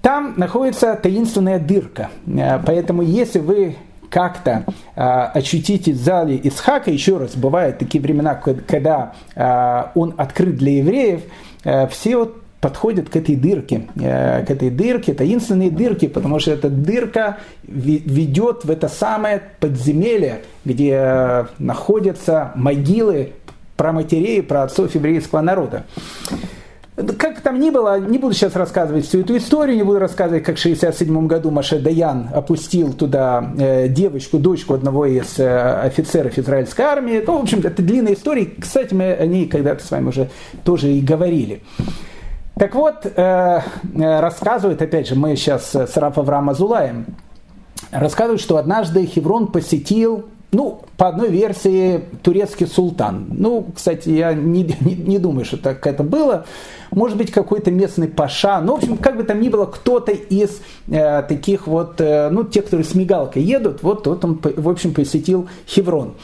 там 0.00 0.34
находится 0.36 0.98
таинственная 1.00 1.60
дырка. 1.60 2.10
Э, 2.26 2.58
поэтому 2.64 3.02
если 3.02 3.38
вы 3.38 3.76
как-то 4.12 4.64
э, 4.94 5.00
очутитесь 5.00 5.96
в 5.96 6.04
зале 6.04 6.38
Исхака, 6.42 6.90
еще 6.90 7.16
раз, 7.16 7.34
бывают 7.34 7.78
такие 7.78 8.02
времена, 8.02 8.34
когда 8.34 9.14
э, 9.34 9.84
он 9.94 10.14
открыт 10.18 10.56
для 10.56 10.78
евреев, 10.78 11.22
э, 11.64 11.86
все 11.88 12.16
вот 12.18 12.41
подходят 12.62 13.10
к 13.10 13.16
этой 13.16 13.34
дырке, 13.34 13.88
э, 13.96 14.44
к 14.46 14.50
этой 14.50 14.70
дырке, 14.70 15.14
таинственной 15.14 15.68
дырке, 15.68 16.08
потому 16.08 16.38
что 16.38 16.52
эта 16.52 16.70
дырка 16.70 17.38
ведет 17.64 18.64
в 18.64 18.70
это 18.70 18.88
самое 18.88 19.42
подземелье, 19.58 20.42
где 20.64 20.92
э, 20.94 21.44
находятся 21.58 22.52
могилы 22.54 23.32
про 23.76 23.92
матерей, 23.92 24.44
про 24.44 24.62
отцов 24.62 24.94
еврейского 24.94 25.40
народа. 25.40 25.84
Как 27.18 27.40
там 27.40 27.58
ни 27.58 27.70
было, 27.70 27.98
не 27.98 28.18
буду 28.18 28.32
сейчас 28.32 28.54
рассказывать 28.54 29.06
всю 29.06 29.22
эту 29.22 29.36
историю, 29.36 29.76
не 29.76 29.82
буду 29.82 29.98
рассказывать, 29.98 30.44
как 30.44 30.56
в 30.56 30.60
1967 30.60 31.26
году 31.26 31.50
Маше 31.50 31.80
Даян 31.80 32.28
опустил 32.32 32.92
туда 32.92 33.54
э, 33.58 33.88
девочку, 33.88 34.38
дочку 34.38 34.74
одного 34.74 35.06
из 35.06 35.36
офицеров 35.40 36.38
израильской 36.38 36.84
армии. 36.84 37.24
Ну, 37.26 37.38
в 37.38 37.42
общем, 37.42 37.58
это 37.58 37.82
длинная 37.82 38.14
история. 38.14 38.46
Кстати, 38.56 38.94
мы 38.94 39.14
о 39.14 39.26
ней 39.26 39.48
когда-то 39.48 39.84
с 39.84 39.90
вами 39.90 40.10
уже 40.10 40.30
тоже 40.62 40.92
и 40.92 41.00
говорили. 41.00 41.60
Так 42.58 42.74
вот, 42.74 43.06
э, 43.06 43.10
э, 43.16 44.20
рассказывает, 44.20 44.82
опять 44.82 45.08
же, 45.08 45.14
мы 45.14 45.36
сейчас 45.36 45.74
с 45.74 45.96
Раф 45.96 46.18
Азулаем, 46.18 47.06
рассказывает, 47.90 48.40
что 48.40 48.56
однажды 48.56 49.06
Хеврон 49.06 49.46
посетил, 49.46 50.26
ну, 50.52 50.82
по 50.98 51.08
одной 51.08 51.30
версии, 51.30 52.04
турецкий 52.22 52.66
султан. 52.66 53.26
Ну, 53.30 53.68
кстати, 53.74 54.10
я 54.10 54.34
не, 54.34 54.64
не, 54.80 54.94
не 54.94 55.18
думаю, 55.18 55.46
что 55.46 55.56
так 55.56 55.86
это 55.86 56.02
было. 56.02 56.44
Может 56.90 57.16
быть, 57.16 57.32
какой-то 57.32 57.70
местный 57.70 58.06
паша. 58.06 58.60
Ну, 58.60 58.74
в 58.74 58.78
общем, 58.78 58.98
как 58.98 59.16
бы 59.16 59.24
там 59.24 59.40
ни 59.40 59.48
было, 59.48 59.64
кто-то 59.64 60.12
из 60.12 60.60
э, 60.88 61.22
таких 61.22 61.66
вот, 61.66 62.02
э, 62.02 62.28
ну, 62.28 62.44
тех, 62.44 62.64
которые 62.64 62.84
с 62.84 62.94
мигалкой 62.94 63.42
едут, 63.42 63.82
вот 63.82 64.04
тот 64.04 64.22
он, 64.26 64.40
в 64.42 64.68
общем, 64.68 64.92
посетил 64.92 65.48
Хеврон. 65.66 66.14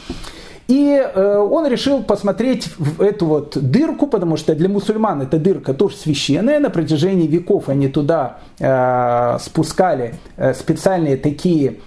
И 0.69 1.01
э, 1.01 1.37
он 1.37 1.65
решил 1.65 2.03
посмотреть 2.03 2.69
в 2.77 3.01
эту 3.01 3.25
вот 3.25 3.57
дырку, 3.59 4.05
потому 4.05 4.37
что 4.37 4.53
для 4.53 4.69
мусульман 4.69 5.23
эта 5.23 5.39
дырка 5.39 5.73
тоже 5.73 5.95
священная. 5.95 6.59
На 6.59 6.69
протяжении 6.69 7.25
веков 7.25 7.69
они 7.69 7.87
туда 7.87 8.37
э, 8.59 9.37
спускали 9.41 10.13
э, 10.37 10.53
специальные 10.53 11.17
такие 11.17 11.77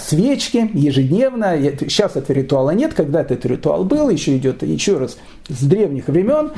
свечки 0.00 0.70
ежедневно. 0.72 1.54
Сейчас 1.80 2.16
этого 2.16 2.34
ритуала 2.34 2.70
нет, 2.70 2.94
когда-то 2.94 3.34
этот 3.34 3.46
ритуал 3.50 3.84
был, 3.84 4.08
еще 4.08 4.34
идет 4.38 4.62
еще 4.62 4.96
раз 4.96 5.18
с 5.48 5.62
древних 5.62 6.08
времен. 6.08 6.52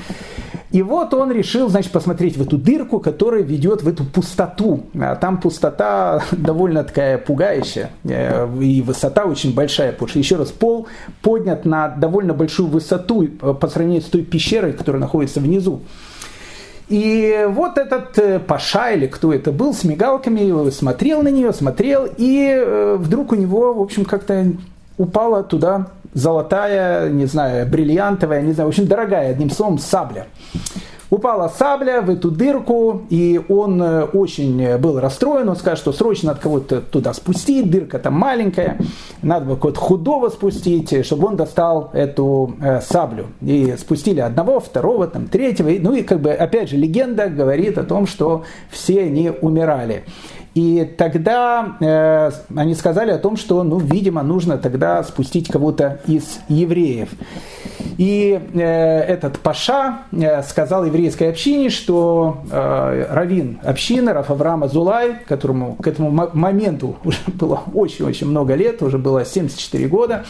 И 0.70 0.82
вот 0.82 1.12
он 1.14 1.32
решил, 1.32 1.68
значит, 1.68 1.90
посмотреть 1.90 2.36
в 2.36 2.42
эту 2.42 2.56
дырку, 2.56 3.00
которая 3.00 3.42
ведет 3.42 3.82
в 3.82 3.88
эту 3.88 4.04
пустоту. 4.04 4.84
А 4.94 5.16
там 5.16 5.40
пустота 5.40 6.22
довольно 6.30 6.84
такая 6.84 7.18
пугающая, 7.18 7.90
и 8.04 8.82
высота 8.86 9.24
очень 9.24 9.54
большая, 9.54 9.92
потому 9.92 10.08
что, 10.08 10.18
еще 10.20 10.36
раз, 10.36 10.52
пол 10.52 10.86
поднят 11.22 11.64
на 11.70 11.88
довольно 11.88 12.34
большую 12.34 12.68
высоту 12.68 13.24
э, 13.24 13.54
по 13.54 13.68
сравнению 13.68 14.02
с 14.02 14.06
той 14.06 14.22
пещерой, 14.22 14.72
которая 14.72 15.00
находится 15.00 15.40
внизу. 15.40 15.80
И 16.90 17.46
вот 17.48 17.78
этот 17.78 18.18
э, 18.18 18.40
Паша, 18.40 18.90
или 18.90 19.06
кто 19.06 19.32
это 19.32 19.52
был, 19.52 19.72
с 19.72 19.84
мигалками 19.84 20.68
смотрел 20.70 21.22
на 21.22 21.28
нее, 21.28 21.52
смотрел, 21.52 22.08
и 22.16 22.48
э, 22.50 22.96
вдруг 22.98 23.32
у 23.32 23.36
него, 23.36 23.72
в 23.72 23.80
общем, 23.80 24.04
как-то 24.04 24.52
упала 24.98 25.44
туда 25.44 25.86
золотая, 26.12 27.08
не 27.08 27.26
знаю, 27.26 27.66
бриллиантовая, 27.68 28.42
не 28.42 28.52
знаю, 28.52 28.68
общем, 28.68 28.86
дорогая, 28.86 29.30
одним 29.30 29.50
словом, 29.50 29.78
сабля. 29.78 30.26
Упала 31.10 31.48
сабля 31.48 32.02
в 32.02 32.10
эту 32.10 32.30
дырку, 32.30 33.02
и 33.10 33.40
он 33.48 33.82
э, 33.82 34.04
очень 34.04 34.78
был 34.78 35.00
расстроен. 35.00 35.48
Он 35.48 35.56
сказал, 35.56 35.76
что 35.76 35.92
срочно 35.92 36.28
надо 36.28 36.40
кого-то 36.40 36.80
туда 36.80 37.12
спустить, 37.14 37.68
дырка 37.68 37.98
там 37.98 38.14
маленькая, 38.14 38.78
надо 39.20 39.46
было 39.46 39.56
кого-то 39.56 39.80
худого 39.80 40.28
спустить, 40.28 41.04
чтобы 41.04 41.26
он 41.26 41.36
достал 41.36 41.90
эту 41.92 42.54
э, 42.62 42.80
саблю. 42.80 43.26
И 43.40 43.74
спустили 43.76 44.20
одного, 44.20 44.60
второго, 44.60 45.08
там, 45.08 45.26
третьего. 45.26 45.70
Ну 45.80 45.94
и 45.94 46.02
как 46.02 46.20
бы, 46.20 46.30
опять 46.30 46.70
же, 46.70 46.76
легенда 46.76 47.28
говорит 47.28 47.76
о 47.78 47.82
том, 47.82 48.06
что 48.06 48.44
все 48.70 49.02
они 49.02 49.32
умирали. 49.40 50.04
И 50.54 50.84
тогда 50.98 51.76
э, 51.80 52.30
они 52.56 52.74
сказали 52.74 53.12
о 53.12 53.18
том, 53.18 53.36
что, 53.36 53.62
ну, 53.62 53.78
видимо, 53.78 54.22
нужно 54.22 54.58
тогда 54.58 55.02
спустить 55.04 55.48
кого-то 55.48 56.00
из 56.06 56.40
евреев. 56.48 57.10
И 57.98 58.40
э, 58.54 58.60
этот 58.60 59.38
Паша 59.40 59.98
э, 60.12 60.42
сказал 60.42 60.84
еврейской 60.84 61.30
общине, 61.30 61.70
что 61.70 62.38
э, 62.50 63.06
равин 63.10 63.58
общины, 63.62 64.12
Раф 64.12 64.30
Авраам 64.30 64.64
Азулай, 64.64 65.16
которому 65.26 65.76
к 65.76 65.86
этому 65.86 66.10
моменту 66.32 66.96
уже 67.04 67.18
было 67.26 67.62
очень-очень 67.74 68.26
много 68.26 68.54
лет, 68.54 68.82
уже 68.82 68.98
было 68.98 69.24
74 69.24 69.86
года, 69.88 70.24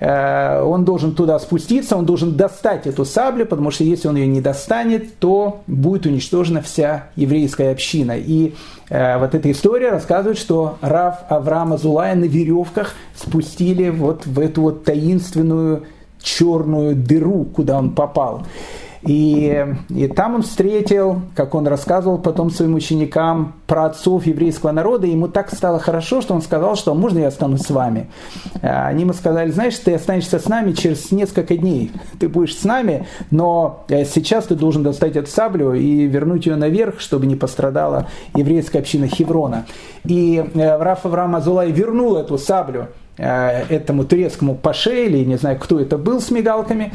он 0.00 0.84
должен 0.84 1.14
туда 1.14 1.38
спуститься, 1.38 1.96
он 1.96 2.04
должен 2.04 2.36
достать 2.36 2.86
эту 2.86 3.04
саблю, 3.04 3.46
потому 3.46 3.70
что 3.70 3.84
если 3.84 4.08
он 4.08 4.16
ее 4.16 4.26
не 4.26 4.40
достанет, 4.40 5.18
то 5.18 5.62
будет 5.68 6.04
уничтожена 6.04 6.60
вся 6.60 7.06
еврейская 7.16 7.70
община. 7.70 8.14
И 8.18 8.54
вот 8.90 9.34
эта 9.34 9.50
история 9.50 9.90
рассказывает, 9.90 10.36
что 10.36 10.78
Рав 10.82 11.20
Авраама 11.30 11.78
Зулая 11.78 12.16
на 12.16 12.24
веревках 12.24 12.94
спустили 13.16 13.88
вот 13.88 14.26
в 14.26 14.40
эту 14.40 14.62
вот 14.62 14.84
таинственную 14.84 15.84
черную 16.24 16.96
дыру, 16.96 17.44
куда 17.44 17.78
он 17.78 17.94
попал. 17.94 18.42
И, 19.06 19.66
и 19.90 20.06
там 20.08 20.36
он 20.36 20.42
встретил, 20.42 21.20
как 21.34 21.54
он 21.54 21.66
рассказывал 21.66 22.18
потом 22.18 22.50
своим 22.50 22.74
ученикам, 22.74 23.54
про 23.66 23.86
отцов 23.86 24.26
еврейского 24.26 24.72
народа. 24.72 25.06
И 25.06 25.10
ему 25.10 25.28
так 25.28 25.54
стало 25.54 25.78
хорошо, 25.78 26.20
что 26.20 26.34
он 26.34 26.42
сказал, 26.42 26.76
что 26.76 26.94
можно 26.94 27.18
я 27.18 27.28
останусь 27.28 27.62
с 27.62 27.70
вами. 27.70 28.08
А 28.62 28.86
они 28.88 29.02
ему 29.02 29.12
сказали, 29.12 29.50
знаешь, 29.50 29.76
ты 29.76 29.94
останешься 29.94 30.38
с 30.38 30.48
нами 30.48 30.72
через 30.72 31.10
несколько 31.12 31.56
дней. 31.56 31.92
Ты 32.18 32.28
будешь 32.28 32.56
с 32.56 32.64
нами, 32.64 33.06
но 33.30 33.84
э, 33.88 34.04
сейчас 34.04 34.46
ты 34.46 34.54
должен 34.54 34.82
достать 34.82 35.16
эту 35.16 35.30
саблю 35.30 35.74
и 35.74 36.06
вернуть 36.06 36.46
ее 36.46 36.56
наверх, 36.56 37.00
чтобы 37.00 37.26
не 37.26 37.36
пострадала 37.36 38.08
еврейская 38.34 38.78
община 38.78 39.06
Хеврона. 39.06 39.66
И 40.04 40.44
э, 40.54 40.76
Раф 40.78 41.04
Авраам 41.04 41.36
Азулай 41.36 41.70
вернул 41.70 42.16
эту 42.16 42.38
саблю 42.38 42.88
э, 43.18 43.64
этому 43.68 44.04
турецкому 44.04 44.54
паше, 44.54 45.06
или 45.06 45.24
не 45.24 45.36
знаю, 45.36 45.58
кто 45.58 45.78
это 45.78 45.98
был 45.98 46.20
с 46.20 46.30
мигалками. 46.30 46.92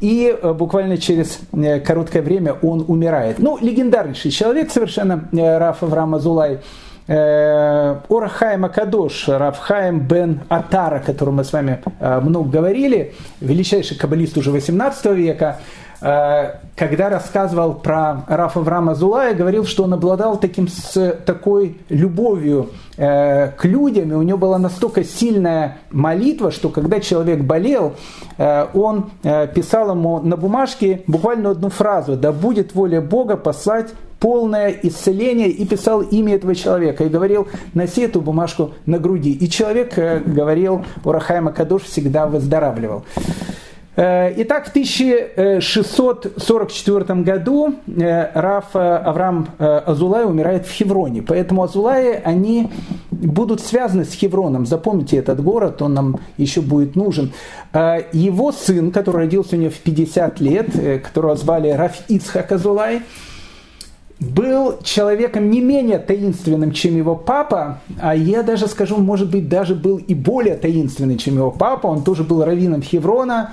И 0.00 0.36
э, 0.40 0.52
буквально 0.52 0.98
через 0.98 1.40
э, 1.52 1.80
короткое 1.80 2.22
время 2.22 2.54
он 2.62 2.84
умирает. 2.86 3.38
Ну, 3.38 3.58
легендарнейший 3.60 4.30
человек 4.30 4.70
совершенно, 4.70 5.28
э, 5.32 5.58
Раф 5.58 5.82
Авраам 5.82 6.14
Азулай. 6.14 6.60
Орахаем 7.06 8.64
Акадош, 8.64 9.28
Рафхаем 9.28 10.00
бен 10.00 10.40
Атара, 10.48 10.96
о 10.96 11.00
котором 11.00 11.34
мы 11.34 11.44
с 11.44 11.52
вами 11.52 11.82
много 12.00 12.48
говорили, 12.48 13.12
величайший 13.42 13.98
каббалист 13.98 14.38
уже 14.38 14.50
18 14.50 15.04
века, 15.12 15.58
когда 16.00 17.08
рассказывал 17.08 17.74
про 17.74 18.24
Рафа 18.28 18.60
Врама 18.60 18.94
Зулая, 18.94 19.34
говорил, 19.34 19.64
что 19.64 19.84
он 19.84 19.94
обладал 19.94 20.38
таким, 20.38 20.68
с 20.68 21.16
такой 21.24 21.78
любовью 21.88 22.70
э, 22.96 23.48
к 23.48 23.64
людям, 23.64 24.12
и 24.12 24.14
у 24.14 24.22
него 24.22 24.38
была 24.38 24.58
настолько 24.58 25.04
сильная 25.04 25.78
молитва, 25.90 26.50
что 26.50 26.68
когда 26.68 27.00
человек 27.00 27.40
болел, 27.40 27.94
э, 28.38 28.66
он 28.74 29.10
писал 29.54 29.90
ему 29.90 30.20
на 30.20 30.36
бумажке 30.36 31.02
буквально 31.06 31.50
одну 31.50 31.70
фразу 31.70 32.16
«Да 32.16 32.32
будет 32.32 32.74
воля 32.74 33.00
Бога 33.00 33.36
послать 33.36 33.88
полное 34.24 34.70
исцеление 34.70 35.50
и 35.50 35.66
писал 35.66 36.00
имя 36.00 36.36
этого 36.36 36.54
человека 36.54 37.04
и 37.04 37.10
говорил, 37.10 37.46
носи 37.74 38.00
эту 38.00 38.22
бумажку 38.22 38.72
на 38.86 38.98
груди. 38.98 39.32
И 39.32 39.50
человек 39.50 39.94
говорил, 40.24 40.82
Урахайма 41.04 41.52
Кадуш 41.52 41.82
всегда 41.82 42.26
выздоравливал. 42.26 43.04
Э, 43.96 44.32
итак, 44.36 44.66
в 44.66 44.70
1644 44.70 47.22
году 47.22 47.76
э, 47.86 48.30
Раф 48.34 48.74
э, 48.74 48.78
Авраам 48.78 49.48
Азулай 49.58 50.24
умирает 50.24 50.66
в 50.66 50.72
Хевроне. 50.72 51.22
Поэтому 51.22 51.62
Азулаи, 51.62 52.20
они 52.24 52.70
будут 53.10 53.60
связаны 53.60 54.04
с 54.04 54.12
Хевроном. 54.12 54.66
Запомните 54.66 55.16
этот 55.16 55.40
город, 55.42 55.80
он 55.82 55.94
нам 55.94 56.16
еще 56.36 56.60
будет 56.60 56.96
нужен. 56.96 57.32
Его 58.12 58.52
сын, 58.52 58.90
который 58.90 59.18
родился 59.18 59.54
у 59.56 59.58
него 59.58 59.70
в 59.70 59.78
50 59.78 60.40
лет, 60.40 60.66
которого 61.02 61.36
звали 61.36 61.70
Раф 61.70 62.02
Ицхак 62.08 62.52
Азулай, 62.52 63.02
был 64.20 64.78
человеком 64.82 65.50
не 65.50 65.60
менее 65.60 65.98
таинственным, 65.98 66.72
чем 66.72 66.96
его 66.96 67.16
папа, 67.16 67.80
а 68.00 68.14
я 68.14 68.42
даже 68.42 68.68
скажу, 68.68 68.96
может 68.96 69.30
быть, 69.30 69.48
даже 69.48 69.74
был 69.74 69.98
и 69.98 70.14
более 70.14 70.56
таинственный, 70.56 71.18
чем 71.18 71.34
его 71.34 71.50
папа. 71.50 71.88
Он 71.88 72.04
тоже 72.04 72.24
был 72.24 72.44
раввином 72.44 72.82
Хеврона, 72.82 73.52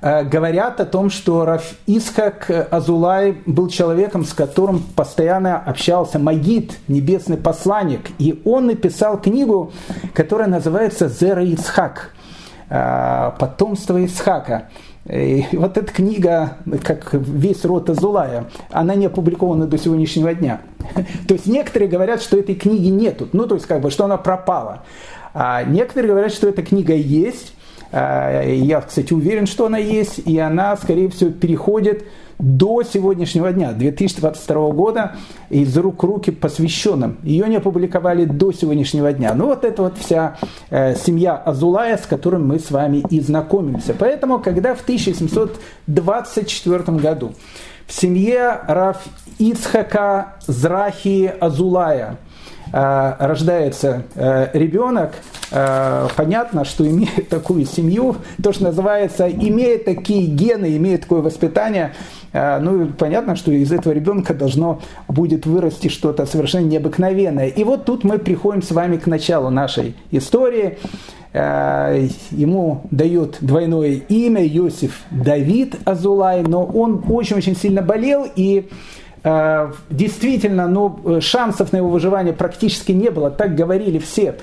говорят 0.00 0.80
о 0.80 0.86
том, 0.86 1.10
что 1.10 1.44
Раф 1.44 1.74
Исхак 1.86 2.68
Азулай 2.70 3.36
был 3.44 3.68
человеком, 3.68 4.24
с 4.24 4.32
которым 4.32 4.82
постоянно 4.96 5.58
общался 5.58 6.18
Магид, 6.18 6.78
небесный 6.88 7.36
посланник. 7.36 8.10
И 8.18 8.40
он 8.44 8.66
написал 8.66 9.20
книгу, 9.20 9.72
которая 10.14 10.48
называется 10.48 11.08
«Зера 11.08 11.44
Исхак», 11.44 12.14
э, 12.70 13.30
«Потомство 13.38 14.02
Исхака». 14.04 14.68
И 15.06 15.46
вот 15.52 15.76
эта 15.76 15.92
книга, 15.92 16.58
как 16.82 17.12
весь 17.12 17.64
род 17.64 17.90
Азулая, 17.90 18.46
она 18.70 18.94
не 18.94 19.06
опубликована 19.06 19.66
до 19.66 19.76
сегодняшнего 19.76 20.34
дня. 20.34 20.60
То 21.28 21.34
есть 21.34 21.46
некоторые 21.46 21.88
говорят, 21.88 22.22
что 22.22 22.38
этой 22.38 22.54
книги 22.54 22.88
нету, 22.88 23.28
ну 23.32 23.46
то 23.46 23.54
есть 23.54 23.66
как 23.66 23.80
бы, 23.80 23.90
что 23.90 24.04
она 24.04 24.18
пропала. 24.18 24.82
А 25.32 25.62
некоторые 25.62 26.10
говорят, 26.10 26.32
что 26.32 26.48
эта 26.48 26.62
книга 26.62 26.94
есть, 26.94 27.54
Э, 27.54 27.59
я, 27.92 28.84
кстати, 28.86 29.12
уверен, 29.12 29.46
что 29.46 29.66
она 29.66 29.78
есть, 29.78 30.20
и 30.24 30.38
она, 30.38 30.76
скорее 30.76 31.08
всего, 31.08 31.30
переходит 31.30 32.04
до 32.40 32.82
сегодняшнего 32.82 33.52
дня, 33.52 33.72
2022 33.72 34.70
года, 34.70 35.16
из 35.50 35.76
рук 35.76 36.02
руки 36.02 36.30
посвященным. 36.30 37.18
Ее 37.22 37.46
не 37.48 37.56
опубликовали 37.56 38.24
до 38.24 38.52
сегодняшнего 38.52 39.12
дня. 39.12 39.34
Ну 39.34 39.44
вот 39.46 39.64
это 39.64 39.82
вот 39.82 39.98
вся 39.98 40.38
э, 40.70 40.94
семья 40.96 41.36
Азулая, 41.36 41.98
с 41.98 42.06
которой 42.06 42.40
мы 42.40 42.58
с 42.58 42.70
вами 42.70 43.04
и 43.10 43.20
знакомимся. 43.20 43.94
Поэтому, 43.98 44.38
когда 44.38 44.74
в 44.74 44.80
1724 44.82 46.98
году 46.98 47.32
в 47.86 47.92
семье 47.92 48.60
Раф 48.66 49.04
Ицхака 49.38 50.36
Зрахи 50.46 51.32
Азулая– 51.40 52.16
Э, 52.29 52.29
рождается 52.72 54.04
э, 54.14 54.48
ребенок, 54.52 55.14
э, 55.50 56.08
понятно, 56.16 56.64
что 56.64 56.88
имеет 56.88 57.28
такую 57.30 57.64
семью, 57.64 58.16
то, 58.42 58.52
что 58.52 58.64
называется, 58.64 59.28
имеет 59.28 59.84
такие 59.84 60.26
гены, 60.26 60.76
имеет 60.76 61.02
такое 61.02 61.22
воспитание, 61.22 61.92
ну, 62.32 62.86
понятно, 62.96 63.34
что 63.34 63.50
из 63.50 63.72
этого 63.72 63.92
ребенка 63.92 64.34
должно 64.34 64.80
будет 65.08 65.46
вырасти 65.46 65.88
что-то 65.88 66.26
совершенно 66.26 66.66
необыкновенное. 66.66 67.48
И 67.48 67.64
вот 67.64 67.86
тут 67.86 68.04
мы 68.04 68.18
приходим 68.18 68.62
с 68.62 68.70
вами 68.70 68.98
к 68.98 69.08
началу 69.08 69.50
нашей 69.50 69.96
истории. 70.12 70.78
Ему 71.32 72.82
дают 72.92 73.38
двойное 73.40 73.94
имя 74.08 74.46
Иосиф 74.46 75.00
Давид 75.10 75.74
Азулай, 75.84 76.42
но 76.42 76.64
он 76.64 77.02
очень-очень 77.08 77.56
сильно 77.56 77.82
болел, 77.82 78.28
и 78.36 78.68
Э, 79.09 79.09
действительно, 79.90 80.66
ну, 80.66 80.98
э, 81.04 81.20
шансов 81.20 81.72
на 81.72 81.78
его 81.78 81.88
выживание 81.88 82.32
практически 82.32 82.92
не 82.92 83.10
было, 83.10 83.30
так 83.30 83.54
говорили 83.54 83.98
все. 83.98 84.36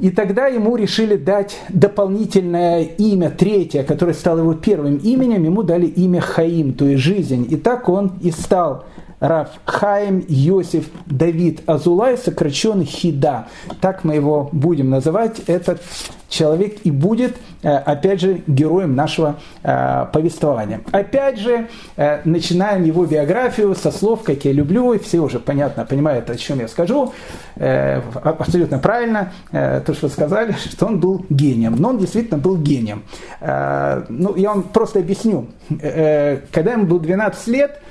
И 0.00 0.10
тогда 0.10 0.46
ему 0.46 0.76
решили 0.76 1.16
дать 1.16 1.58
дополнительное 1.68 2.82
имя, 2.82 3.30
третье, 3.30 3.82
которое 3.82 4.14
стало 4.14 4.40
его 4.40 4.54
первым 4.54 4.96
именем, 4.96 5.44
ему 5.44 5.62
дали 5.62 5.86
имя 5.86 6.20
Хаим, 6.20 6.72
то 6.72 6.86
есть 6.86 7.02
жизнь. 7.02 7.46
И 7.50 7.56
так 7.56 7.88
он 7.88 8.12
и 8.22 8.30
стал 8.30 8.84
Рав 9.20 9.48
Хаим 9.66 10.24
Йосиф 10.28 10.86
Давид 11.06 11.62
Азулай, 11.66 12.16
сокращен 12.16 12.84
Хида. 12.84 13.46
Так 13.80 14.02
мы 14.04 14.14
его 14.14 14.48
будем 14.52 14.90
называть. 14.90 15.40
Этот 15.46 15.82
человек 16.30 16.78
и 16.84 16.90
будет, 16.90 17.36
э, 17.62 17.68
опять 17.68 18.20
же, 18.20 18.42
героем 18.46 18.94
нашего 18.94 19.36
э, 19.62 20.06
повествования. 20.12 20.80
Опять 20.90 21.38
же, 21.38 21.68
э, 21.96 22.20
начинаем 22.24 22.84
его 22.84 23.04
биографию 23.04 23.74
со 23.74 23.90
слов, 23.90 24.22
как 24.22 24.44
я 24.44 24.52
люблю, 24.52 24.94
и 24.94 24.98
все 24.98 25.18
уже 25.18 25.38
понятно, 25.38 25.84
понимают, 25.84 26.30
о 26.30 26.36
чем 26.36 26.60
я 26.60 26.68
скажу. 26.68 27.12
Абсолютно 27.56 28.78
правильно, 28.78 29.32
то, 29.50 29.92
что 29.92 30.08
сказали, 30.08 30.52
что 30.70 30.86
он 30.86 31.00
был 31.00 31.26
гением. 31.28 31.76
Но 31.76 31.90
он 31.90 31.98
действительно 31.98 32.38
был 32.38 32.56
гением. 32.56 33.02
Ну, 33.40 34.36
я 34.36 34.50
вам 34.50 34.62
просто 34.62 35.00
объясню. 35.00 35.46
Когда 35.68 36.72
ему 36.72 36.86
было 36.86 37.00
12 37.00 37.46
лет, 37.48 37.82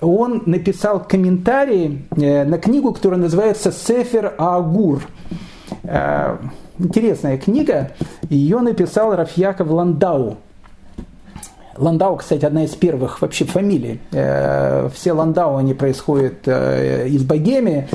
он 0.00 0.42
написал 0.46 1.00
комментарий 1.00 2.06
на 2.10 2.58
книгу, 2.58 2.92
которая 2.92 3.20
называется 3.20 3.72
«Сефер 3.72 4.34
Агур». 4.38 5.02
Интересная 6.78 7.36
книга. 7.38 7.92
Ее 8.28 8.60
написал 8.60 9.14
Рафьяков 9.14 9.70
Ландау. 9.70 10.38
Ландау, 11.76 12.16
кстати, 12.16 12.44
одна 12.44 12.64
из 12.64 12.74
первых 12.74 13.20
вообще 13.22 13.44
фамилий. 13.44 14.00
Э, 14.12 14.88
все 14.94 15.12
Ландау, 15.12 15.56
они 15.56 15.74
происходят 15.74 16.46
э, 16.46 17.08
из 17.08 17.22
Богемии. 17.22 17.88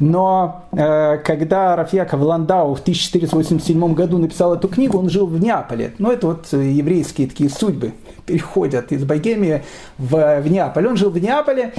Но 0.00 0.64
э, 0.72 1.18
когда 1.18 1.76
Рафьяков 1.76 2.20
Ландау 2.20 2.74
в 2.74 2.80
1487 2.80 3.94
году 3.94 4.18
написал 4.18 4.54
эту 4.54 4.68
книгу, 4.68 4.98
он 4.98 5.08
жил 5.08 5.26
в 5.26 5.40
Неаполе. 5.40 5.92
Ну, 5.98 6.10
это 6.10 6.26
вот 6.26 6.52
еврейские 6.52 7.28
такие 7.28 7.48
судьбы 7.48 7.92
переходят 8.26 8.92
из 8.92 9.04
Богемии 9.04 9.62
в, 9.98 10.40
в 10.40 10.50
Неаполь. 10.50 10.86
Он 10.86 10.96
жил 10.96 11.10
в 11.10 11.18
Неаполе, 11.18 11.72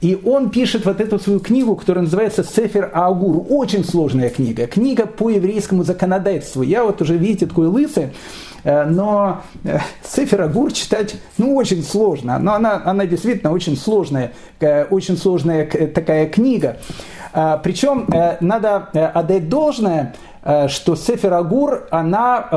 и 0.00 0.18
он 0.24 0.50
пишет 0.50 0.86
вот 0.86 1.00
эту 1.00 1.18
свою 1.18 1.40
книгу, 1.40 1.76
которая 1.76 2.04
называется 2.04 2.44
«Сефер 2.44 2.90
Аугур». 2.94 3.44
Очень 3.48 3.84
сложная 3.84 4.30
книга. 4.30 4.66
Книга 4.66 5.06
по 5.06 5.28
еврейскому 5.28 5.84
законодательству. 5.84 6.62
Я 6.62 6.84
вот 6.84 7.02
уже, 7.02 7.16
видите, 7.16 7.46
такой 7.46 7.66
лысый, 7.66 8.10
но 8.64 9.42
э, 9.64 9.78
Сефер 10.02 10.42
Агур 10.42 10.72
читать 10.72 11.16
ну, 11.38 11.54
очень 11.54 11.82
сложно. 11.82 12.38
Но 12.38 12.54
она, 12.54 12.82
она 12.84 13.06
действительно 13.06 13.52
очень 13.52 13.76
сложная, 13.76 14.32
э, 14.60 14.84
очень 14.84 15.16
сложная 15.16 15.66
такая 15.66 16.26
книга. 16.28 16.76
Причем 17.62 18.08
надо 18.40 18.88
отдать 19.14 19.48
должное, 19.48 20.14
э, 20.42 20.68
что 20.68 20.96
Сефер 20.96 21.32
Агур, 21.34 21.86
она 21.90 22.48
э, 22.50 22.56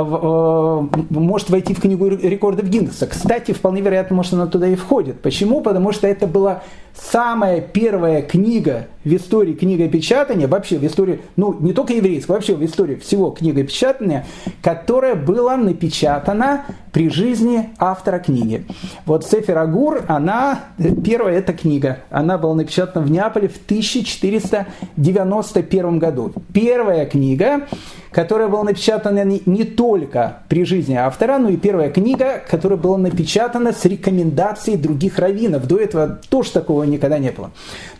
может 1.09 1.49
войти 1.49 1.73
в 1.73 1.81
книгу 1.81 2.07
рекордов 2.07 2.65
Гиннесса. 2.69 3.07
Кстати, 3.07 3.51
вполне 3.51 3.81
вероятно, 3.81 4.15
может, 4.15 4.33
она 4.33 4.47
туда 4.47 4.67
и 4.67 4.75
входит. 4.75 5.21
Почему? 5.21 5.61
Потому 5.61 5.91
что 5.91 6.07
это 6.07 6.27
была 6.27 6.63
самая 6.95 7.61
первая 7.61 8.21
книга 8.21 8.87
в 9.03 9.13
истории 9.13 9.53
книгопечатания, 9.53 10.47
вообще 10.47 10.77
в 10.77 10.85
истории, 10.85 11.19
ну, 11.35 11.57
не 11.59 11.73
только 11.73 11.93
еврейского, 11.93 12.35
вообще 12.35 12.55
в 12.55 12.63
истории 12.63 12.95
всего 12.95 13.31
книгопечатания, 13.31 14.25
которая 14.61 15.15
была 15.15 15.57
напечатана 15.57 16.67
при 16.91 17.09
жизни 17.09 17.71
автора 17.79 18.19
книги. 18.19 18.65
Вот 19.05 19.25
Сефер 19.25 19.57
Агур, 19.57 20.05
она, 20.07 20.59
первая 21.03 21.39
эта 21.39 21.51
книга, 21.53 21.97
она 22.09 22.37
была 22.37 22.53
напечатана 22.55 23.05
в 23.05 23.11
Неаполе 23.11 23.49
в 23.49 23.57
1491 23.65 25.99
году. 25.99 26.31
Первая 26.53 27.05
книга, 27.05 27.67
которая 28.13 28.47
была 28.47 28.63
напечатана 28.63 29.23
не 29.23 29.63
только 29.63 30.37
при 30.47 30.63
жизни 30.65 30.95
автора, 30.95 31.37
но 31.39 31.49
и 31.49 31.57
первая 31.57 31.89
книга, 31.89 32.41
которая 32.47 32.77
была 32.77 32.97
напечатана 32.97 33.73
с 33.73 33.83
рекомендацией 33.85 34.77
других 34.77 35.19
раввинов. 35.19 35.67
До 35.67 35.77
этого 35.77 36.19
тоже 36.29 36.51
такого 36.51 36.83
никогда 36.83 37.17
не 37.17 37.31
было. 37.31 37.51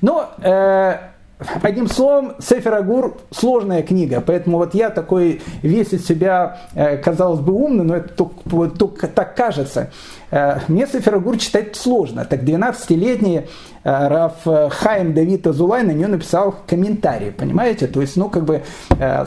Но 0.02 0.30
э, 0.42 0.98
Одним 1.62 1.88
словом, 1.88 2.34
Сефер 2.40 2.74
Агур 2.74 3.18
сложная 3.32 3.84
книга, 3.84 4.22
поэтому 4.22 4.58
вот 4.58 4.74
я 4.74 4.90
такой 4.90 5.42
весь 5.62 5.94
из 5.94 6.06
себя, 6.06 6.62
э, 6.76 6.98
казалось 6.98 7.40
бы, 7.40 7.54
умный, 7.54 7.84
но 7.84 7.96
это 7.96 8.10
только, 8.10 8.70
только 8.78 9.08
так 9.08 9.36
кажется. 9.36 9.92
Э, 10.32 10.60
мне 10.68 10.88
Сефер 10.88 11.16
Агур 11.16 11.38
читать 11.38 11.76
сложно. 11.76 12.26
Так 12.26 12.44
12-летний 12.44 13.38
э, 13.38 13.44
Раф 13.84 14.44
Хайм 14.44 15.14
Давид 15.14 15.46
Азулай 15.48 15.84
на 15.84 15.92
нее 15.92 16.08
написал 16.08 16.56
комментарий, 16.68 17.32
понимаете? 17.32 17.88
То 17.88 18.02
есть, 18.02 18.16
ну, 18.18 18.30
как 18.30 18.46
бы 18.46 18.64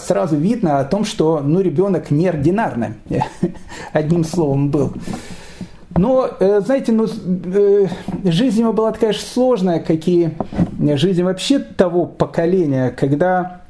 сразу 0.00 0.36
видно 0.36 0.80
о 0.80 0.84
том, 0.84 1.04
что, 1.04 1.40
ну, 1.40 1.60
ребенок 1.60 2.10
неординарный, 2.10 2.94
одним 3.92 4.24
словом, 4.24 4.70
был. 4.70 4.92
Но, 5.96 6.28
э, 6.38 6.60
знаете, 6.60 6.92
ну, 6.92 7.06
э, 7.06 7.86
жизнь 8.24 8.60
его 8.60 8.72
была 8.72 8.92
такая 8.92 9.12
же 9.12 9.20
сложная, 9.20 9.80
как 9.80 10.06
и 10.06 10.30
жизнь 10.78 11.22
вообще 11.22 11.58
того 11.58 12.06
поколения, 12.06 12.90
когда 12.90 13.62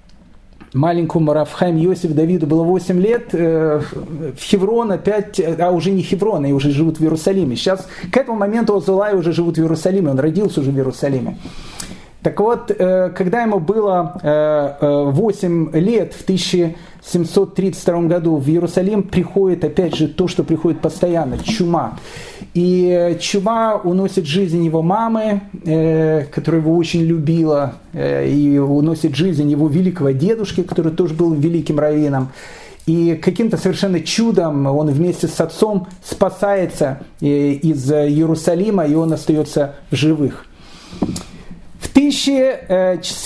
маленькому 0.74 1.32
Рафхайм 1.32 1.76
Йосиф 1.76 2.14
Давиду 2.14 2.46
было 2.46 2.62
8 2.62 3.00
лет, 3.00 3.28
э, 3.32 3.80
в 4.36 4.42
Хеврон 4.42 4.92
опять, 4.92 5.40
а 5.40 5.70
уже 5.70 5.90
не 5.90 6.02
Хеврон, 6.02 6.44
они 6.44 6.52
уже 6.52 6.70
живут 6.70 6.98
в 6.98 7.02
Иерусалиме. 7.02 7.56
Сейчас, 7.56 7.88
к 8.12 8.16
этому 8.16 8.38
моменту 8.38 8.76
Озулай 8.76 9.14
уже 9.14 9.32
живут 9.32 9.56
в 9.56 9.60
Иерусалиме, 9.60 10.10
он 10.10 10.18
родился 10.18 10.60
уже 10.60 10.70
в 10.70 10.76
Иерусалиме. 10.76 11.38
Так 12.26 12.40
вот, 12.40 12.72
когда 12.76 13.42
ему 13.42 13.60
было 13.60 14.18
8 14.80 15.70
лет, 15.74 16.12
в 16.12 16.22
1732 16.24 18.00
году 18.08 18.34
в 18.38 18.48
Иерусалим 18.48 19.04
приходит, 19.04 19.62
опять 19.62 19.94
же, 19.94 20.08
то, 20.08 20.26
что 20.26 20.42
приходит 20.42 20.80
постоянно, 20.80 21.38
чума. 21.38 22.00
И 22.52 23.16
чума 23.20 23.76
уносит 23.76 24.26
жизнь 24.26 24.64
его 24.64 24.82
мамы, 24.82 25.42
э, 25.64 26.24
которая 26.24 26.62
его 26.62 26.74
очень 26.74 27.02
любила, 27.02 27.74
э, 27.92 28.28
и 28.28 28.58
уносит 28.58 29.14
жизнь 29.14 29.48
его 29.48 29.68
великого 29.68 30.10
дедушки, 30.10 30.64
который 30.64 30.90
тоже 30.90 31.14
был 31.14 31.32
великим 31.32 31.78
раввином. 31.78 32.32
И 32.86 33.14
каким-то 33.22 33.56
совершенно 33.56 34.00
чудом 34.00 34.66
он 34.66 34.88
вместе 34.90 35.28
с 35.28 35.40
отцом 35.40 35.86
спасается 36.02 37.02
э, 37.20 37.26
из 37.26 37.88
Иерусалима, 37.88 38.84
и 38.84 38.96
он 38.96 39.12
остается 39.12 39.76
в 39.92 39.94
живых. 39.94 40.44
В 42.06 42.28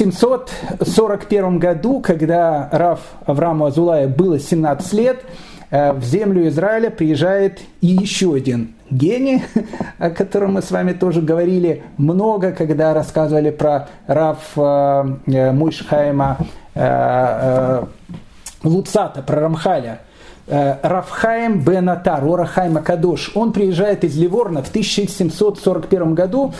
1741 0.01 1.59
году, 1.59 2.01
когда 2.01 2.68
Раф 2.72 3.01
Аврааму 3.26 3.66
Азулая 3.66 4.09
было 4.09 4.39
17 4.39 4.93
лет, 4.95 5.22
э, 5.70 5.93
в 5.93 6.03
землю 6.05 6.49
Израиля 6.49 6.91
приезжает 6.91 7.61
и 7.81 7.89
еще 7.89 8.35
один 8.35 8.74
гений, 8.91 9.43
о 9.99 10.11
котором 10.11 10.55
мы 10.55 10.62
с 10.62 10.70
вами 10.70 10.93
тоже 10.93 11.20
говорили 11.20 11.83
много, 11.99 12.53
когда 12.53 12.95
рассказывали 12.95 13.51
про 13.51 13.89
Раф 14.07 14.39
э, 14.57 15.05
э, 15.26 15.53
Муйшхайма 15.53 16.39
Луцата, 18.62 19.22
про 19.22 19.41
Рамхаля. 19.41 20.01
Рафхаем 20.47 21.61
Бенатар, 21.61 22.24
Орахайма 22.24 22.81
Кадош. 22.81 23.33
Он 23.35 23.53
приезжает 23.53 24.05
из 24.05 24.16
Ливорна 24.16 24.62
в 24.62 24.68
1741 24.68 26.14
году 26.14 26.55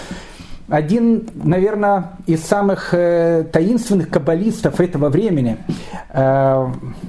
один, 0.71 1.29
наверное, 1.35 2.13
из 2.27 2.45
самых 2.45 2.95
э, 2.95 3.45
таинственных 3.53 4.09
каббалистов 4.09 4.81
этого 4.81 5.09
времени. 5.09 5.57
Э, 6.11 6.67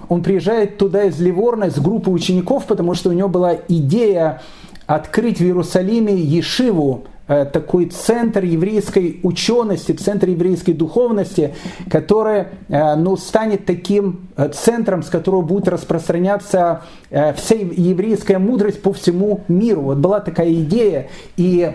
он 0.09 0.23
приезжает 0.23 0.77
туда 0.77 1.03
из 1.03 1.19
Ливорна 1.19 1.69
с 1.69 1.79
группой 1.79 2.13
учеников, 2.13 2.65
потому 2.65 2.95
что 2.95 3.11
у 3.11 3.13
него 3.13 3.29
была 3.29 3.55
идея 3.67 4.41
открыть 4.87 5.37
в 5.37 5.43
Иерусалиме 5.43 6.15
Ешиву, 6.15 7.05
такой 7.45 7.85
центр 7.85 8.43
еврейской 8.43 9.19
учености, 9.23 9.91
центр 9.93 10.29
еврейской 10.29 10.73
духовности, 10.73 11.55
который 11.89 12.45
э, 12.67 12.95
ну, 12.95 13.15
станет 13.17 13.65
таким 13.65 14.29
э, 14.35 14.49
центром, 14.49 15.03
с 15.03 15.09
которого 15.09 15.41
будет 15.41 15.67
распространяться 15.67 16.81
вся 17.09 17.55
еврейская 17.55 18.37
мудрость 18.37 18.81
по 18.81 18.93
всему 18.93 19.41
миру. 19.49 19.81
Вот 19.81 19.97
была 19.97 20.21
такая 20.21 20.53
идея, 20.53 21.09
и 21.35 21.69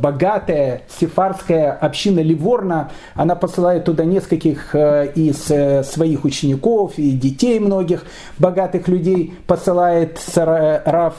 богатая 0.00 0.82
сефарская 0.98 1.72
община 1.72 2.20
Ливорна, 2.20 2.90
она 3.14 3.34
посылает 3.34 3.84
туда 3.84 4.06
нескольких 4.06 4.74
из 4.74 5.44
своих 5.86 6.24
учеников 6.24 6.94
и 6.96 7.10
детей 7.10 7.60
многих 7.60 8.04
богатых 8.38 8.88
людей, 8.88 9.34
посылает 9.46 10.18
Раф 10.34 11.14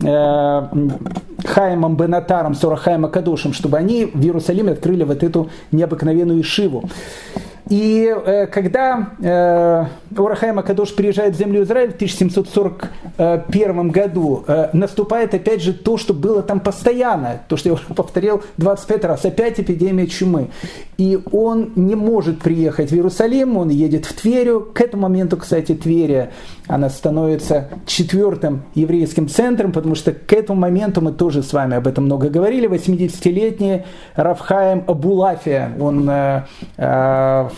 Хаймом 0.00 1.96
Бенатаром, 1.96 2.54
Сурахаем 2.54 3.08
Кадушем, 3.10 3.52
чтобы 3.52 3.78
они 3.78 4.06
в 4.06 4.22
Иерусалиме 4.22 4.72
открыли 4.72 5.04
вот 5.04 5.22
эту 5.22 5.50
необыкновенную 5.72 6.40
Ишиву. 6.40 6.88
И 7.68 8.10
э, 8.10 8.46
когда 8.46 9.10
э, 9.20 9.84
Урахайм 10.16 10.58
Акадош 10.58 10.94
приезжает 10.94 11.34
в 11.34 11.38
землю 11.38 11.62
Израиля 11.62 11.90
в 11.92 11.96
1741 11.96 13.90
году, 13.90 14.44
э, 14.46 14.70
наступает 14.72 15.34
опять 15.34 15.62
же 15.62 15.74
то, 15.74 15.98
что 15.98 16.14
было 16.14 16.42
там 16.42 16.60
постоянно, 16.60 17.42
то, 17.48 17.56
что 17.56 17.68
я 17.68 17.74
уже 17.74 17.84
повторил 17.94 18.42
25 18.56 19.04
раз, 19.04 19.24
опять 19.24 19.60
эпидемия 19.60 20.06
чумы. 20.06 20.48
И 20.96 21.18
он 21.30 21.72
не 21.76 21.94
может 21.94 22.40
приехать 22.40 22.90
в 22.90 22.94
Иерусалим, 22.94 23.56
он 23.56 23.68
едет 23.68 24.04
в 24.06 24.14
Тверю. 24.20 24.60
К 24.74 24.80
этому 24.80 25.02
моменту, 25.04 25.36
кстати, 25.36 25.74
Тверия, 25.74 26.32
она 26.66 26.88
становится 26.90 27.68
четвертым 27.86 28.62
еврейским 28.74 29.28
центром, 29.28 29.72
потому 29.72 29.94
что 29.94 30.12
к 30.12 30.32
этому 30.32 30.60
моменту 30.60 31.00
мы 31.00 31.12
тоже 31.12 31.42
с 31.42 31.52
вами 31.52 31.76
об 31.76 31.86
этом 31.86 32.04
много 32.04 32.30
говорили. 32.30 32.68
80-летний 32.68 33.84
Рафхаем 34.16 34.82
Абулафия, 34.86 35.70
он 35.78 36.08
э, 36.10 36.42
э, 36.76 37.48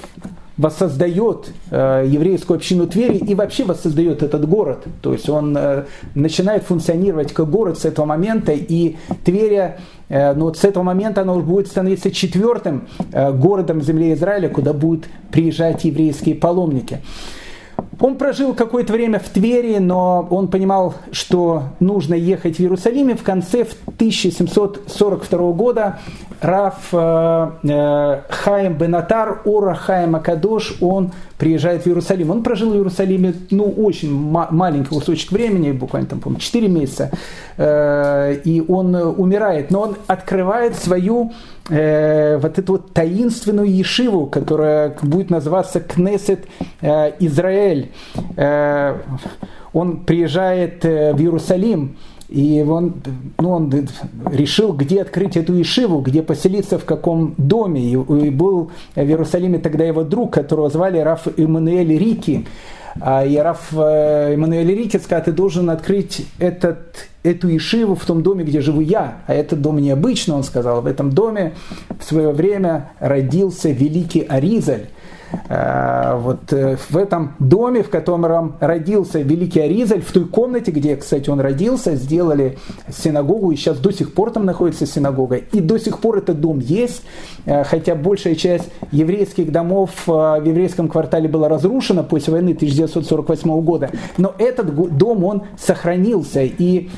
воссоздает 0.60 1.52
э, 1.70 2.04
еврейскую 2.06 2.56
общину 2.56 2.86
Твери 2.86 3.16
и 3.16 3.34
вообще 3.34 3.64
воссоздает 3.64 4.22
этот 4.22 4.46
город. 4.46 4.84
То 5.00 5.14
есть 5.14 5.28
он 5.28 5.56
э, 5.56 5.84
начинает 6.14 6.64
функционировать 6.64 7.32
как 7.32 7.48
город 7.48 7.78
с 7.78 7.86
этого 7.86 8.04
момента, 8.04 8.52
и 8.52 8.96
Тверя 9.24 9.78
э, 10.10 10.34
ну, 10.34 10.46
вот 10.46 10.58
с 10.58 10.64
этого 10.64 10.82
момента 10.82 11.22
она 11.22 11.32
уже 11.32 11.46
будет 11.46 11.66
становиться 11.68 12.10
четвертым 12.10 12.88
э, 13.12 13.32
городом 13.32 13.80
земли 13.80 14.12
Израиля, 14.12 14.50
куда 14.50 14.74
будут 14.74 15.06
приезжать 15.32 15.84
еврейские 15.84 16.34
паломники. 16.34 16.98
Он 17.98 18.16
прожил 18.16 18.54
какое-то 18.54 18.92
время 18.92 19.18
в 19.18 19.28
Твери, 19.28 19.78
но 19.78 20.26
он 20.30 20.48
понимал, 20.48 20.94
что 21.12 21.64
нужно 21.80 22.14
ехать 22.14 22.56
в 22.56 22.60
Иерусалим. 22.60 23.10
И 23.10 23.14
в 23.14 23.22
конце 23.22 23.64
в 23.64 23.74
1742 23.96 25.52
года 25.52 25.98
Раф 26.40 26.88
э, 26.92 27.50
э, 27.64 28.20
Хаим 28.30 28.74
Бенатар, 28.74 29.42
Ора 29.44 29.74
Хаим 29.74 30.16
Акадош, 30.16 30.76
он 30.80 31.12
приезжает 31.36 31.82
в 31.82 31.86
Иерусалим. 31.86 32.30
Он 32.30 32.42
прожил 32.42 32.70
в 32.70 32.74
Иерусалиме 32.74 33.34
ну, 33.50 33.64
очень 33.64 34.12
маленький 34.12 34.88
кусочек 34.88 35.32
времени, 35.32 35.72
буквально 35.72 36.08
там, 36.08 36.20
по 36.20 36.34
4 36.34 36.68
месяца, 36.68 37.10
э, 37.58 38.36
и 38.44 38.64
он 38.66 38.94
умирает. 38.94 39.70
Но 39.70 39.82
он 39.82 39.96
открывает 40.06 40.76
свою 40.76 41.32
э, 41.68 42.38
вот 42.38 42.58
эту 42.58 42.72
вот 42.72 42.92
таинственную 42.92 43.70
ешиву, 43.70 44.26
которая 44.26 44.96
будет 45.02 45.30
называться 45.30 45.80
Кнесет 45.80 46.46
э, 46.80 47.12
Израиль. 47.20 47.90
Э, 48.36 48.96
он 49.72 49.98
приезжает 49.98 50.84
э, 50.84 51.12
в 51.12 51.20
Иерусалим, 51.20 51.96
и 52.28 52.64
он, 52.66 52.94
ну, 53.38 53.50
он 53.50 53.88
решил, 54.30 54.72
где 54.72 55.02
открыть 55.02 55.36
эту 55.36 55.60
Ишиву, 55.60 56.00
где 56.00 56.22
поселиться, 56.22 56.78
в 56.78 56.84
каком 56.84 57.34
доме. 57.38 57.82
И, 57.82 57.92
и 57.94 58.30
был 58.30 58.70
в 58.94 59.00
Иерусалиме 59.00 59.58
тогда 59.58 59.84
его 59.84 60.04
друг, 60.04 60.32
которого 60.32 60.70
звали 60.70 60.98
Раф 60.98 61.26
Эммануэль 61.36 61.98
Рики. 61.98 62.46
А, 63.00 63.24
и 63.24 63.36
Раф 63.36 63.72
э, 63.72 64.34
Эммануэль 64.34 64.74
Рики 64.74 64.96
сказал, 64.96 65.24
ты 65.24 65.32
должен 65.32 65.70
открыть 65.70 66.26
этот, 66.38 67.08
эту 67.22 67.54
Ишиву 67.56 67.94
в 67.94 68.04
том 68.04 68.22
доме, 68.22 68.44
где 68.44 68.60
живу 68.60 68.80
я. 68.80 69.18
А 69.26 69.34
этот 69.34 69.60
дом 69.60 69.78
необычный, 69.78 70.34
он 70.34 70.44
сказал. 70.44 70.82
В 70.82 70.86
этом 70.86 71.10
доме 71.10 71.54
в 71.98 72.04
свое 72.04 72.30
время 72.32 72.90
родился 72.98 73.70
великий 73.70 74.22
Аризаль. 74.22 74.88
Э, 75.48 76.16
вот 76.18 76.52
э, 76.52 76.76
в 76.88 76.96
этом 76.96 77.34
доме, 77.38 77.82
в 77.82 77.90
котором 77.90 78.54
родился 78.60 79.20
великий 79.20 79.60
Аризаль, 79.60 80.02
в 80.02 80.12
той 80.12 80.26
комнате, 80.26 80.70
где, 80.70 80.96
кстати, 80.96 81.30
он 81.30 81.40
родился, 81.40 81.96
сделали 81.96 82.58
синагогу, 82.88 83.50
и 83.52 83.56
сейчас 83.56 83.78
до 83.78 83.92
сих 83.92 84.14
пор 84.14 84.30
там 84.30 84.44
находится 84.44 84.86
синагога, 84.86 85.36
и 85.36 85.60
до 85.60 85.78
сих 85.78 86.00
пор 86.00 86.18
этот 86.18 86.40
дом 86.40 86.58
есть, 86.58 87.02
хотя 87.44 87.94
большая 87.94 88.34
часть 88.34 88.70
еврейских 88.92 89.52
домов 89.52 89.90
в 90.06 90.42
еврейском 90.44 90.88
квартале 90.88 91.28
была 91.28 91.48
разрушена 91.48 92.02
после 92.02 92.32
войны 92.32 92.52
1948 92.52 93.60
года, 93.62 93.90
но 94.16 94.34
этот 94.38 94.74
дом, 94.96 95.24
он 95.24 95.42
сохранился, 95.58 96.42
и 96.42 96.90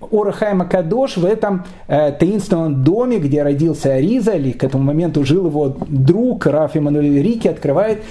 Орахайма 0.00 0.64
Кадош 0.64 1.16
в 1.16 1.24
этом 1.24 1.64
э, 1.86 2.12
таинственном 2.12 2.82
доме, 2.82 3.18
где 3.18 3.42
родился 3.42 3.94
Ариза, 3.94 4.32
или 4.32 4.52
к 4.52 4.64
этому 4.64 4.84
моменту 4.84 5.24
жил 5.24 5.46
его 5.46 5.76
друг 5.88 6.46
Раф 6.46 6.76
Эммануэль 6.76 7.22
Рики, 7.22 7.48
открывает 7.48 8.02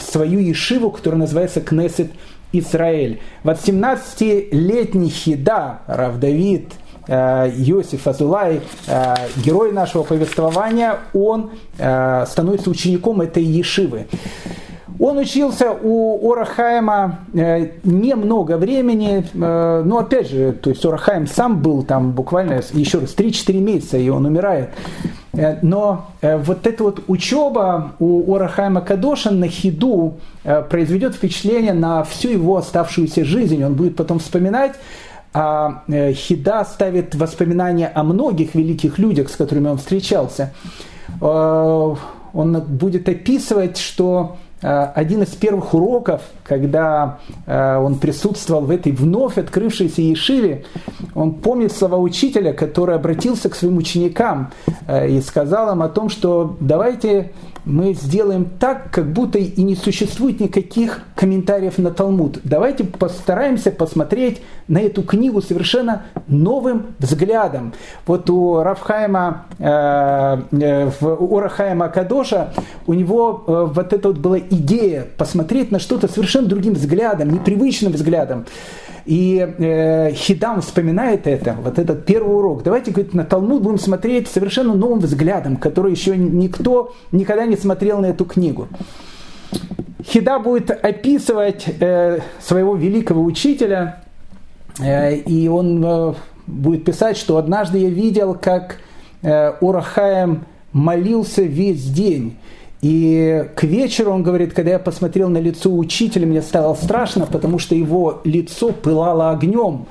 свою 0.00 0.38
ешиву, 0.38 0.90
которая 0.90 1.20
называется 1.20 1.60
Кнесет 1.60 2.10
Израиль. 2.52 3.20
Вот 3.42 3.56
17-летний 3.56 5.08
Хида, 5.08 5.80
Рав 5.86 6.18
Давид, 6.18 6.72
э, 7.08 7.50
Йосиф 7.56 8.06
Азулай, 8.06 8.60
э, 8.86 9.14
герой 9.36 9.72
нашего 9.72 10.02
повествования, 10.02 10.98
он 11.12 11.50
э, 11.78 12.24
становится 12.28 12.70
учеником 12.70 13.20
этой 13.20 13.42
ешивы. 13.42 14.06
Он 14.98 15.18
учился 15.18 15.72
у 15.72 16.32
Орахайма 16.32 17.20
э, 17.34 17.68
немного 17.84 18.56
времени, 18.56 19.24
э, 19.32 19.82
но 19.84 19.98
опять 19.98 20.28
же, 20.28 20.52
то 20.52 20.70
есть 20.70 20.84
Орахайм 20.84 21.26
сам 21.26 21.62
был 21.62 21.82
там 21.82 22.12
буквально, 22.12 22.60
еще 22.72 22.98
раз, 22.98 23.14
3-4 23.16 23.58
месяца, 23.60 23.96
и 23.96 24.08
он 24.08 24.26
умирает. 24.26 24.70
Э, 25.32 25.58
но 25.62 26.06
вот 26.20 26.66
эта 26.66 26.84
вот 26.84 27.04
учеба 27.06 27.92
у 27.98 28.34
Орахайма 28.34 28.80
Кадоша 28.80 29.30
на 29.30 29.48
хиду 29.48 30.18
произведет 30.70 31.14
впечатление 31.14 31.72
на 31.72 32.04
всю 32.04 32.30
его 32.30 32.56
оставшуюся 32.56 33.24
жизнь. 33.24 33.62
Он 33.64 33.74
будет 33.74 33.96
потом 33.96 34.18
вспоминать, 34.18 34.74
а 35.34 35.82
Хида 35.88 36.64
ставит 36.64 37.14
воспоминания 37.14 37.88
о 37.88 38.02
многих 38.02 38.54
великих 38.54 38.98
людях, 38.98 39.30
с 39.30 39.36
которыми 39.36 39.68
он 39.68 39.78
встречался. 39.78 40.52
Он 41.20 41.98
будет 42.34 43.08
описывать, 43.08 43.78
что 43.78 44.36
один 44.94 45.22
из 45.22 45.30
первых 45.30 45.74
уроков, 45.74 46.22
когда 46.44 47.18
э, 47.46 47.76
он 47.76 47.96
присутствовал 47.98 48.62
в 48.62 48.70
этой 48.70 48.92
вновь 48.92 49.36
открывшейся 49.36 50.02
Ешиве, 50.02 50.64
он 51.14 51.34
помнит 51.34 51.72
слова 51.72 51.96
учителя, 51.96 52.52
который 52.52 52.94
обратился 52.94 53.50
к 53.50 53.54
своим 53.54 53.76
ученикам 53.76 54.52
э, 54.86 55.08
и 55.10 55.20
сказал 55.20 55.72
им 55.72 55.82
о 55.82 55.88
том, 55.88 56.08
что 56.08 56.56
давайте 56.60 57.32
мы 57.64 57.94
сделаем 57.94 58.46
так, 58.58 58.90
как 58.90 59.12
будто 59.12 59.38
и 59.38 59.62
не 59.62 59.76
существует 59.76 60.40
никаких 60.40 61.02
комментариев 61.14 61.78
на 61.78 61.90
Талмуд. 61.90 62.40
Давайте 62.44 62.84
постараемся 62.84 63.70
посмотреть 63.70 64.42
на 64.68 64.78
эту 64.78 65.02
книгу 65.02 65.40
совершенно 65.40 66.02
новым 66.26 66.86
взглядом. 66.98 67.72
Вот 68.06 68.28
у 68.30 68.62
Рафхайма, 68.62 69.46
э, 69.58 70.42
э, 70.52 70.90
у 71.00 71.38
Рахайма 71.38 71.88
Кадоша, 71.88 72.52
у 72.86 72.94
него 72.94 73.44
э, 73.46 73.68
вот 73.72 73.92
эта 73.92 74.08
вот 74.08 74.18
была 74.18 74.38
идея 74.38 75.06
посмотреть 75.16 75.70
на 75.70 75.78
что-то 75.78 76.08
совершенно 76.08 76.48
другим 76.48 76.74
взглядом, 76.74 77.30
непривычным 77.30 77.92
взглядом. 77.92 78.46
И 79.04 79.54
э, 79.58 80.12
Хидам 80.12 80.60
вспоминает 80.60 81.26
это, 81.26 81.56
вот 81.60 81.78
этот 81.78 82.06
первый 82.06 82.36
урок. 82.36 82.62
Давайте, 82.62 82.92
говорит, 82.92 83.14
на 83.14 83.24
Талмуд 83.24 83.62
будем 83.62 83.78
смотреть 83.78 84.28
совершенно 84.28 84.74
новым 84.74 85.00
взглядом, 85.00 85.56
который 85.56 85.90
еще 85.92 86.16
никто 86.16 86.94
никогда 87.10 87.46
не 87.46 87.56
смотрел 87.56 88.00
на 88.00 88.06
эту 88.06 88.24
книгу. 88.24 88.68
Хида 90.04 90.38
будет 90.38 90.70
описывать 90.70 91.66
э, 91.80 92.20
своего 92.40 92.76
великого 92.76 93.22
учителя, 93.22 94.02
э, 94.80 95.16
и 95.16 95.48
он 95.48 95.84
э, 95.84 96.14
будет 96.46 96.84
писать, 96.84 97.16
что 97.16 97.36
однажды 97.36 97.78
я 97.78 97.88
видел, 97.88 98.34
как 98.34 98.76
э, 99.22 99.52
Урахаем 99.60 100.44
молился 100.72 101.42
весь 101.42 101.84
день. 101.84 102.36
И 102.82 103.48
к 103.54 103.62
вечеру, 103.62 104.10
он 104.10 104.24
говорит, 104.24 104.54
когда 104.54 104.72
я 104.72 104.78
посмотрел 104.80 105.28
на 105.28 105.38
лицо 105.38 105.72
учителя, 105.72 106.26
мне 106.26 106.42
стало 106.42 106.74
страшно, 106.74 107.26
потому 107.26 107.60
что 107.60 107.76
его 107.76 108.20
лицо 108.24 108.72
пылало 108.72 109.30
огнем. 109.30 109.86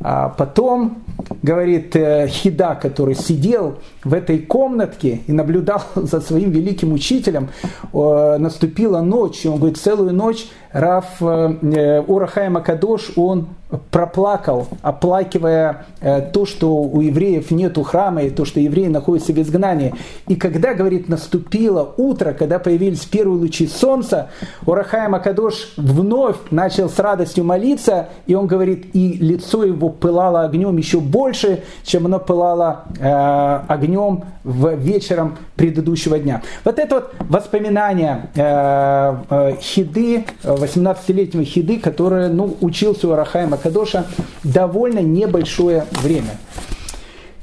А 0.00 0.30
потом, 0.30 1.03
говорит 1.42 1.94
э, 1.96 2.26
Хида, 2.28 2.78
который 2.80 3.14
сидел 3.14 3.78
в 4.02 4.14
этой 4.14 4.38
комнатке 4.38 5.20
и 5.26 5.32
наблюдал 5.32 5.82
за 5.94 6.20
своим 6.20 6.50
великим 6.50 6.92
учителем, 6.92 7.48
наступила 7.92 9.00
ночь, 9.00 9.44
и 9.44 9.48
он 9.48 9.58
говорит, 9.58 9.78
целую 9.78 10.12
ночь 10.12 10.46
Раф 10.74 11.22
э, 11.22 12.02
Урахай 12.06 12.48
Макадош, 12.48 13.12
он 13.14 13.46
проплакал, 13.92 14.66
оплакивая 14.82 15.86
э, 16.00 16.20
то, 16.20 16.46
что 16.46 16.74
у 16.74 17.00
евреев 17.00 17.52
нету 17.52 17.84
храма, 17.84 18.22
и 18.22 18.30
то, 18.30 18.44
что 18.44 18.58
евреи 18.58 18.88
находятся 18.88 19.32
в 19.32 19.40
изгнании. 19.40 19.94
И 20.26 20.34
когда, 20.34 20.74
говорит, 20.74 21.08
наступило 21.08 21.94
утро, 21.96 22.32
когда 22.32 22.58
появились 22.58 23.04
первые 23.04 23.38
лучи 23.38 23.68
солнца, 23.68 24.30
Урахай 24.66 25.08
Макадош 25.08 25.74
вновь 25.76 26.36
начал 26.50 26.88
с 26.88 26.98
радостью 26.98 27.44
молиться, 27.44 28.08
и 28.26 28.34
он 28.34 28.48
говорит, 28.48 28.94
и 28.94 29.12
лицо 29.12 29.62
его 29.62 29.88
пылало 29.90 30.42
огнем 30.42 30.76
еще 30.76 31.00
больше, 31.04 31.62
чем 31.84 32.06
оно 32.06 32.18
пылало 32.18 32.84
э, 32.98 33.60
огнем 33.68 34.24
в 34.42 34.74
вечером 34.74 35.36
предыдущего 35.56 36.18
дня. 36.18 36.42
Вот 36.64 36.78
это 36.78 36.96
вот 36.96 37.14
воспоминание 37.20 38.28
э, 38.34 39.16
э, 39.30 39.56
Хиды, 39.60 40.24
18-летнего 40.42 41.44
Хиды, 41.44 41.78
который 41.78 42.28
ну, 42.28 42.56
учился 42.60 43.08
у 43.08 43.12
Арахайма 43.12 43.56
Кадоша 43.56 44.06
довольно 44.42 45.00
небольшое 45.00 45.86
время. 46.02 46.38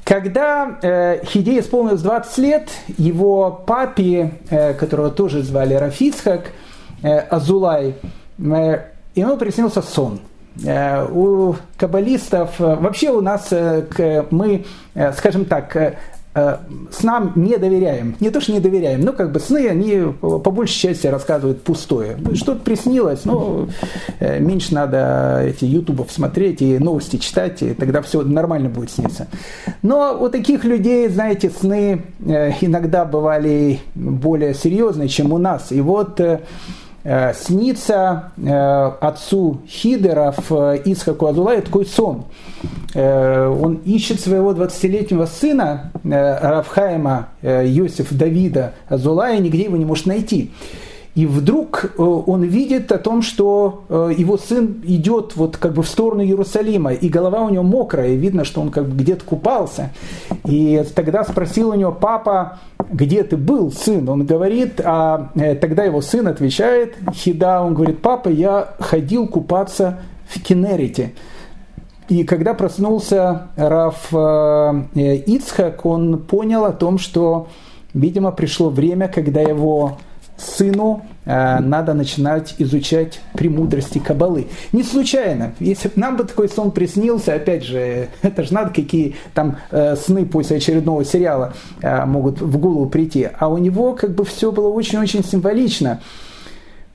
Когда 0.04 0.78
э, 0.82 1.24
Хиде 1.26 1.60
исполнилось 1.60 2.02
20 2.02 2.38
лет, 2.40 2.70
его 2.98 3.64
папе, 3.66 4.34
э, 4.50 4.74
которого 4.74 5.10
тоже 5.10 5.42
звали 5.42 5.74
Рафицхак, 5.74 6.52
э, 7.02 7.18
Азулай, 7.18 7.96
э, 8.38 8.80
ему 9.16 9.38
приснился 9.38 9.82
сон. 9.82 10.20
Э, 10.64 11.08
у 11.10 11.56
каббалистов, 11.78 12.60
э, 12.60 12.76
вообще 12.76 13.12
у 13.12 13.22
нас, 13.22 13.48
э, 13.52 14.26
мы, 14.32 14.66
скажем 15.14 15.46
так, 15.46 15.98
Э, 16.34 16.60
снам 16.92 17.34
не 17.36 17.58
доверяем. 17.58 18.16
Не 18.22 18.30
то, 18.30 18.40
что 18.40 18.54
не 18.54 18.62
доверяем, 18.62 19.02
но 19.02 19.12
как 19.12 19.34
бы 19.34 19.42
сны, 19.42 19.68
они 19.68 20.14
по 20.22 20.50
большей 20.50 20.80
части 20.80 21.08
рассказывают 21.08 21.62
пустое. 21.62 22.16
Ну, 22.18 22.36
что-то 22.36 22.62
приснилось, 22.62 23.26
но 23.26 23.68
э, 24.20 24.40
меньше 24.40 24.74
надо 24.74 25.42
эти 25.44 25.66
ютубов 25.66 26.10
смотреть 26.10 26.62
и 26.62 26.80
новости 26.80 27.18
читать, 27.18 27.62
и 27.62 27.74
тогда 27.74 28.02
все 28.02 28.22
нормально 28.22 28.70
будет 28.70 28.92
сниться. 28.92 29.28
Но 29.82 30.18
у 30.22 30.30
таких 30.30 30.64
людей, 30.64 31.10
знаете, 31.10 31.50
сны 31.50 32.04
иногда 32.22 33.04
бывали 33.04 33.82
более 33.94 34.54
серьезные, 34.54 35.10
чем 35.10 35.34
у 35.34 35.38
нас. 35.38 35.74
И 35.74 35.82
вот 35.82 36.22
снится 37.34 38.32
э, 38.38 38.92
отцу 39.02 39.62
Хидеров 39.68 40.52
Исхаку 40.52 41.28
Адулаю 41.28 41.64
такой 41.64 41.86
сон. 41.86 42.26
Э, 42.94 43.48
он 43.48 43.76
ищет 43.86 44.20
своего 44.20 44.52
20-летнего 44.52 45.26
сына 45.26 45.92
Равхаема 46.04 47.30
Йосиф 47.42 48.14
Давида 48.14 48.74
Азулая, 48.88 49.40
нигде 49.40 49.64
его 49.64 49.78
не 49.78 49.86
может 49.86 50.06
найти. 50.06 50.52
И 51.14 51.26
вдруг 51.26 51.84
э, 51.98 52.02
он 52.02 52.44
видит 52.44 52.92
о 52.94 52.98
том, 52.98 53.22
что 53.22 53.84
э, 53.90 54.14
его 54.18 54.38
сын 54.38 54.82
идет 54.84 55.36
вот 55.36 55.58
как 55.58 55.74
бы 55.74 55.84
в 55.84 55.88
сторону 55.88 56.24
Иерусалима, 56.24 56.94
и 56.94 57.10
голова 57.10 57.42
у 57.42 57.50
него 57.50 57.64
мокрая, 57.64 58.14
видно, 58.16 58.46
что 58.46 58.62
он 58.62 58.72
как 58.72 58.88
бы 58.88 58.96
где-то 58.96 59.26
купался. 59.26 59.90
И 60.46 60.82
тогда 60.96 61.26
спросил 61.26 61.72
у 61.72 61.74
него 61.74 61.92
папа, 61.92 62.60
где 62.90 63.24
ты 63.24 63.36
был, 63.36 63.74
сын? 63.74 64.08
Он 64.08 64.26
говорит, 64.26 64.80
а 64.86 65.32
э, 65.36 65.56
тогда 65.56 65.84
его 65.84 66.00
сын 66.00 66.28
отвечает, 66.28 66.96
Хида, 67.14 67.62
он 67.62 67.74
говорит, 67.74 68.02
папа, 68.02 68.30
я 68.30 68.70
ходил 68.80 69.28
купаться 69.28 70.00
в 70.30 70.42
Кенерите. 70.42 71.12
И 72.08 72.24
когда 72.24 72.54
проснулся 72.54 73.50
Раф 73.56 74.14
Ицхак, 74.94 75.86
он 75.86 76.20
понял 76.20 76.66
о 76.66 76.74
том, 76.74 76.98
что, 76.98 77.48
видимо, 77.94 78.32
пришло 78.32 78.70
время, 78.70 79.08
когда 79.08 79.40
его 79.40 79.98
сыну 80.42 81.06
э, 81.26 81.60
надо 81.60 81.94
начинать 81.94 82.56
изучать 82.58 83.20
премудрости 83.34 84.00
Кабалы. 84.00 84.48
Не 84.72 84.84
случайно. 84.84 85.54
Если 85.60 85.88
бы 85.88 85.94
нам 85.96 86.18
бы 86.18 86.24
такой 86.24 86.50
сон 86.50 86.72
приснился, 86.72 87.34
опять 87.34 87.64
же, 87.64 88.10
это 88.22 88.44
же 88.44 88.54
надо, 88.54 88.72
какие 88.72 89.16
там 89.34 89.58
э, 89.72 89.96
сны 89.96 90.26
после 90.26 90.58
очередного 90.58 91.06
сериала 91.06 91.54
э, 91.82 92.06
могут 92.06 92.42
в 92.42 92.58
голову 92.58 92.90
прийти. 92.90 93.30
А 93.38 93.48
у 93.48 93.58
него 93.58 93.94
как 93.94 94.16
бы 94.16 94.26
все 94.26 94.52
было 94.52 94.68
очень-очень 94.68 95.24
символично. 95.24 96.02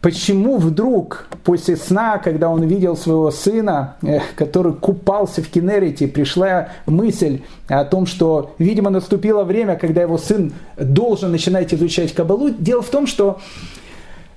Почему 0.07 0.59
вдруг 0.59 1.27
после 1.43 1.75
сна, 1.75 2.19
когда 2.19 2.49
он 2.49 2.63
видел 2.63 2.97
своего 2.97 3.33
сына, 3.33 3.97
э, 4.03 4.21
который 4.37 4.73
купался 4.73 5.43
в 5.43 5.49
Кенерите, 5.49 6.07
пришла 6.07 6.69
мысль 6.87 7.41
о 7.67 7.85
том, 7.85 8.07
что, 8.07 8.55
видимо, 8.59 8.91
наступило 8.91 9.43
время, 9.43 9.75
когда 9.75 10.03
его 10.03 10.17
сын 10.17 10.53
должен 10.77 11.33
начинать 11.33 11.75
изучать 11.75 12.15
Кабалу. 12.15 12.51
Дело 12.51 12.83
в 12.83 12.89
том, 12.89 13.09
что 13.09 13.41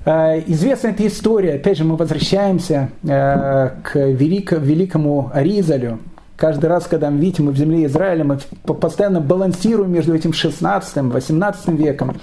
э, 0.05 0.41
Известна 0.47 0.88
эта 0.88 1.05
история, 1.05 1.53
опять 1.53 1.78
же 1.78 1.84
мы 1.84 1.97
возвращаемся 1.97 2.89
э, 3.03 3.70
к 3.84 3.95
великому 3.95 5.30
Аризалю, 5.32 5.99
каждый 6.36 6.65
раз, 6.65 6.88
когда 6.88 7.11
мы 7.11 7.20
видим 7.20 7.45
мы 7.45 7.51
в 7.51 7.57
земле 7.57 7.86
Израиля, 7.86 8.24
мы 8.24 8.39
постоянно 8.74 9.22
балансируем 9.22 9.91
между 9.91 10.15
этим 10.15 10.32
16-18 10.32 11.76
веком. 11.76 12.15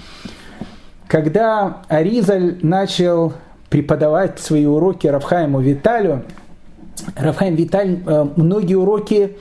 Когда 1.07 1.77
Аризаль 1.87 2.57
начал 2.61 3.33
преподавать 3.69 4.39
свои 4.39 4.65
уроки 4.65 5.07
Рафхайму 5.07 5.61
Виталю, 5.61 6.23
Рафхайм 7.15 7.55
Виталь 7.55 7.99
э, 8.05 8.27
многие 8.35 8.75
уроки 8.75 9.37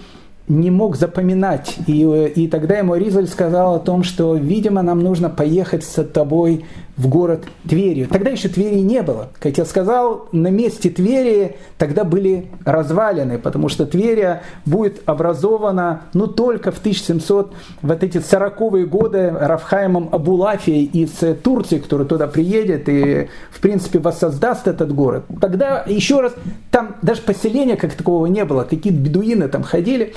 не 0.49 0.71
мог 0.71 0.97
запоминать. 0.97 1.75
И, 1.87 2.33
и 2.37 2.49
тогда 2.49 2.79
ему 2.79 2.95
Ризаль 2.95 3.27
сказал 3.27 3.75
о 3.75 3.79
том, 3.81 4.05
что, 4.05 4.37
видимо, 4.37 4.83
нам 4.83 5.01
нужно 5.01 5.29
поехать 5.29 5.85
с 5.85 6.05
тобой 6.05 6.65
в 6.97 7.09
город 7.09 7.45
Тверью. 7.69 8.09
Тогда 8.09 8.31
еще 8.31 8.49
Твери 8.49 8.81
не 8.81 9.03
было. 9.03 9.29
Как 9.39 9.59
я 9.59 9.65
сказал, 9.65 10.29
на 10.33 10.49
месте 10.49 10.89
Твери 10.89 11.57
тогда 11.77 12.05
были 12.05 12.47
развалины, 12.65 13.39
потому 13.39 13.69
что 13.69 13.85
Тверия 13.87 14.43
будет 14.65 15.03
образована 15.07 16.03
ну, 16.15 16.27
только 16.27 16.73
в 16.73 16.79
1700, 16.79 17.55
вот 17.83 18.03
эти 18.03 18.19
40-е 18.19 18.87
годы 18.87 19.31
Рафхаймом 19.31 20.09
Абулафией 20.11 20.85
из 20.85 21.11
Турции, 21.43 21.79
который 21.79 22.07
туда 22.07 22.27
приедет 22.27 22.89
и, 22.89 23.29
в 23.51 23.61
принципе, 23.61 23.99
воссоздаст 23.99 24.67
этот 24.67 24.95
город. 24.95 25.25
Тогда, 25.41 25.85
еще 25.87 26.21
раз, 26.21 26.33
там 26.71 26.97
даже 27.03 27.21
поселения 27.21 27.77
как 27.77 27.93
такового 27.93 28.27
не 28.27 28.45
было, 28.45 28.65
какие-то 28.65 28.99
бедуины 28.99 29.49
там 29.49 29.63
ходили. 29.63 30.15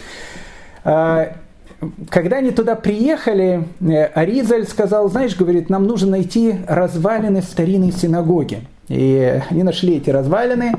Когда 2.09 2.37
они 2.37 2.51
туда 2.51 2.75
приехали, 2.75 3.63
э, 3.79 4.05
Аризаль 4.05 4.65
сказал, 4.65 5.09
знаешь, 5.09 5.35
говорит, 5.35 5.69
нам 5.69 5.85
нужно 5.85 6.11
найти 6.11 6.55
развалины 6.67 7.41
старинной 7.41 7.91
синагоги. 7.91 8.61
И 8.89 9.41
они 9.49 9.63
нашли 9.63 9.97
эти 9.97 10.09
развалины, 10.09 10.73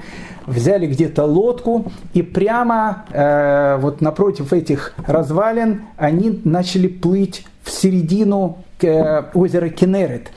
взяли 0.46 0.86
где-то 0.86 1.24
лодку, 1.24 1.86
и 2.12 2.22
прямо 2.22 3.04
э, 3.12 3.78
вот 3.80 4.00
напротив 4.00 4.52
этих 4.52 4.94
развалин 5.06 5.82
они 5.96 6.40
начали 6.44 6.88
плыть 6.88 7.44
в 7.62 7.70
середину 7.70 8.58
озеро 8.84 9.68
Кенерет. 9.68 10.30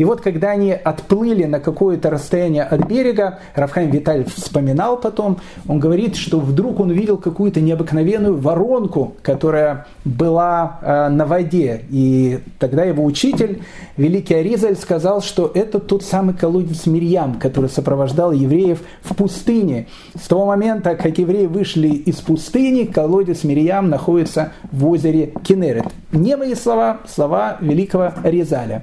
И 0.00 0.04
вот 0.04 0.22
когда 0.22 0.52
они 0.52 0.72
отплыли 0.72 1.44
на 1.44 1.60
какое-то 1.60 2.08
расстояние 2.08 2.62
от 2.62 2.86
берега, 2.86 3.40
Рафхайм 3.54 3.90
Виталь 3.90 4.24
вспоминал 4.24 4.98
потом, 4.98 5.38
он 5.68 5.78
говорит, 5.78 6.16
что 6.16 6.40
вдруг 6.40 6.80
он 6.80 6.88
увидел 6.88 7.18
какую-то 7.18 7.60
необыкновенную 7.60 8.38
воронку, 8.38 9.14
которая 9.20 9.86
была 10.06 10.78
э, 10.80 11.08
на 11.10 11.26
воде. 11.26 11.82
И 11.90 12.38
тогда 12.58 12.84
его 12.84 13.04
учитель, 13.04 13.60
великий 13.98 14.36
Аризаль, 14.36 14.76
сказал, 14.76 15.20
что 15.20 15.50
это 15.54 15.78
тот 15.78 16.02
самый 16.02 16.34
колодец 16.34 16.86
Мирьям, 16.86 17.34
который 17.34 17.68
сопровождал 17.68 18.32
евреев 18.32 18.80
в 19.02 19.14
пустыне. 19.14 19.88
С 20.18 20.28
того 20.28 20.46
момента, 20.46 20.96
как 20.96 21.18
евреи 21.18 21.44
вышли 21.44 21.88
из 21.88 22.16
пустыни, 22.16 22.84
колодец 22.84 23.44
Мирьям 23.44 23.90
находится 23.90 24.52
в 24.72 24.88
озере 24.88 25.34
Кенерет. 25.42 25.84
Не 26.12 26.36
мои 26.36 26.54
слова, 26.54 27.00
слова 27.06 27.58
великого 27.60 27.89
великого 27.90 28.12
Резаля. 28.22 28.82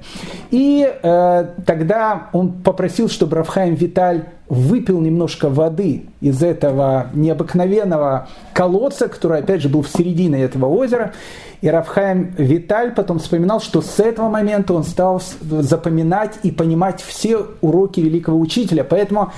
И 0.50 0.88
э, 1.02 1.46
тогда 1.66 2.28
он 2.32 2.62
попросил, 2.62 3.08
чтобы 3.08 3.36
Рафхайм 3.36 3.74
Виталь 3.74 4.24
выпил 4.48 5.00
немножко 5.00 5.48
воды 5.48 6.06
из 6.20 6.42
этого 6.42 7.08
необыкновенного 7.12 8.28
колодца, 8.52 9.08
который, 9.08 9.40
опять 9.40 9.62
же, 9.62 9.68
был 9.68 9.82
в 9.82 9.88
середине 9.88 10.42
этого 10.42 10.66
озера. 10.66 11.12
И 11.60 11.68
Рафхайм 11.68 12.34
Виталь 12.38 12.94
потом 12.94 13.18
вспоминал, 13.18 13.60
что 13.60 13.82
с 13.82 13.98
этого 13.98 14.28
момента 14.28 14.74
он 14.74 14.84
стал 14.84 15.20
запоминать 15.40 16.38
и 16.42 16.50
понимать 16.50 17.02
все 17.02 17.46
уроки 17.60 18.00
великого 18.00 18.38
учителя. 18.38 18.84
Поэтому, 18.84 19.32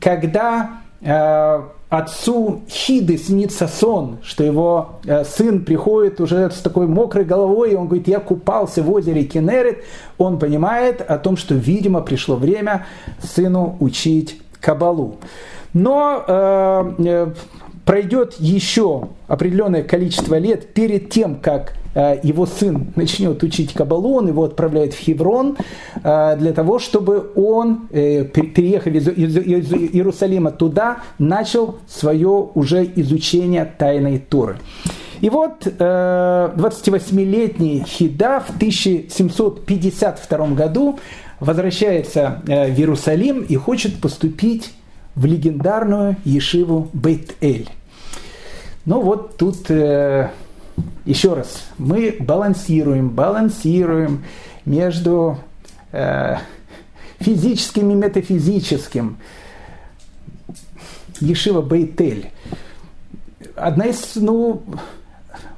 когда 0.00 0.70
э, 1.02 1.62
отцу 1.98 2.62
Хиды 2.68 3.16
снится 3.18 3.68
сон, 3.68 4.18
что 4.22 4.42
его 4.42 5.00
э, 5.04 5.24
сын 5.24 5.64
приходит 5.64 6.20
уже 6.20 6.50
с 6.50 6.58
такой 6.60 6.86
мокрой 6.86 7.24
головой, 7.24 7.72
и 7.72 7.74
он 7.74 7.86
говорит, 7.86 8.08
я 8.08 8.20
купался 8.20 8.82
в 8.82 8.90
озере 8.90 9.24
Кенерет, 9.24 9.84
он 10.18 10.38
понимает 10.38 11.00
о 11.00 11.18
том, 11.18 11.36
что, 11.36 11.54
видимо, 11.54 12.00
пришло 12.00 12.36
время 12.36 12.86
сыну 13.22 13.76
учить 13.80 14.40
Кабалу. 14.60 15.16
Но 15.72 16.24
э, 16.26 16.94
э 16.98 17.26
пройдет 17.84 18.36
еще 18.38 19.08
определенное 19.28 19.82
количество 19.82 20.38
лет 20.38 20.72
перед 20.72 21.10
тем, 21.10 21.36
как 21.36 21.74
его 21.94 22.46
сын 22.46 22.92
начнет 22.96 23.40
учить 23.42 23.72
Кабалу, 23.72 24.16
он 24.16 24.28
его 24.28 24.44
отправляет 24.44 24.92
в 24.94 24.98
Хеврон 24.98 25.56
э, 26.02 26.36
для 26.36 26.52
того, 26.52 26.78
чтобы 26.78 27.32
он, 27.34 27.88
э, 27.90 28.24
переехав 28.24 28.94
из 28.94 29.08
Иерусалима 29.08 30.50
туда, 30.50 30.98
начал 31.18 31.76
свое 31.86 32.50
уже 32.54 32.84
изучение 32.96 33.64
тайной 33.78 34.18
Торы. 34.18 34.58
И 35.20 35.30
вот 35.30 35.66
28-летний 35.66 37.84
Хида 37.86 38.40
в 38.40 38.50
1752 38.56 40.46
году 40.48 40.98
возвращается 41.40 42.42
в 42.44 42.50
Иерусалим 42.50 43.42
и 43.42 43.56
хочет 43.56 44.00
поступить 44.00 44.72
в 45.14 45.24
легендарную 45.26 46.16
Ешиву 46.24 46.88
Бейт-Эль. 46.92 47.68
Ну 48.84 49.00
вот 49.00 49.36
тут 49.38 49.70
э, 49.70 50.30
еще 51.04 51.34
раз, 51.34 51.66
мы 51.78 52.16
балансируем, 52.18 53.10
балансируем 53.10 54.24
между 54.64 55.38
э, 55.92 56.36
физическим 57.18 57.90
и 57.90 57.94
метафизическим. 57.94 59.18
Ешива 61.20 61.62
Бейтель. 61.62 62.30
Одна 63.54 63.86
из, 63.86 64.16
ну, 64.16 64.62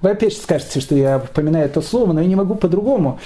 вы 0.03 0.11
опять 0.11 0.37
скажете, 0.37 0.81
что 0.81 0.95
я 0.95 1.19
упоминаю 1.19 1.67
это 1.67 1.81
слово, 1.81 2.13
но 2.13 2.21
я 2.21 2.27
не 2.27 2.37
могу 2.37 2.55
по-другому. 2.55 3.19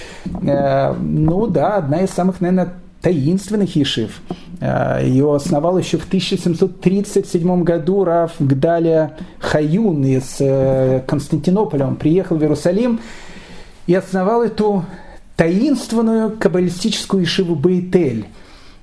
Э, 0.43 0.93
ну 0.95 1.47
да, 1.47 1.77
одна 1.77 2.03
из 2.03 2.11
самых, 2.11 2.41
наверное, 2.41 2.75
таинственных 3.01 3.77
ешив. 3.77 4.21
Э, 4.61 5.01
Ее 5.03 5.35
основал 5.35 5.79
еще 5.79 5.99
в 5.99 6.07
1737 6.07 7.63
году 7.63 8.05
Раф 8.05 8.33
Гдаля 8.39 9.17
Хаюн 9.39 10.05
из 10.05 10.37
э, 10.41 11.03
Константинополя. 11.07 11.87
Он 11.87 11.97
приехал 11.97 12.37
в 12.37 12.43
Иерусалим 12.43 13.01
и 13.87 13.95
основал 13.95 14.43
эту 14.43 14.85
таинственную 15.37 16.37
каббалистическую 16.39 17.23
ешиву 17.23 17.55
Бейтель. 17.55 18.27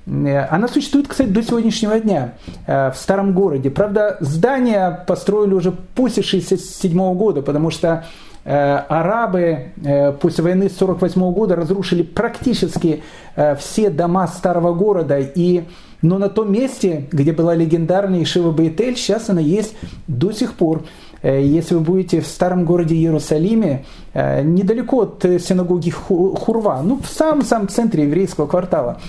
Э, 0.07 0.47
она 0.49 0.67
существует, 0.67 1.07
кстати, 1.07 1.29
до 1.29 1.43
сегодняшнего 1.43 1.99
дня 1.99 2.33
в 2.65 2.95
старом 2.95 3.33
городе. 3.33 3.69
Правда, 3.69 4.17
здание 4.19 4.99
построили 5.05 5.53
уже 5.53 5.71
после 5.71 6.23
1967 6.23 7.13
года, 7.13 7.41
потому 7.41 7.69
что 7.69 8.05
арабы 8.49 9.71
э, 9.83 10.13
после 10.13 10.43
войны 10.43 10.65
1948 10.67 11.33
года 11.33 11.55
разрушили 11.57 12.01
практически 12.01 13.03
э, 13.35 13.55
все 13.57 13.89
дома 13.89 14.25
старого 14.27 14.73
города. 14.73 15.19
И, 15.19 15.65
но 16.01 16.17
на 16.17 16.29
том 16.29 16.51
месте, 16.51 17.07
где 17.11 17.33
была 17.33 17.55
легендарная 17.55 18.23
Ишива 18.23 18.51
Бейтель, 18.51 18.95
сейчас 18.95 19.29
она 19.29 19.41
есть 19.41 19.75
до 20.07 20.31
сих 20.31 20.53
пор. 20.53 20.83
Если 21.23 21.73
вы 21.73 21.81
будете 21.81 22.21
в 22.21 22.27
старом 22.27 22.63
городе 22.63 22.93
Иерусалиме, 22.95 23.85
недалеко 24.13 25.01
от 25.01 25.25
синагоги 25.41 25.89
Хурва, 25.89 26.79
ну 26.83 26.99
в 27.01 27.07
самом-самом 27.07 27.69
центре 27.69 28.03
еврейского 28.03 28.45
квартала, 28.45 29.01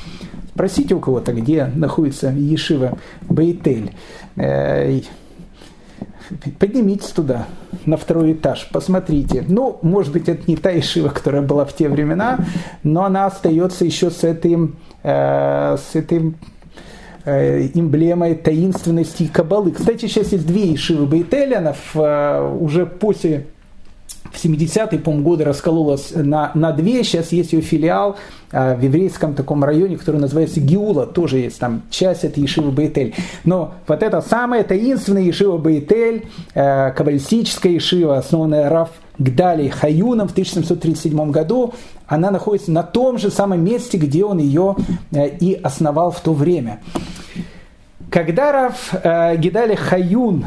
спросите 0.55 0.95
у 0.95 1.01
кого-то, 1.01 1.35
где 1.35 1.67
находится 1.67 2.31
Ешива 2.31 2.97
Бейтель 3.29 3.93
поднимитесь 6.59 7.09
туда, 7.09 7.47
на 7.87 7.97
второй 7.97 8.33
этаж, 8.33 8.69
посмотрите. 8.73 9.45
Ну, 9.47 9.79
может 9.83 10.13
быть, 10.13 10.29
это 10.29 10.43
не 10.47 10.57
та 10.57 10.77
Ишива, 10.79 11.09
которая 11.09 11.43
была 11.43 11.65
в 11.65 11.75
те 11.75 11.89
времена, 11.89 12.39
но 12.83 13.05
она 13.05 13.27
остается 13.27 13.85
еще 13.85 14.11
с 14.11 14.25
этим, 14.25 14.77
э, 15.03 15.77
с 15.77 15.95
этим 15.95 16.37
э, 17.25 17.69
эмблемой 17.75 18.35
таинственности 18.35 19.25
и 19.25 19.29
кабалы. 19.29 19.73
Кстати, 19.73 20.07
сейчас 20.07 20.33
есть 20.33 20.47
две 20.47 20.75
Ишивы 20.75 21.07
Бейтелянов, 21.07 21.79
э, 21.95 22.57
уже 22.61 22.87
после 22.87 23.47
в 24.33 24.45
70-е, 24.45 24.99
по 24.99 25.11
годы 25.13 25.45
раскололась 25.45 26.13
на, 26.15 26.51
на 26.55 26.73
две. 26.73 27.03
Сейчас 27.03 27.33
есть 27.33 27.53
ее 27.53 27.61
филиал 27.61 28.17
э, 28.53 28.77
в 28.77 28.83
еврейском 28.83 29.35
таком 29.35 29.65
районе, 29.65 29.97
который 29.97 30.21
называется 30.21 30.61
Гиула. 30.61 31.07
Тоже 31.07 31.39
есть 31.39 31.59
там 31.59 31.83
часть 31.91 32.25
этой 32.25 32.43
Ешива 32.43 32.71
Бейтель. 32.71 33.15
Но 33.45 33.75
вот 33.87 34.03
это 34.03 34.21
самая 34.21 34.65
таинственная 34.65 35.23
Ешива 35.23 35.59
Бейтель, 35.59 36.27
э, 36.55 36.93
каббалистическая 36.93 37.73
Ешива, 37.73 38.19
основанная 38.19 38.69
Раф 38.69 38.91
Гдали 39.19 39.69
Хаюном 39.69 40.29
в 40.29 40.33
1737 40.33 41.31
году. 41.31 41.75
Она 42.07 42.31
находится 42.31 42.71
на 42.71 42.83
том 42.83 43.19
же 43.19 43.31
самом 43.31 43.65
месте, 43.65 43.99
где 43.99 44.25
он 44.25 44.39
ее 44.39 44.77
и 45.13 45.59
основал 45.61 46.13
в 46.13 46.21
то 46.21 46.33
время. 46.33 46.81
Когда 48.11 48.53
Рав 48.53 48.95
Гидали 49.39 49.75
Хаюн 49.75 50.47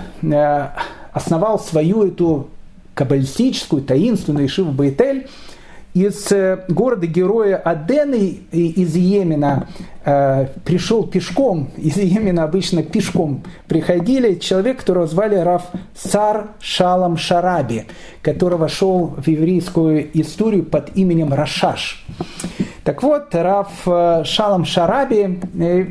основал 1.13 1.59
свою 1.59 2.07
эту 2.07 2.47
каббалистическую, 2.93 3.81
таинственную 3.81 4.47
Ишиву 4.47 4.71
Бейтель, 4.71 5.27
из 5.93 6.31
э, 6.31 6.63
города-героя 6.69 7.57
Адены 7.57 8.39
из 8.51 8.95
Йемена 8.95 9.67
э, 10.05 10.47
пришел 10.63 11.05
пешком, 11.05 11.69
из 11.77 11.97
Йемена 11.97 12.43
обычно 12.43 12.81
пешком 12.81 13.43
приходили, 13.67 14.35
человек, 14.35 14.79
которого 14.79 15.07
звали 15.07 15.35
Раф 15.35 15.63
Сар 15.93 16.51
Шалам 16.59 17.17
Шараби, 17.17 17.87
который 18.21 18.57
вошел 18.57 19.07
в 19.17 19.27
еврейскую 19.27 20.09
историю 20.19 20.63
под 20.63 20.95
именем 20.95 21.33
Рашаш. 21.33 22.05
Так 22.85 23.03
вот, 23.03 23.35
Раф 23.35 23.69
э, 23.85 24.23
Шалам 24.23 24.63
Шараби, 24.63 25.41
э, 25.59 25.85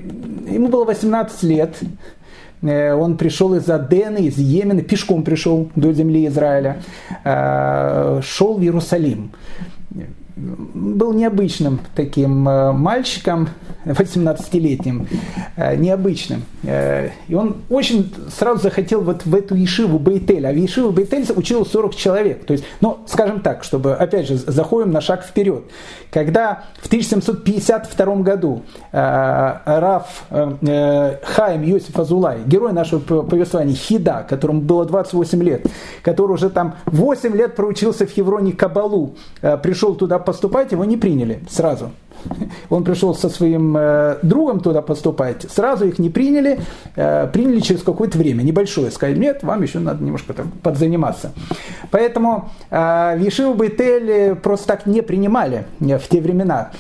ему 0.51 0.68
было 0.68 0.84
18 0.86 1.42
лет, 1.42 1.76
он 2.62 3.16
пришел 3.16 3.54
из 3.54 3.68
Адены, 3.68 4.18
из 4.18 4.38
Йемена, 4.38 4.82
пешком 4.82 5.22
пришел 5.22 5.70
до 5.76 5.92
земли 5.92 6.26
Израиля, 6.26 6.82
э, 7.24 8.20
шел 8.22 8.58
в 8.58 8.62
Иерусалим 8.62 9.32
был 10.36 11.12
необычным 11.12 11.80
таким 11.94 12.48
э, 12.48 12.72
мальчиком, 12.72 13.48
18-летним, 13.84 15.06
э, 15.56 15.76
необычным. 15.76 16.44
Э, 16.62 17.10
и 17.28 17.34
он 17.34 17.56
очень 17.68 18.12
сразу 18.36 18.62
захотел 18.62 19.00
вот 19.00 19.24
в 19.24 19.34
эту 19.34 19.54
Ешиву 19.54 19.98
Бейтель. 19.98 20.46
А 20.46 20.52
в 20.52 20.56
Ешиву 20.56 20.90
Бейтель 20.90 21.26
учил 21.34 21.66
40 21.66 21.94
человек. 21.94 22.44
То 22.44 22.52
есть, 22.52 22.64
ну, 22.80 22.98
скажем 23.06 23.40
так, 23.40 23.64
чтобы, 23.64 23.94
опять 23.94 24.28
же, 24.28 24.36
заходим 24.36 24.90
на 24.90 25.00
шаг 25.00 25.24
вперед. 25.24 25.64
Когда 26.10 26.64
в 26.80 26.86
1752 26.86 28.16
году 28.16 28.62
Раф 28.90 30.24
Хаим 30.30 31.62
Йосиф 31.62 31.98
Азулай, 31.98 32.40
герой 32.46 32.72
нашего 32.72 33.00
повествования, 33.22 33.74
Хида, 33.74 34.26
которому 34.28 34.60
было 34.60 34.84
28 34.84 35.42
лет, 35.42 35.66
который 36.02 36.32
уже 36.32 36.50
там 36.50 36.76
8 36.86 37.36
лет 37.36 37.54
проучился 37.54 38.06
в 38.06 38.10
Хевроне 38.10 38.52
Кабалу, 38.52 39.14
пришел 39.62 39.94
туда 39.94 40.18
поступать, 40.20 40.72
его 40.72 40.84
не 40.84 40.96
приняли 40.96 41.40
сразу. 41.50 41.90
Он 42.68 42.84
пришел 42.84 43.14
со 43.14 43.28
своим 43.28 43.76
э, 43.76 44.18
другом 44.22 44.60
туда 44.60 44.82
поступать, 44.82 45.46
сразу 45.50 45.86
их 45.86 45.98
не 45.98 46.10
приняли, 46.10 46.60
э, 46.96 47.28
приняли 47.32 47.60
через 47.60 47.82
какое-то 47.82 48.18
время, 48.18 48.42
небольшое. 48.42 48.90
Сказали, 48.90 49.18
нет, 49.18 49.42
вам 49.42 49.62
еще 49.62 49.78
надо 49.78 50.04
немножко 50.04 50.32
там 50.34 50.50
подзаниматься. 50.62 51.32
Поэтому 51.90 52.50
э, 52.70 53.18
Бейтель 53.54 54.36
просто 54.36 54.66
так 54.68 54.86
не 54.86 55.02
принимали 55.02 55.64
э, 55.80 55.98
в 55.98 56.08
те 56.08 56.20
времена. 56.20 56.70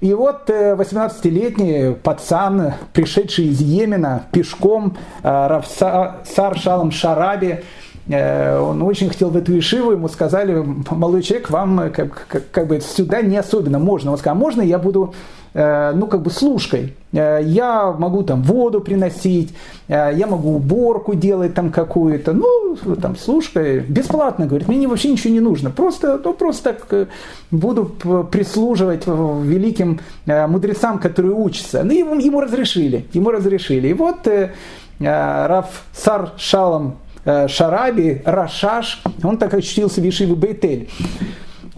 И 0.00 0.12
вот 0.14 0.48
18-летний 0.48 1.72
э, 1.72 1.94
пацан, 1.94 2.74
пришедший 2.92 3.46
из 3.46 3.60
Йемена 3.60 4.24
пешком, 4.30 4.96
э, 5.22 5.46
Равсар 5.48 6.58
Шалом 6.58 6.90
Шараби, 6.90 7.60
Э, 7.60 7.62
он 8.08 8.82
очень 8.82 9.08
хотел 9.08 9.30
в 9.30 9.36
эту 9.36 9.58
Ишиву, 9.58 9.90
ему 9.92 10.08
сказали, 10.08 10.64
молодой 10.90 11.22
человек, 11.22 11.50
вам 11.50 11.80
э, 11.80 11.90
как, 11.90 12.26
как, 12.28 12.50
как 12.52 12.66
бы 12.68 12.80
сюда 12.80 13.20
не 13.20 13.36
особенно 13.36 13.80
можно. 13.80 14.12
Он 14.12 14.18
сказал, 14.18 14.36
«А 14.36 14.38
можно 14.38 14.62
я 14.62 14.78
буду 14.78 15.12
э, 15.54 15.92
ну, 15.92 16.06
как 16.06 16.22
бы 16.22 16.30
служкой. 16.30 16.94
Я 17.12 17.94
могу 17.98 18.22
там 18.24 18.42
воду 18.42 18.82
приносить, 18.82 19.54
я 19.88 20.26
могу 20.28 20.56
уборку 20.56 21.14
делать 21.14 21.54
там 21.54 21.70
какую-то, 21.70 22.34
ну, 22.34 22.76
там, 23.00 23.16
служкой, 23.16 23.80
бесплатно, 23.80 24.46
говорит, 24.46 24.68
мне 24.68 24.86
вообще 24.86 25.12
ничего 25.12 25.32
не 25.32 25.40
нужно, 25.40 25.70
просто, 25.70 26.20
ну, 26.22 26.34
просто 26.34 26.74
так 26.74 27.08
буду 27.50 27.86
прислуживать 28.30 29.06
великим 29.06 30.00
мудрецам, 30.26 30.98
которые 30.98 31.32
учатся. 31.32 31.84
Ну, 31.84 31.92
ему, 31.92 32.18
ему 32.18 32.42
разрешили, 32.42 33.06
ему 33.14 33.30
разрешили. 33.30 33.88
И 33.88 33.94
вот 33.94 34.28
Раф 35.00 35.84
Сар 35.94 36.32
Шалом 36.36 36.96
Э, 36.96 37.05
Шараби, 37.48 38.22
Рашаш, 38.24 39.02
он 39.22 39.38
так 39.38 39.54
очутился 39.54 40.00
в 40.00 40.04
Ешиве 40.04 40.34
Бейтель. 40.34 40.88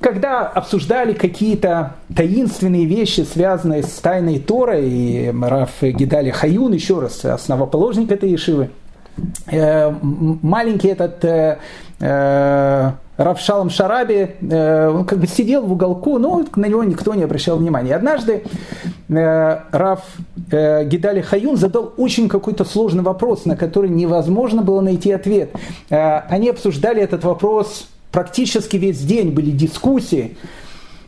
Когда 0.01 0.47
обсуждали 0.47 1.13
какие-то 1.13 1.95
таинственные 2.15 2.85
вещи, 2.85 3.23
связанные 3.23 3.83
с 3.83 3.93
тайной 3.99 4.39
Торой, 4.39 4.89
и 4.89 5.35
Раф 5.41 5.83
Гидали 5.83 6.31
Хаюн, 6.31 6.73
еще 6.73 7.01
раз, 7.01 7.25
основоположник 7.25 8.13
этой 8.13 8.31
Ешивы, 8.31 8.71
э, 9.51 9.93
маленький 10.01 10.89
этот 10.89 11.25
э, 11.25 11.59
Равшалом 13.19 13.69
Шараби, 13.69 14.37
э, 14.41 14.89
он 14.89 15.05
как 15.05 15.19
бы 15.19 15.27
сидел 15.27 15.67
в 15.67 15.73
уголку, 15.73 16.19
но 16.19 16.45
на 16.55 16.67
него 16.67 16.85
никто 16.85 17.15
не 17.15 17.25
обращал 17.25 17.57
внимания. 17.59 17.97
Однажды 17.97 18.45
э, 19.09 19.59
Рав 19.73 20.05
э, 20.53 20.85
Гидали 20.85 21.21
Хаюн 21.21 21.57
задал 21.57 21.93
очень 21.97 22.29
какой-то 22.29 22.65
сложный 22.65 23.03
вопрос, 23.03 23.45
на 23.45 23.57
который 23.57 23.91
невозможно 23.91 24.63
было 24.63 24.81
найти 24.81 25.11
ответ. 25.11 25.51
Они 25.91 26.49
обсуждали 26.49 27.03
этот 27.03 27.25
вопрос 27.25 27.89
практически 28.13 28.77
весь 28.77 29.01
день, 29.01 29.31
были 29.31 29.51
дискуссии. 29.51 30.37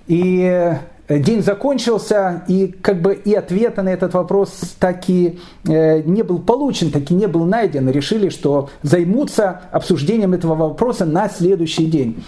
И 0.09 0.75
день 1.19 1.43
закончился, 1.43 2.45
и 2.47 2.69
как 2.69 3.03
бы 3.03 3.15
и 3.15 3.35
ответа 3.35 3.83
на 3.83 3.89
этот 3.89 4.15
вопрос 4.15 4.77
так 4.79 5.09
и 5.09 5.39
э, 5.67 6.03
не 6.03 6.23
был 6.23 6.39
получен, 6.39 6.91
так 6.91 7.11
и 7.11 7.15
не 7.15 7.27
был 7.27 7.45
найден. 7.45 7.89
Решили, 7.91 8.29
что 8.29 8.71
займутся 8.83 9.63
обсуждением 9.73 10.35
этого 10.35 10.55
вопроса 10.55 11.05
на 11.05 11.29
следующий 11.29 11.87
день. 11.87 12.23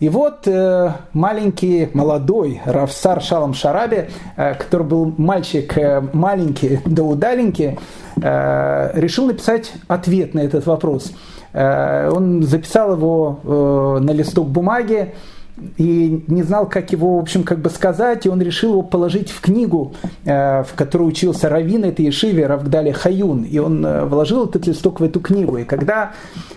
И 0.00 0.08
вот 0.08 0.48
э, 0.48 0.92
маленький, 1.12 1.90
молодой 1.92 2.62
Равсар 2.64 3.20
Шалом 3.20 3.52
Шараби, 3.52 4.08
э, 4.36 4.54
который 4.54 4.86
был 4.86 5.14
мальчик 5.18 5.76
э, 5.76 6.02
маленький 6.14 6.80
да 6.86 7.02
удаленький, 7.02 7.78
э, 8.20 8.90
решил 8.94 9.26
написать 9.26 9.72
ответ 9.88 10.32
на 10.32 10.40
этот 10.40 10.64
вопрос. 10.64 11.12
Э, 11.52 12.10
он 12.10 12.42
записал 12.44 12.94
его 12.96 13.40
э, 13.44 13.98
на 14.02 14.12
листок 14.12 14.48
бумаги, 14.48 15.14
и 15.76 16.24
не 16.26 16.42
знал, 16.42 16.68
как 16.68 16.92
его, 16.92 17.16
в 17.16 17.20
общем, 17.20 17.44
как 17.44 17.60
бы 17.60 17.70
сказать, 17.70 18.26
и 18.26 18.28
он 18.28 18.40
решил 18.40 18.72
его 18.72 18.82
положить 18.82 19.30
в 19.30 19.40
книгу, 19.40 19.94
э, 20.24 20.62
в 20.62 20.74
которой 20.74 21.08
учился 21.08 21.48
Равин 21.48 21.84
этой 21.84 22.06
Ешиве, 22.06 22.46
Равгдали 22.46 22.92
Хаюн, 22.92 23.42
и 23.42 23.58
он 23.58 23.84
э, 23.84 24.04
вложил 24.04 24.46
этот 24.46 24.66
листок 24.66 25.00
в 25.00 25.04
эту 25.04 25.20
книгу. 25.20 25.58
И 25.58 25.64
когда 25.64 26.12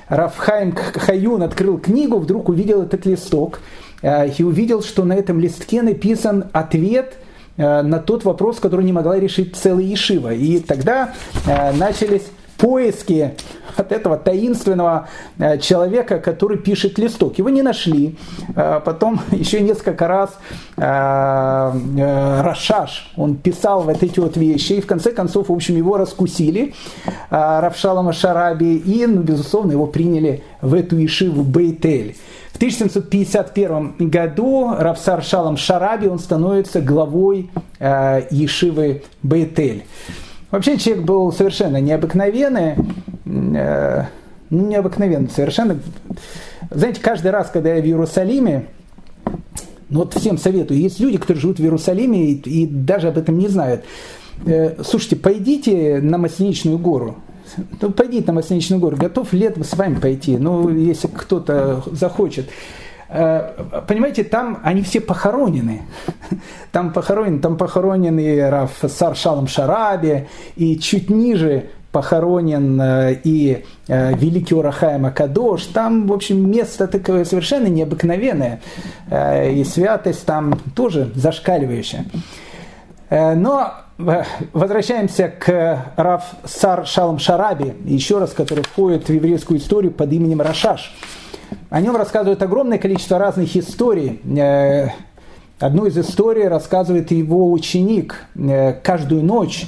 Равхайм 0.07 0.73
Хаюн 0.75 1.43
открыл 1.43 1.77
книгу, 1.77 2.17
вдруг 2.19 2.49
увидел 2.49 2.83
этот 2.83 3.05
листок, 3.05 3.59
э, 4.01 4.29
и 4.29 4.43
увидел, 4.43 4.81
что 4.81 5.05
на 5.05 5.13
этом 5.13 5.39
листке 5.39 5.81
написан 5.81 6.45
ответ 6.51 7.17
на 7.55 7.99
тот 7.99 8.25
вопрос, 8.25 8.59
который 8.59 8.83
не 8.83 8.93
могла 8.93 9.19
решить 9.19 9.55
целая 9.55 9.85
Ешива. 9.85 10.33
И 10.33 10.57
тогда 10.57 11.13
начались 11.45 12.23
поиски 12.57 13.33
от 13.75 13.91
этого 13.91 14.17
таинственного 14.17 15.07
э, 15.37 15.57
человека, 15.57 16.19
который 16.19 16.57
пишет 16.57 16.97
листок. 16.99 17.37
Его 17.37 17.49
не 17.49 17.61
нашли. 17.61 18.17
Э, 18.55 18.79
потом 18.83 19.19
еще 19.31 19.61
несколько 19.61 20.07
раз 20.07 20.37
э, 20.77 22.41
Рашаш, 22.43 23.11
он 23.17 23.35
писал 23.35 23.83
вот 23.83 24.03
эти 24.03 24.19
вот 24.19 24.37
вещи, 24.37 24.73
и 24.73 24.81
в 24.81 24.87
конце 24.87 25.11
концов, 25.11 25.49
в 25.49 25.53
общем, 25.53 25.75
его 25.75 25.97
раскусили 25.97 26.73
Равшалама 27.29 28.13
Шараби, 28.13 28.77
и, 28.77 29.05
ну, 29.05 29.21
безусловно, 29.21 29.71
его 29.71 29.87
приняли 29.87 30.43
в 30.61 30.73
эту 30.73 31.03
Ишиву 31.03 31.43
Бейтель. 31.43 32.15
В 32.51 32.57
1751 32.57 33.95
году 33.97 34.75
Равсар 34.77 35.23
Шалам 35.23 35.57
Шараби, 35.57 36.07
он 36.07 36.19
становится 36.19 36.81
главой 36.81 37.49
Ешивы 37.79 39.03
Бейтель. 39.23 39.83
Вообще 40.53 40.77
человек 40.77 41.05
был 41.05 41.31
совершенно 41.31 41.77
необыкновенный, 41.81 42.75
э, 43.25 44.03
ну, 44.51 44.67
необыкновенный 44.67 45.31
совершенно. 45.31 45.79
Знаете, 46.69 47.01
каждый 47.01 47.31
раз, 47.31 47.49
когда 47.49 47.73
я 47.73 47.81
в 47.81 47.85
Иерусалиме, 47.87 48.67
ну 49.89 50.01
вот 50.01 50.13
всем 50.13 50.37
советую, 50.37 50.79
есть 50.79 50.99
люди, 50.99 51.17
которые 51.17 51.41
живут 51.41 51.57
в 51.57 51.63
Иерусалиме 51.63 52.33
и, 52.33 52.33
и 52.35 52.67
даже 52.67 53.07
об 53.07 53.17
этом 53.17 53.39
не 53.39 53.47
знают. 53.47 53.83
Э, 54.45 54.75
слушайте, 54.83 55.15
пойдите 55.15 55.99
на 56.03 56.19
Масленичную 56.19 56.77
гору, 56.77 57.15
ну, 57.81 57.89
пойдите 57.89 58.27
на 58.27 58.33
Масленичную 58.33 58.79
гору, 58.79 58.95
готов 58.95 59.33
летом 59.33 59.63
с 59.63 59.73
вами 59.75 59.95
пойти, 59.95 60.37
ну, 60.37 60.69
если 60.69 61.07
кто-то 61.07 61.83
захочет. 61.91 62.47
Э, 63.13 63.81
понимаете, 63.87 64.23
там 64.23 64.59
они 64.63 64.81
все 64.81 64.99
похоронены. 64.99 65.83
Там 66.71 66.91
похоронен, 66.91 67.39
там 67.39 67.57
похоронен 67.57 68.17
и 68.17 68.39
Раф 68.39 68.71
Сар 68.87 69.15
Шалом 69.15 69.45
Шараби, 69.45 70.27
и 70.55 70.79
чуть 70.79 71.11
ниже 71.11 71.69
похоронен 71.91 72.81
э, 72.81 73.19
и 73.23 73.63
э, 73.87 74.15
великий 74.15 74.55
Урахаем 74.55 75.05
Акадош. 75.05 75.65
Там, 75.67 76.07
в 76.07 76.13
общем, 76.13 76.49
место 76.49 76.87
такое 76.87 77.25
совершенно 77.25 77.67
необыкновенное. 77.67 78.61
И 79.11 79.63
святость 79.63 80.25
там 80.25 80.59
тоже 80.75 81.11
зашкаливающая. 81.13 82.05
Но 83.09 83.73
возвращаемся 83.99 85.27
к 85.27 85.93
Раф 85.95 86.23
Сар 86.45 86.87
Шалом 86.87 87.19
Шараби, 87.19 87.75
еще 87.85 88.17
раз, 88.17 88.31
который 88.31 88.63
входит 88.63 89.07
в 89.07 89.13
еврейскую 89.13 89.59
историю 89.59 89.91
под 89.91 90.11
именем 90.11 90.41
Рашаш. 90.41 90.91
О 91.73 91.81
нем 91.81 91.95
рассказывают 91.95 92.39
огромное 92.43 92.77
количество 92.77 93.17
разных 93.17 93.57
историй. 93.57 94.21
Э, 94.37 94.89
одну 95.57 95.87
из 95.87 95.97
историй 95.97 96.47
рассказывает 96.47 97.09
его 97.09 97.51
ученик. 97.51 98.25
Э, 98.35 98.73
каждую 98.73 99.23
ночь 99.23 99.65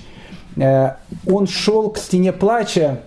он 0.55 1.47
шел 1.47 1.89
к 1.89 1.97
стене 1.97 2.31
плача, 2.31 3.01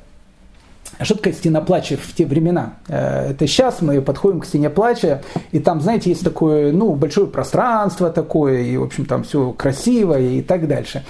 что 1.00 1.14
такое 1.14 1.32
стена 1.32 1.60
плача 1.60 1.96
в 1.96 2.12
те 2.12 2.26
времена? 2.26 2.74
Это 2.88 3.46
сейчас 3.46 3.80
мы 3.80 4.02
подходим 4.02 4.40
к 4.40 4.46
стене 4.46 4.68
плача, 4.68 5.22
и 5.52 5.58
там, 5.58 5.80
знаете, 5.80 6.10
есть 6.10 6.24
такое, 6.24 6.72
ну, 6.72 6.94
большое 6.94 7.26
пространство 7.26 8.10
такое, 8.10 8.62
и, 8.62 8.76
в 8.76 8.82
общем, 8.82 9.06
там 9.06 9.22
все 9.22 9.52
красиво 9.52 10.18
и 10.18 10.42
так 10.42 10.68
дальше. 10.68 11.04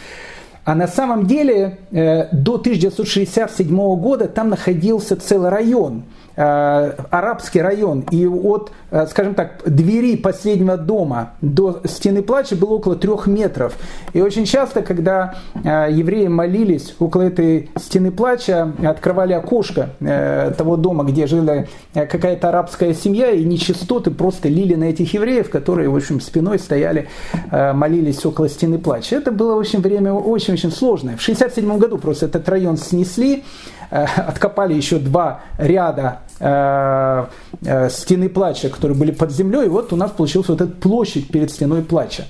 А 0.64 0.76
на 0.76 0.86
самом 0.86 1.26
деле 1.26 1.78
до 1.90 2.54
1967 2.54 3.96
года 3.96 4.28
там 4.28 4.50
находился 4.50 5.16
целый 5.16 5.48
район– 5.48 6.04
Э, 6.12 6.17
арабский 6.38 7.60
район, 7.60 8.04
и 8.12 8.24
от, 8.26 8.70
э, 8.92 9.06
скажем 9.10 9.34
так, 9.34 9.62
двери 9.66 10.16
последнего 10.16 10.76
дома 10.76 11.32
до 11.40 11.80
стены 11.84 12.22
плача 12.22 12.54
было 12.54 12.74
около 12.74 12.94
трех 12.94 13.26
метров. 13.26 13.76
И 14.12 14.20
очень 14.20 14.44
часто, 14.44 14.82
когда 14.82 15.34
э, 15.54 15.88
евреи 15.90 16.28
молились 16.28 16.94
около 17.00 17.22
этой 17.22 17.70
стены 17.76 18.12
плача, 18.12 18.72
открывали 18.84 19.32
окошко 19.32 19.90
того 19.98 20.76
дома, 20.76 21.04
где 21.04 21.26
жила 21.26 21.64
какая-то 21.92 22.50
арабская 22.50 22.94
семья, 22.94 23.30
и 23.30 23.44
нечистоты 23.44 24.10
просто 24.10 24.48
лили 24.48 24.74
на 24.74 24.84
этих 24.84 25.12
евреев, 25.14 25.50
которые, 25.50 25.88
в 25.88 25.96
общем, 25.96 26.20
спиной 26.20 26.58
стояли, 26.58 27.08
молились 27.50 28.24
около 28.24 28.48
стены 28.48 28.78
плача. 28.78 29.16
Это 29.16 29.32
было, 29.32 29.56
в 29.56 29.60
общем, 29.60 29.80
время 29.80 30.12
очень-очень 30.12 30.70
сложное. 30.70 31.16
В 31.16 31.22
1967 31.22 31.78
году 31.78 31.98
просто 31.98 32.26
этот 32.26 32.48
район 32.48 32.76
снесли, 32.76 33.44
откопали 33.90 34.74
еще 34.74 34.98
два 34.98 35.40
ряда 35.58 36.20
Э, 36.20 36.20
э, 36.20 36.27
стены 36.38 38.28
плача, 38.28 38.68
которые 38.68 38.96
были 38.96 39.10
под 39.10 39.32
землей, 39.32 39.66
и 39.66 39.68
вот 39.68 39.92
у 39.92 39.96
нас 39.96 40.10
получилась 40.10 40.48
вот 40.48 40.60
эта 40.60 40.72
площадь 40.72 41.28
перед 41.28 41.50
стеной 41.50 41.82
плача. 41.82 42.24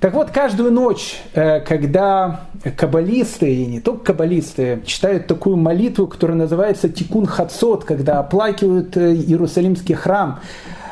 Так 0.00 0.14
вот, 0.14 0.30
каждую 0.30 0.72
ночь, 0.72 1.20
э, 1.34 1.60
когда 1.60 2.46
каббалисты, 2.76 3.54
и 3.54 3.66
не 3.66 3.80
только 3.80 4.06
каббалисты, 4.06 4.82
читают 4.86 5.26
такую 5.26 5.56
молитву, 5.56 6.06
которая 6.06 6.36
называется 6.38 6.88
Тикун 6.88 7.26
Хацот, 7.26 7.84
когда 7.84 8.18
оплакивают 8.18 8.96
Иерусалимский 8.96 9.94
храм, 9.94 10.40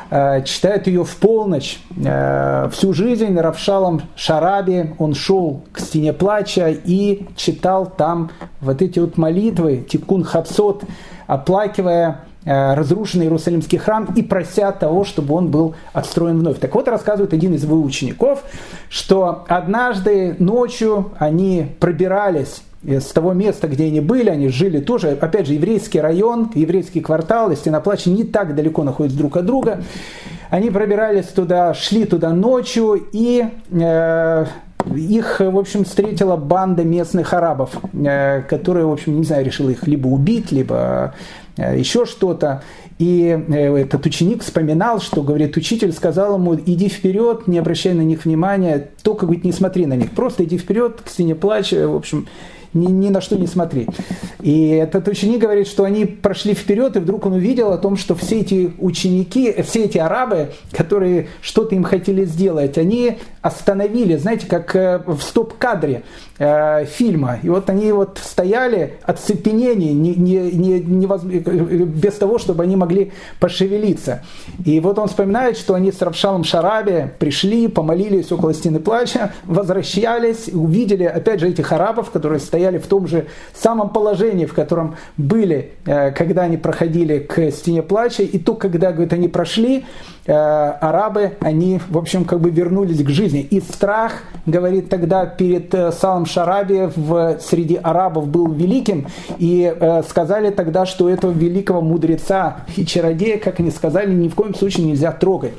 читают 0.09 0.87
ее 0.87 1.03
в 1.03 1.15
полночь. 1.17 1.79
Всю 2.71 2.93
жизнь 2.93 3.37
Равшалом 3.37 4.01
Шараби 4.15 4.95
он 4.97 5.13
шел 5.13 5.61
к 5.71 5.79
стене 5.79 6.13
плача 6.13 6.69
и 6.69 7.27
читал 7.35 7.85
там 7.85 8.31
вот 8.59 8.81
эти 8.81 8.97
вот 8.97 9.17
молитвы, 9.17 9.85
Тикун 9.87 10.23
Хацот, 10.23 10.83
оплакивая 11.29 12.21
э, 12.43 12.73
разрушенный 12.73 13.25
Иерусалимский 13.25 13.77
храм 13.77 14.11
и 14.15 14.23
прося 14.23 14.71
того, 14.71 15.05
чтобы 15.05 15.35
он 15.35 15.51
был 15.51 15.75
отстроен 15.93 16.39
вновь. 16.39 16.57
Так 16.57 16.73
вот, 16.73 16.87
рассказывает 16.87 17.33
один 17.33 17.53
из 17.53 17.63
его 17.63 17.79
учеников, 17.79 18.43
что 18.89 19.45
однажды 19.47 20.35
ночью 20.39 21.11
они 21.19 21.67
пробирались 21.79 22.63
с 22.83 23.05
того 23.11 23.33
места, 23.33 23.67
где 23.67 23.85
они 23.85 23.99
были, 23.99 24.29
они 24.29 24.47
жили 24.47 24.79
тоже, 24.79 25.11
опять 25.21 25.45
же, 25.45 25.53
еврейский 25.53 26.01
район, 26.01 26.49
еврейский 26.55 27.01
квартал, 27.01 27.51
и 27.51 27.55
Стеноплача 27.55 28.09
не 28.09 28.23
так 28.23 28.55
далеко 28.55 28.83
находятся 28.83 29.19
друг 29.19 29.37
от 29.37 29.45
друга. 29.45 29.83
Они 30.49 30.71
пробирались 30.71 31.27
туда, 31.27 31.75
шли 31.75 32.05
туда 32.05 32.31
ночью, 32.31 33.07
и 33.11 33.45
э, 33.69 34.45
их, 34.95 35.39
в 35.39 35.57
общем, 35.57 35.83
встретила 35.83 36.35
банда 36.35 36.83
местных 36.83 37.33
арабов, 37.33 37.71
э, 37.93 38.41
которая, 38.43 38.85
в 38.85 38.91
общем, 38.91 39.17
не 39.17 39.23
знаю, 39.23 39.45
решила 39.45 39.69
их 39.69 39.87
либо 39.87 40.07
убить, 40.07 40.51
либо 40.51 41.13
э, 41.57 41.77
еще 41.77 42.05
что-то. 42.05 42.63
И 42.99 43.27
э, 43.47 43.77
этот 43.77 44.05
ученик 44.05 44.43
вспоминал, 44.43 44.99
что, 44.99 45.23
говорит, 45.23 45.55
учитель 45.55 45.93
сказал 45.93 46.35
ему, 46.35 46.55
иди 46.55 46.89
вперед, 46.89 47.47
не 47.47 47.57
обращай 47.57 47.93
на 47.93 48.01
них 48.01 48.25
внимания, 48.25 48.89
только, 49.03 49.25
говорит, 49.25 49.45
не 49.45 49.53
смотри 49.53 49.85
на 49.85 49.93
них, 49.93 50.11
просто 50.11 50.43
иди 50.43 50.57
вперед, 50.57 51.01
к 51.03 51.09
стене 51.09 51.33
плача, 51.33 51.87
в 51.87 51.95
общем, 51.95 52.27
ни, 52.73 52.87
ни 52.87 53.09
на 53.09 53.21
что 53.21 53.35
не 53.35 53.47
смотри. 53.47 53.87
И 54.41 54.69
этот 54.69 55.07
ученик 55.07 55.41
говорит, 55.41 55.67
что 55.67 55.83
они 55.83 56.05
прошли 56.05 56.53
вперед, 56.53 56.95
и 56.95 56.99
вдруг 56.99 57.25
он 57.25 57.33
увидел 57.33 57.73
о 57.73 57.77
том, 57.77 57.97
что 57.97 58.15
все 58.15 58.39
эти 58.39 58.71
ученики, 58.79 59.61
все 59.63 59.85
эти 59.85 59.97
арабы, 59.97 60.51
которые 60.71 61.27
что-то 61.41 61.75
им 61.75 61.83
хотели 61.83 62.23
сделать, 62.25 62.77
они 62.77 63.17
остановили, 63.41 64.15
знаете, 64.15 64.47
как 64.47 64.75
э, 64.75 65.01
в 65.05 65.19
стоп-кадре 65.21 66.03
э, 66.37 66.85
фильма. 66.85 67.39
И 67.43 67.49
вот 67.49 67.69
они 67.69 67.91
вот 67.91 68.19
стояли 68.23 68.95
от 69.03 69.19
цепенения, 69.19 69.93
не, 69.93 70.15
не, 70.15 70.51
не, 70.51 71.85
без 71.85 72.13
того, 72.15 72.37
чтобы 72.37 72.63
они 72.63 72.75
могли 72.75 73.11
пошевелиться. 73.39 74.23
И 74.65 74.79
вот 74.79 74.99
он 74.99 75.07
вспоминает, 75.07 75.57
что 75.57 75.73
они 75.73 75.91
с 75.91 76.01
Равшалом 76.01 76.43
Шараби 76.43 77.11
пришли, 77.19 77.67
помолились 77.67 78.31
около 78.31 78.53
стены 78.53 78.79
плача, 78.79 79.33
возвращались, 79.45 80.49
увидели 80.51 81.03
опять 81.03 81.39
же 81.39 81.49
этих 81.49 81.71
арабов, 81.71 82.11
которые 82.11 82.39
стояли 82.39 82.58
в 82.67 82.87
том 82.87 83.07
же 83.07 83.27
самом 83.53 83.89
положении, 83.89 84.45
в 84.45 84.53
котором 84.53 84.95
были, 85.17 85.73
э, 85.85 86.11
когда 86.11 86.43
они 86.43 86.57
проходили 86.57 87.19
к 87.19 87.51
стене 87.51 87.81
плача. 87.81 88.23
И 88.23 88.37
то, 88.37 88.55
когда, 88.55 88.91
говорит, 88.91 89.13
они 89.13 89.27
прошли, 89.27 89.85
э, 90.25 90.33
арабы, 90.33 91.33
они, 91.39 91.79
в 91.89 91.97
общем, 91.97 92.25
как 92.25 92.39
бы 92.39 92.49
вернулись 92.49 93.03
к 93.03 93.09
жизни. 93.09 93.41
И 93.41 93.61
страх, 93.61 94.23
говорит 94.45 94.89
тогда 94.89 95.25
перед 95.25 95.73
э, 95.73 95.91
Салом 95.91 96.25
Шараби 96.25 96.91
в, 96.95 97.37
среди 97.39 97.75
арабов 97.75 98.27
был 98.27 98.51
великим, 98.51 99.07
и 99.37 99.73
сказали 100.07 100.49
тогда, 100.49 100.85
что 100.85 101.09
этого 101.09 101.31
великого 101.31 101.81
мудреца 101.81 102.57
и 102.75 102.85
чародея, 102.85 103.37
как 103.37 103.59
они 103.59 103.71
сказали, 103.71 104.13
ни 104.13 104.27
в 104.27 104.35
коем 104.35 104.53
случае 104.53 104.85
нельзя 104.85 105.11
трогать. 105.11 105.53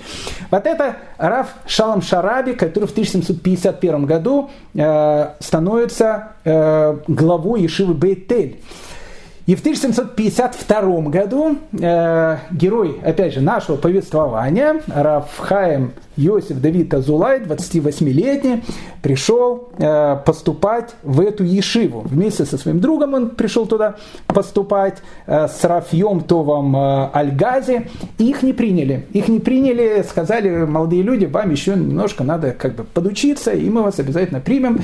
Вот 0.51 0.66
это 0.66 0.96
Раф 1.21 1.49
Шалам 1.66 2.01
Шараби, 2.01 2.53
который 2.53 2.87
в 2.87 2.93
1751 2.93 4.07
году 4.07 4.51
э, 4.75 5.29
становится 5.39 6.33
э, 6.45 6.97
главой 7.09 7.62
Ешивы 7.62 7.93
Бейтель. 7.93 8.61
И 9.45 9.55
в 9.55 9.61
1752 9.61 11.01
году 11.11 11.59
э, 11.79 12.39
герой, 12.53 13.01
опять 13.05 13.35
же, 13.35 13.43
нашего 13.43 13.77
повествования, 13.77 14.81
Рафхаем 14.87 15.93
Йосиф 16.21 16.61
Давид 16.61 16.93
Азулай, 16.93 17.41
28-летний, 17.41 18.62
пришел 19.03 19.71
э, 19.79 20.16
поступать 20.25 20.95
в 21.03 21.21
эту 21.21 21.45
ешиву. 21.45 22.03
Вместе 22.03 22.45
со 22.45 22.59
своим 22.59 22.81
другом 22.81 23.14
он 23.14 23.31
пришел 23.31 23.66
туда 23.66 23.97
поступать 24.27 24.99
э, 25.27 25.49
с 25.49 25.64
Рафьем 25.64 26.21
Товом 26.21 26.77
э, 26.77 27.09
Альгази. 27.12 27.89
Их 28.18 28.43
не 28.43 28.53
приняли. 28.53 29.07
Их 29.12 29.29
не 29.29 29.41
приняли, 29.41 30.05
сказали, 30.09 30.66
молодые 30.66 31.03
люди, 31.03 31.25
вам 31.25 31.51
еще 31.51 31.73
немножко 31.73 32.23
надо 32.23 32.53
как 32.53 32.75
бы 32.75 32.85
подучиться, 32.85 33.53
и 33.53 33.68
мы 33.71 33.83
вас 33.83 33.99
обязательно 33.99 34.41
примем. 34.41 34.81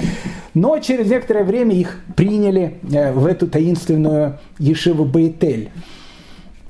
Но 0.55 0.78
через 0.78 1.11
некоторое 1.11 1.45
время 1.45 1.74
их 1.74 2.01
приняли 2.14 2.78
в 2.82 3.26
эту 3.26 3.47
таинственную 3.47 4.39
ешиву 4.59 5.05
Бейтель. 5.05 5.70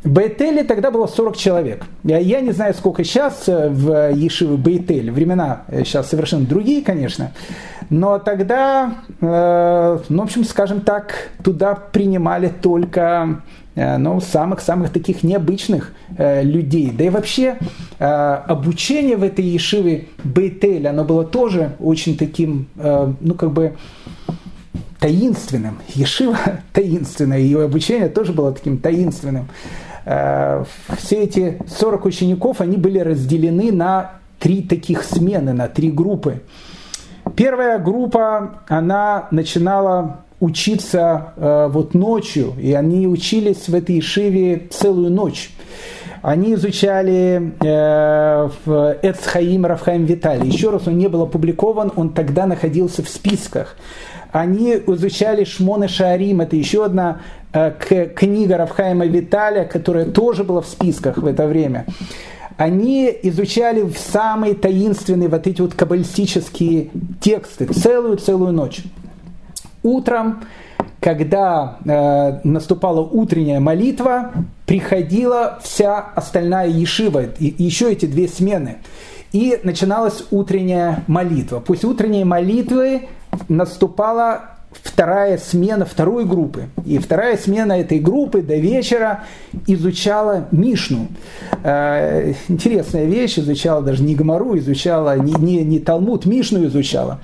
Бейтеле 0.07 0.63
тогда 0.63 0.91
было 0.91 1.07
40 1.07 1.37
человек. 1.37 1.85
Я 2.05 2.41
не 2.41 2.53
знаю, 2.53 2.75
сколько 2.75 3.03
сейчас 3.03 3.49
э, 3.49 3.69
в 3.69 4.13
Ешиве 4.13 4.57
Бейтель. 4.57 5.11
Времена 5.11 5.63
сейчас 5.85 6.07
э, 6.07 6.11
совершенно 6.11 6.47
другие, 6.47 6.83
конечно. 6.83 7.33
Но 7.91 8.21
тогда, 8.21 8.95
э, 9.21 9.99
ну, 10.09 10.23
в 10.23 10.25
общем, 10.25 10.45
скажем 10.45 10.81
так, 10.81 11.31
туда 11.43 11.75
принимали 11.75 12.49
только 12.49 13.43
ну, 13.75 14.23
самых-самых 14.23 14.91
таких 14.91 15.23
необычных 15.23 15.93
людей. 16.17 16.91
Да 16.97 17.05
и 17.05 17.11
вообще 17.11 17.59
обучение 17.99 19.19
в 19.19 19.23
этой 19.23 19.45
Ешиве 19.45 20.07
Бейтель, 20.25 20.89
оно 20.89 21.05
было 21.05 21.25
тоже 21.25 21.73
очень 21.79 22.17
таким, 22.17 22.69
ну, 22.75 23.35
как 23.35 23.53
бы, 23.53 23.75
таинственным. 24.99 25.79
Ешива 25.95 26.39
таинственная, 26.73 27.39
ее 27.39 27.65
обучение 27.65 28.09
тоже 28.09 28.33
было 28.33 28.53
таким 28.53 28.79
таинственным. 28.79 29.47
Э, 30.07 30.63
все 30.97 31.25
эти 31.25 31.59
40 31.67 32.05
учеников, 32.05 32.61
они 32.61 32.77
были 32.77 33.01
разделены 33.01 33.73
на 33.73 34.13
три 34.39 34.63
таких 34.63 35.03
смены, 35.03 35.53
на 35.53 35.67
три 35.67 35.91
группы. 35.91 36.43
Первая 37.35 37.79
группа, 37.81 38.63
она 38.69 39.27
начинала 39.33 40.21
учиться 40.39 41.33
э, 41.37 41.69
вот 41.71 41.95
ночью, 41.95 42.55
и 42.61 42.73
они 42.73 43.09
учились 43.09 43.69
в 43.69 43.75
этой 43.75 43.99
Ишиве 43.99 44.69
целую 44.71 45.11
ночь. 45.11 45.51
Они 46.23 46.55
изучали 46.55 47.53
э, 47.61 48.49
Эцхаим 49.03 49.67
Рафхаим 49.67 50.05
Виталий. 50.05 50.49
Еще 50.49 50.71
раз, 50.71 50.87
он 50.87 50.99
не 50.99 51.09
был 51.09 51.23
опубликован, 51.23 51.93
он 51.97 52.11
тогда 52.11 52.47
находился 52.47 53.03
в 53.03 53.09
списках. 53.09 53.77
Они 54.33 54.75
изучали 54.87 55.45
Шмоны 55.45 55.89
Шаарим, 55.89 56.41
это 56.41 56.57
еще 56.57 56.85
одна 56.85 57.21
Э, 57.57 58.09
книга 58.15 58.59
Равхайма 58.59 59.07
Виталия, 59.07 59.65
которая 59.65 60.05
тоже 60.05 60.45
была 60.45 60.61
в 60.61 60.67
списках 60.67 61.17
в 61.17 61.27
это 61.27 61.47
время, 61.47 61.87
они 62.59 63.11
изучали 63.23 63.91
самые 63.97 64.55
таинственные 64.55 65.31
вот 65.31 65.47
эти 65.47 65.63
вот 65.63 65.73
каббалистические 65.73 66.91
тексты 67.19 67.67
целую-целую 67.67 68.53
ночь. 68.53 68.83
Утром, 69.83 70.45
когда 71.01 71.79
э, 71.87 72.41
наступала 72.45 73.01
утренняя 73.01 73.61
молитва, 73.61 74.33
приходила 74.67 75.59
вся 75.63 75.99
остальная 75.99 76.69
ешива, 76.69 77.23
и 77.39 77.55
еще 77.63 77.91
эти 77.91 78.05
две 78.05 78.29
смены. 78.29 78.79
И 79.33 79.61
начиналась 79.63 80.25
утренняя 80.31 81.05
молитва. 81.07 81.61
После 81.61 81.89
утренней 81.89 82.25
молитвы 82.25 83.09
наступала 83.49 84.57
вторая 84.83 85.39
смена 85.39 85.85
второй 85.85 86.25
группы. 86.25 86.69
И 86.85 86.99
вторая 86.99 87.37
смена 87.37 87.75
этой 87.75 87.99
группы 87.99 88.43
до 88.43 88.57
вечера 88.57 89.25
изучала 89.67 90.47
Мишну. 90.51 91.09
Э, 91.63 92.35
интересная 92.49 93.05
вещь, 93.05 93.39
изучала 93.39 93.83
даже 93.83 94.03
не 94.03 94.15
Гамару, 94.15 94.57
изучала 94.59 95.19
не, 95.19 95.33
не, 95.35 95.65
не 95.65 95.79
Талмуд, 95.79 96.27
Мишну 96.27 96.65
изучала. 96.67 97.21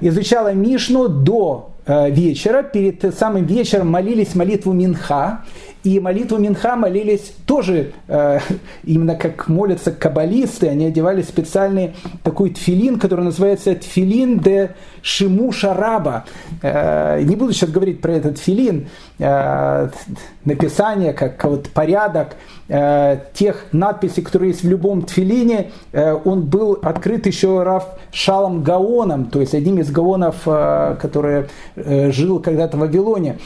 Изучала 0.00 0.52
Мишну 0.52 1.08
до 1.08 1.70
э, 1.86 2.10
вечера, 2.10 2.62
перед 2.62 3.14
самым 3.14 3.44
вечером 3.44 3.90
молились 3.90 4.34
молитву 4.34 4.72
Минха, 4.72 5.44
и 5.84 6.00
молитву 6.00 6.38
Минха 6.38 6.76
молились 6.76 7.32
тоже, 7.46 7.92
э, 8.08 8.40
именно 8.84 9.14
как 9.14 9.48
молятся 9.48 9.92
каббалисты, 9.92 10.68
они 10.68 10.86
одевали 10.86 11.22
специальный 11.22 11.94
такой 12.22 12.50
тфилин, 12.50 12.98
который 12.98 13.24
называется 13.24 13.74
тфилин 13.74 14.38
де 14.40 14.74
Шиму 15.02 15.52
Шараба. 15.52 16.24
Э, 16.62 17.22
не 17.22 17.36
буду 17.36 17.52
сейчас 17.52 17.70
говорить 17.70 18.00
про 18.00 18.12
этот 18.12 18.36
тфилин, 18.36 18.88
э, 19.18 19.88
написание, 20.44 21.12
как 21.12 21.42
вот 21.44 21.68
порядок 21.68 22.36
э, 22.68 23.18
тех 23.34 23.66
надписей, 23.72 24.22
которые 24.22 24.50
есть 24.50 24.64
в 24.64 24.68
любом 24.68 25.02
тфилине, 25.02 25.70
э, 25.92 26.12
он 26.24 26.42
был 26.42 26.78
открыт 26.82 27.26
еще 27.26 27.62
Раф 27.62 27.86
Шалом 28.10 28.62
Гаоном, 28.62 29.26
то 29.26 29.40
есть 29.40 29.54
одним 29.54 29.78
из 29.78 29.90
гаонов, 29.90 30.36
э, 30.46 30.96
который 31.00 31.46
э, 31.76 32.10
жил 32.10 32.40
когда-то 32.40 32.76
в 32.76 32.80
Вавилоне. 32.80 33.38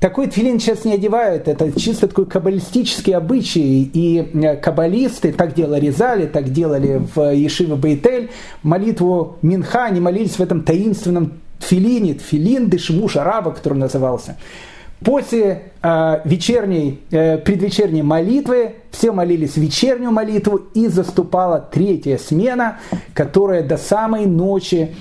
Такой 0.00 0.28
тфилин 0.28 0.58
сейчас 0.58 0.86
не 0.86 0.94
одевают, 0.94 1.46
это 1.46 1.78
чисто 1.78 2.08
такой 2.08 2.24
каббалистический 2.24 3.14
обычай. 3.14 3.82
И 3.92 4.30
э, 4.32 4.56
каббалисты 4.56 5.30
так 5.30 5.52
делали 5.52 5.88
Резали, 5.88 6.24
так 6.24 6.50
делали 6.50 7.02
в 7.14 7.34
Ешиве 7.34 7.74
Бейтель. 7.74 8.30
Молитву 8.62 9.36
Минха 9.42 9.84
они 9.84 10.00
молились 10.00 10.36
в 10.36 10.40
этом 10.40 10.62
таинственном 10.62 11.34
тфилине, 11.58 12.14
тфилин 12.14 12.70
Дешмуш 12.70 13.16
Араба, 13.16 13.50
который 13.50 13.76
назывался. 13.76 14.38
После 15.04 15.72
э, 15.82 16.20
вечерней, 16.24 17.02
э, 17.10 17.36
предвечерней 17.36 18.00
молитвы 18.00 18.76
все 18.90 19.12
молились 19.12 19.58
вечернюю 19.58 20.12
молитву 20.12 20.62
и 20.72 20.88
заступала 20.88 21.60
третья 21.60 22.16
смена, 22.16 22.78
которая 23.12 23.62
до 23.62 23.76
самой 23.76 24.24
ночи 24.24 24.94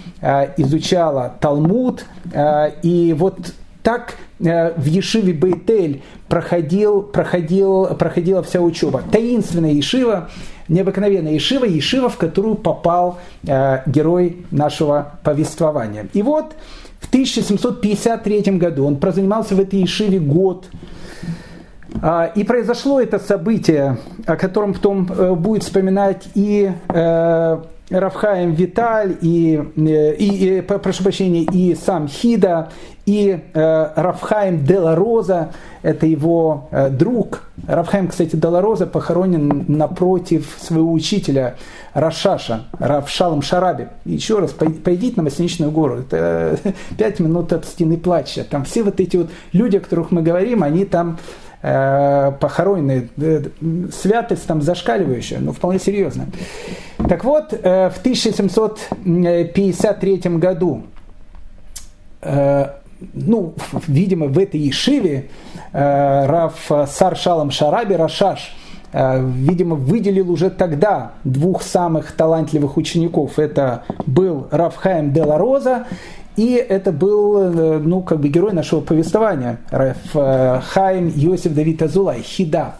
изучала 0.57 1.35
Талмуд. 1.39 2.05
И 2.83 3.15
вот 3.17 3.53
так 3.83 4.15
э, 4.39 4.73
в 4.77 4.85
Ешиве 4.85 5.33
Бейтель 5.33 6.01
проходил, 6.27 7.01
проходил, 7.01 7.87
проходила 7.95 8.43
вся 8.43 8.59
учеба. 8.61 9.01
Таинственная 9.11 9.71
Ешива, 9.71 10.29
необыкновенная 10.67 11.33
Ешива, 11.33 11.65
Ешива, 11.65 12.09
в 12.09 12.17
которую 12.17 12.55
попал 12.55 13.19
э, 13.47 13.81
герой 13.85 14.45
нашего 14.51 15.13
повествования. 15.23 16.07
И 16.13 16.21
вот 16.21 16.55
в 16.99 17.07
1753 17.07 18.41
году 18.57 18.85
он 18.85 18.97
прозанимался 18.97 19.55
в 19.55 19.59
этой 19.59 19.79
Ешиве 19.79 20.19
год. 20.19 20.65
А, 22.01 22.25
и 22.35 22.43
произошло 22.43 23.01
это 23.01 23.17
событие, 23.17 23.97
о 24.25 24.35
котором 24.35 24.73
потом 24.73 25.11
э, 25.11 25.33
будет 25.33 25.63
вспоминать 25.63 26.27
и 26.35 26.71
Равхаем 27.89 28.53
Виталь, 28.53 29.17
и, 29.21 29.61
и, 29.75 30.57
и, 30.57 30.61
прошу 30.61 31.03
прощения, 31.03 31.43
и 31.43 31.75
сам 31.75 32.07
Хида, 32.07 32.69
и 33.09 33.39
э, 33.53 33.89
Равхаим 33.95 34.63
Делароза, 34.63 35.51
это 35.81 36.05
его 36.05 36.69
э, 36.69 36.89
друг. 36.89 37.41
Равхаим, 37.67 38.07
кстати, 38.07 38.35
Делароза 38.35 38.85
похоронен 38.85 39.65
напротив 39.67 40.55
своего 40.59 40.93
учителя 40.93 41.55
Рашаша, 41.95 42.65
Равшалом 42.77 43.41
Шараби. 43.41 43.87
Еще 44.05 44.37
раз, 44.37 44.51
пойдите 44.51 45.13
на 45.17 45.23
Масличную 45.23 45.71
гору, 45.71 46.01
это 46.01 46.59
э, 46.63 46.71
пять 46.97 47.19
минут 47.19 47.51
от 47.51 47.65
стены 47.65 47.97
плача. 47.97 48.43
Там 48.43 48.65
все 48.65 48.83
вот 48.83 48.99
эти 48.99 49.17
вот 49.17 49.31
люди, 49.53 49.77
о 49.77 49.79
которых 49.79 50.11
мы 50.11 50.21
говорим, 50.21 50.61
они 50.61 50.85
там 50.85 51.17
э, 51.17 51.48
похоронены, 51.61 53.09
э, 53.17 53.43
святость 53.91 54.47
там 54.47 54.61
зашкаливающая, 54.61 55.39
ну 55.39 55.51
вполне 55.51 55.79
серьезно. 55.79 56.27
Так 57.09 57.25
вот, 57.25 57.53
э, 57.53 57.89
в 57.89 57.97
1753 57.99 60.37
году 60.37 60.83
э, 62.21 62.67
ну, 63.13 63.53
видимо, 63.87 64.27
в 64.27 64.37
этой 64.37 64.59
Ешиве 64.59 65.29
э, 65.71 66.25
Раф 66.25 66.69
Сар 66.87 67.15
Шараби 67.15 67.93
Рашаш, 67.93 68.55
э, 68.91 69.21
видимо, 69.21 69.75
выделил 69.75 70.31
уже 70.31 70.49
тогда 70.49 71.13
двух 71.23 71.61
самых 71.61 72.11
талантливых 72.11 72.77
учеников. 72.77 73.39
Это 73.39 73.83
был 74.05 74.47
Раф 74.51 74.75
Хаим 74.75 75.13
Дела 75.13 75.37
Роза 75.37 75.85
и 76.39 76.53
это 76.53 76.93
был, 76.93 77.37
э, 77.37 77.79
ну, 77.79 78.01
как 78.01 78.21
бы 78.21 78.29
герой 78.29 78.53
нашего 78.53 78.79
повествования, 78.79 79.59
Раф 79.71 79.97
э, 80.13 80.61
Хаим 80.69 81.11
Йосиф 81.13 81.53
Давид 81.53 81.81
Азулай, 81.81 82.21
Хида. 82.21 82.75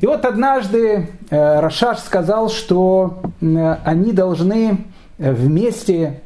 И 0.00 0.06
вот 0.06 0.24
однажды 0.24 1.10
э, 1.28 1.60
Рашаш 1.60 1.98
сказал, 1.98 2.48
что 2.48 3.20
они 3.42 4.12
должны 4.12 4.86
вместе 5.18 6.22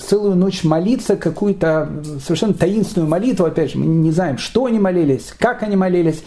целую 0.00 0.36
ночь 0.36 0.62
молиться 0.62 1.16
какую-то 1.16 1.88
совершенно 2.24 2.54
таинственную 2.54 3.10
молитву, 3.10 3.44
опять 3.44 3.72
же, 3.72 3.78
мы 3.78 3.86
не 3.86 4.12
знаем, 4.12 4.38
что 4.38 4.66
они 4.66 4.78
молились, 4.78 5.34
как 5.36 5.64
они 5.64 5.74
молились. 5.74 6.22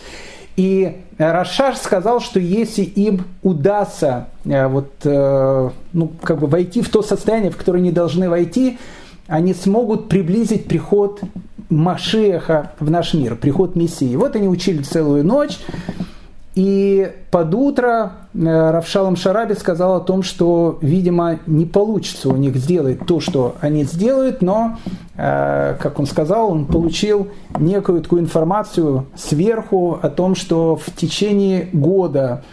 И 0.58 0.98
Рашаш 1.18 1.78
сказал, 1.78 2.20
что 2.20 2.42
если 2.42 2.84
им 2.84 3.24
удастся 3.42 4.28
вот, 4.44 4.92
ну, 5.04 6.12
как 6.22 6.40
бы 6.40 6.48
войти 6.48 6.82
в 6.82 6.90
то 6.90 7.02
состояние, 7.02 7.52
в 7.52 7.58
которое 7.58 7.80
они 7.80 7.92
должны 7.92 8.30
войти, 8.30 8.78
они 9.28 9.54
смогут 9.54 10.10
приблизить 10.10 10.66
приход 10.66 11.22
Машеха 11.70 12.72
в 12.80 12.92
наш 12.92 13.14
мир, 13.14 13.36
приход 13.36 13.76
Мессии. 13.76 14.16
Вот 14.16 14.36
они 14.36 14.48
учили 14.48 14.84
целую 14.84 15.26
ночь, 15.26 15.58
и 16.54 17.10
под 17.32 17.54
утро 17.54 18.12
э, 18.34 18.72
Равшалом 18.72 19.16
Шараби 19.16 19.54
сказал 19.54 19.96
о 19.96 20.00
том, 20.02 20.22
что, 20.22 20.78
видимо, 20.82 21.40
не 21.48 21.66
получится 21.66 22.28
у 22.28 22.36
них 22.36 22.58
сделать 22.58 23.06
то, 23.08 23.22
что 23.22 23.56
они 23.62 23.86
сделают, 23.86 24.42
но, 24.42 24.78
э, 25.16 25.78
как 25.80 25.98
он 25.98 26.06
сказал, 26.06 26.52
он 26.52 26.66
получил 26.66 27.30
некую 27.58 28.02
такую 28.02 28.22
информацию 28.22 29.06
сверху 29.16 29.98
о 30.02 30.10
том, 30.10 30.36
что 30.36 30.76
в 30.76 30.94
течение 30.94 31.70
года 31.72 32.44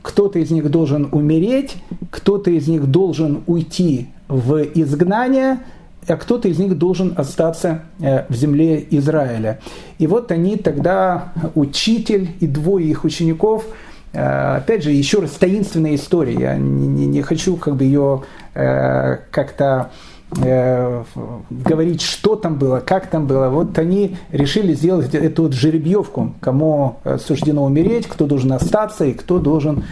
кто-то 0.00 0.38
из 0.38 0.50
них 0.50 0.70
должен 0.70 1.10
умереть, 1.12 1.76
кто-то 2.10 2.50
из 2.50 2.68
них 2.68 2.86
должен 2.90 3.42
уйти 3.46 4.08
в 4.28 4.62
изгнание– 4.62 5.58
а 6.08 6.16
кто-то 6.16 6.48
из 6.48 6.58
них 6.58 6.78
должен 6.78 7.14
остаться 7.16 7.82
э, 8.00 8.24
в 8.28 8.34
земле 8.34 8.86
Израиля. 8.90 9.60
И 9.98 10.06
вот 10.06 10.30
они 10.30 10.56
тогда, 10.56 11.32
учитель 11.54 12.30
и 12.40 12.46
двое 12.46 12.86
их 12.86 13.04
учеников, 13.04 13.64
э, 14.12 14.56
опять 14.56 14.84
же, 14.84 14.92
еще 14.92 15.20
раз 15.20 15.32
таинственная 15.32 15.96
история, 15.96 16.34
я 16.34 16.56
не, 16.56 17.06
не, 17.06 17.22
хочу 17.22 17.56
как 17.56 17.76
бы 17.76 17.84
ее 17.84 18.22
э, 18.54 19.18
как-то 19.30 19.90
говорить, 20.28 22.02
что 22.02 22.34
там 22.34 22.56
было, 22.58 22.80
как 22.80 23.06
там 23.06 23.28
было. 23.28 23.48
Вот 23.48 23.78
они 23.78 24.16
решили 24.32 24.74
сделать 24.74 25.14
эту 25.14 25.44
вот 25.44 25.52
жеребьевку, 25.52 26.34
кому 26.40 26.96
суждено 27.24 27.64
умереть, 27.64 28.08
кто 28.08 28.26
должен 28.26 28.52
остаться 28.52 29.04
и 29.04 29.12
кто 29.12 29.38
должен 29.38 29.84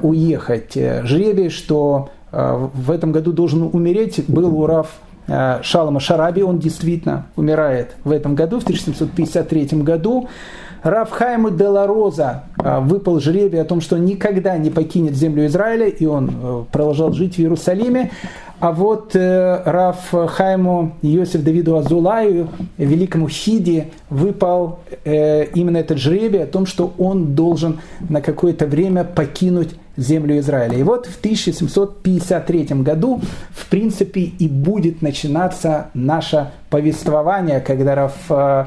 уехать. 0.00 0.72
Жребий, 0.72 1.50
что 1.50 2.08
в 2.32 2.90
этом 2.90 3.12
году 3.12 3.32
должен 3.32 3.68
умереть, 3.74 4.24
был 4.26 4.58
у 4.58 4.64
Раф 4.64 4.88
Шалома 5.26 6.00
Шараби, 6.00 6.42
он 6.42 6.58
действительно 6.58 7.26
умирает 7.36 7.96
в 8.04 8.10
этом 8.10 8.34
году, 8.34 8.60
в 8.60 8.64
1753 8.64 9.82
году. 9.82 10.28
Равхайму 10.84 11.50
де 11.50 11.66
ла 11.66 11.86
э, 11.86 12.80
выпал 12.80 13.18
жребий 13.18 13.60
о 13.60 13.64
том, 13.64 13.80
что 13.80 13.96
он 13.96 14.04
никогда 14.04 14.58
не 14.58 14.68
покинет 14.68 15.14
землю 15.14 15.46
Израиля, 15.46 15.88
и 15.88 16.04
он 16.04 16.30
э, 16.30 16.64
продолжал 16.70 17.12
жить 17.12 17.36
в 17.36 17.38
Иерусалиме. 17.38 18.10
А 18.60 18.70
вот 18.70 19.16
э, 19.16 19.62
Раф 19.64 20.10
Хайму 20.10 20.92
Иосиф 21.00 21.42
Давиду 21.42 21.76
Азулаю, 21.76 22.48
великому 22.76 23.28
Хиде, 23.28 23.88
выпал 24.10 24.80
э, 25.04 25.46
именно 25.54 25.78
этот 25.78 25.96
жребий 25.98 26.42
о 26.42 26.46
том, 26.46 26.66
что 26.66 26.92
он 26.98 27.34
должен 27.34 27.80
на 28.08 28.20
какое-то 28.20 28.66
время 28.66 29.04
покинуть 29.04 29.74
землю 29.96 30.38
Израиля. 30.38 30.76
И 30.76 30.82
вот 30.82 31.06
в 31.06 31.18
1753 31.18 32.64
году, 32.82 33.20
в 33.50 33.66
принципе, 33.68 34.20
и 34.22 34.48
будет 34.48 35.02
начинаться 35.02 35.90
наше 35.94 36.50
повествование, 36.70 37.60
когда 37.60 37.94
Раф 37.94 38.14
э, 38.30 38.66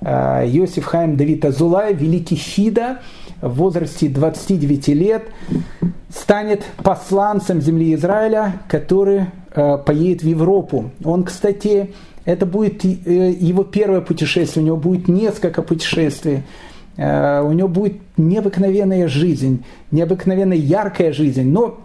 э, 0.00 0.44
Йосиф 0.46 0.84
Хайм 0.84 1.16
Давид 1.16 1.44
Азулай, 1.44 1.94
великий 1.94 2.36
Хида, 2.36 2.98
в 3.40 3.54
возрасте 3.54 4.08
29 4.08 4.88
лет, 4.88 5.24
станет 6.10 6.64
посланцем 6.82 7.60
земли 7.60 7.94
Израиля, 7.94 8.60
который 8.68 9.26
э, 9.54 9.78
поедет 9.78 10.22
в 10.22 10.26
Европу. 10.26 10.90
Он, 11.04 11.24
кстати, 11.24 11.94
это 12.24 12.44
будет 12.44 12.84
его 12.84 13.64
первое 13.64 14.02
путешествие, 14.02 14.62
у 14.62 14.66
него 14.66 14.76
будет 14.76 15.08
несколько 15.08 15.62
путешествий. 15.62 16.42
У 16.98 17.52
него 17.52 17.68
будет 17.68 17.94
необыкновенная 18.16 19.06
жизнь, 19.06 19.64
необыкновенно 19.92 20.52
яркая 20.52 21.12
жизнь. 21.12 21.48
Но 21.48 21.78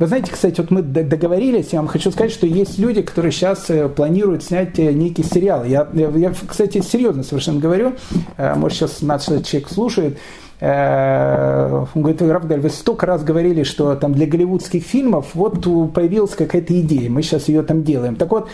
вы 0.00 0.06
знаете, 0.06 0.32
кстати, 0.32 0.58
вот 0.58 0.70
мы 0.70 0.80
договорились, 0.80 1.68
я 1.72 1.80
вам 1.80 1.86
хочу 1.86 2.10
сказать, 2.10 2.32
что 2.32 2.46
есть 2.46 2.78
люди, 2.78 3.02
которые 3.02 3.32
сейчас 3.32 3.68
э, 3.68 3.86
планируют 3.86 4.42
снять 4.42 4.78
э, 4.78 4.92
некий 4.92 5.22
сериал. 5.22 5.62
Я, 5.64 5.86
я 5.92 6.32
кстати, 6.48 6.80
серьезно 6.80 7.22
совершенно 7.22 7.60
говорю, 7.60 7.92
э, 8.38 8.54
может, 8.54 8.78
сейчас 8.78 9.02
наш 9.02 9.24
человек 9.24 9.68
слушает, 9.68 10.18
он 10.62 11.88
говорит, 11.94 12.20
Равдаль, 12.20 12.60
вы 12.60 12.68
столько 12.68 13.06
раз 13.06 13.24
говорили, 13.24 13.62
что 13.62 13.94
там 13.94 14.12
для 14.12 14.26
голливудских 14.26 14.82
фильмов 14.82 15.28
вот 15.32 15.62
появилась 15.94 16.32
какая-то 16.32 16.78
идея, 16.82 17.08
мы 17.08 17.22
сейчас 17.22 17.48
ее 17.48 17.62
там 17.62 17.82
делаем. 17.82 18.16
Так 18.16 18.30
вот, 18.30 18.50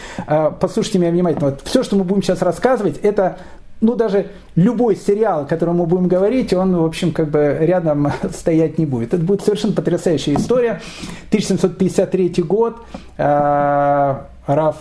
послушайте 0.60 1.00
меня 1.00 1.10
внимательно, 1.10 1.46
вот 1.46 1.62
все, 1.64 1.82
что 1.82 1.96
мы 1.96 2.04
будем 2.04 2.22
сейчас 2.22 2.42
рассказывать, 2.42 2.98
это 3.02 3.38
ну, 3.80 3.94
даже 3.94 4.28
любой 4.54 4.96
сериал, 4.96 5.42
о 5.42 5.44
котором 5.44 5.76
мы 5.76 5.86
будем 5.86 6.08
говорить, 6.08 6.52
он, 6.52 6.76
в 6.76 6.84
общем, 6.84 7.12
как 7.12 7.30
бы 7.30 7.58
рядом 7.60 8.10
стоять 8.32 8.78
не 8.78 8.86
будет. 8.86 9.14
Это 9.14 9.22
будет 9.22 9.42
совершенно 9.42 9.74
потрясающая 9.74 10.34
история. 10.34 10.80
1753 11.28 12.42
год. 12.42 12.76
Э, 13.18 14.16
Раф 14.46 14.76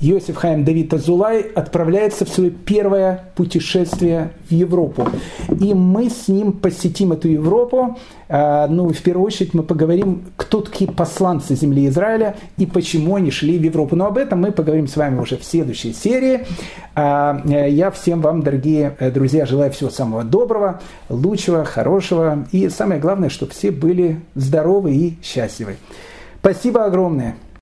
Йосиф 0.00 0.36
Хайм 0.36 0.64
Давид 0.64 0.94
Азулай 0.94 1.40
отправляется 1.40 2.24
в 2.24 2.28
свое 2.28 2.50
первое 2.50 3.24
путешествие 3.34 4.30
в 4.48 4.52
Европу. 4.52 5.08
И 5.60 5.74
мы 5.74 6.08
с 6.08 6.28
ним 6.28 6.52
посетим 6.52 7.12
эту 7.12 7.28
Европу. 7.28 7.98
А, 8.28 8.68
ну, 8.68 8.88
в 8.88 9.02
первую 9.02 9.26
очередь 9.26 9.54
мы 9.54 9.64
поговорим, 9.64 10.22
кто 10.36 10.60
такие 10.60 10.88
посланцы 10.90 11.56
земли 11.56 11.88
Израиля 11.88 12.36
и 12.58 12.66
почему 12.66 13.16
они 13.16 13.32
шли 13.32 13.58
в 13.58 13.62
Европу. 13.62 13.96
Но 13.96 14.06
об 14.06 14.18
этом 14.18 14.40
мы 14.40 14.52
поговорим 14.52 14.86
с 14.86 14.96
вами 14.96 15.18
уже 15.18 15.36
в 15.36 15.42
следующей 15.42 15.92
серии. 15.92 16.46
А, 16.94 17.42
э, 17.44 17.68
я 17.70 17.90
всем 17.90 18.20
вам, 18.20 18.42
дорогие 18.42 18.96
э, 19.00 19.10
друзья, 19.10 19.46
желаю 19.46 19.72
всего 19.72 19.90
самого 19.90 20.22
доброго, 20.22 20.80
лучшего, 21.08 21.64
хорошего. 21.64 22.46
И 22.52 22.68
самое 22.68 23.00
главное, 23.00 23.30
чтобы 23.30 23.50
все 23.50 23.72
были 23.72 24.20
здоровы 24.36 24.94
и 24.94 25.18
счастливы. 25.24 25.76
Спасибо 26.40 26.84
огромное. 26.84 27.34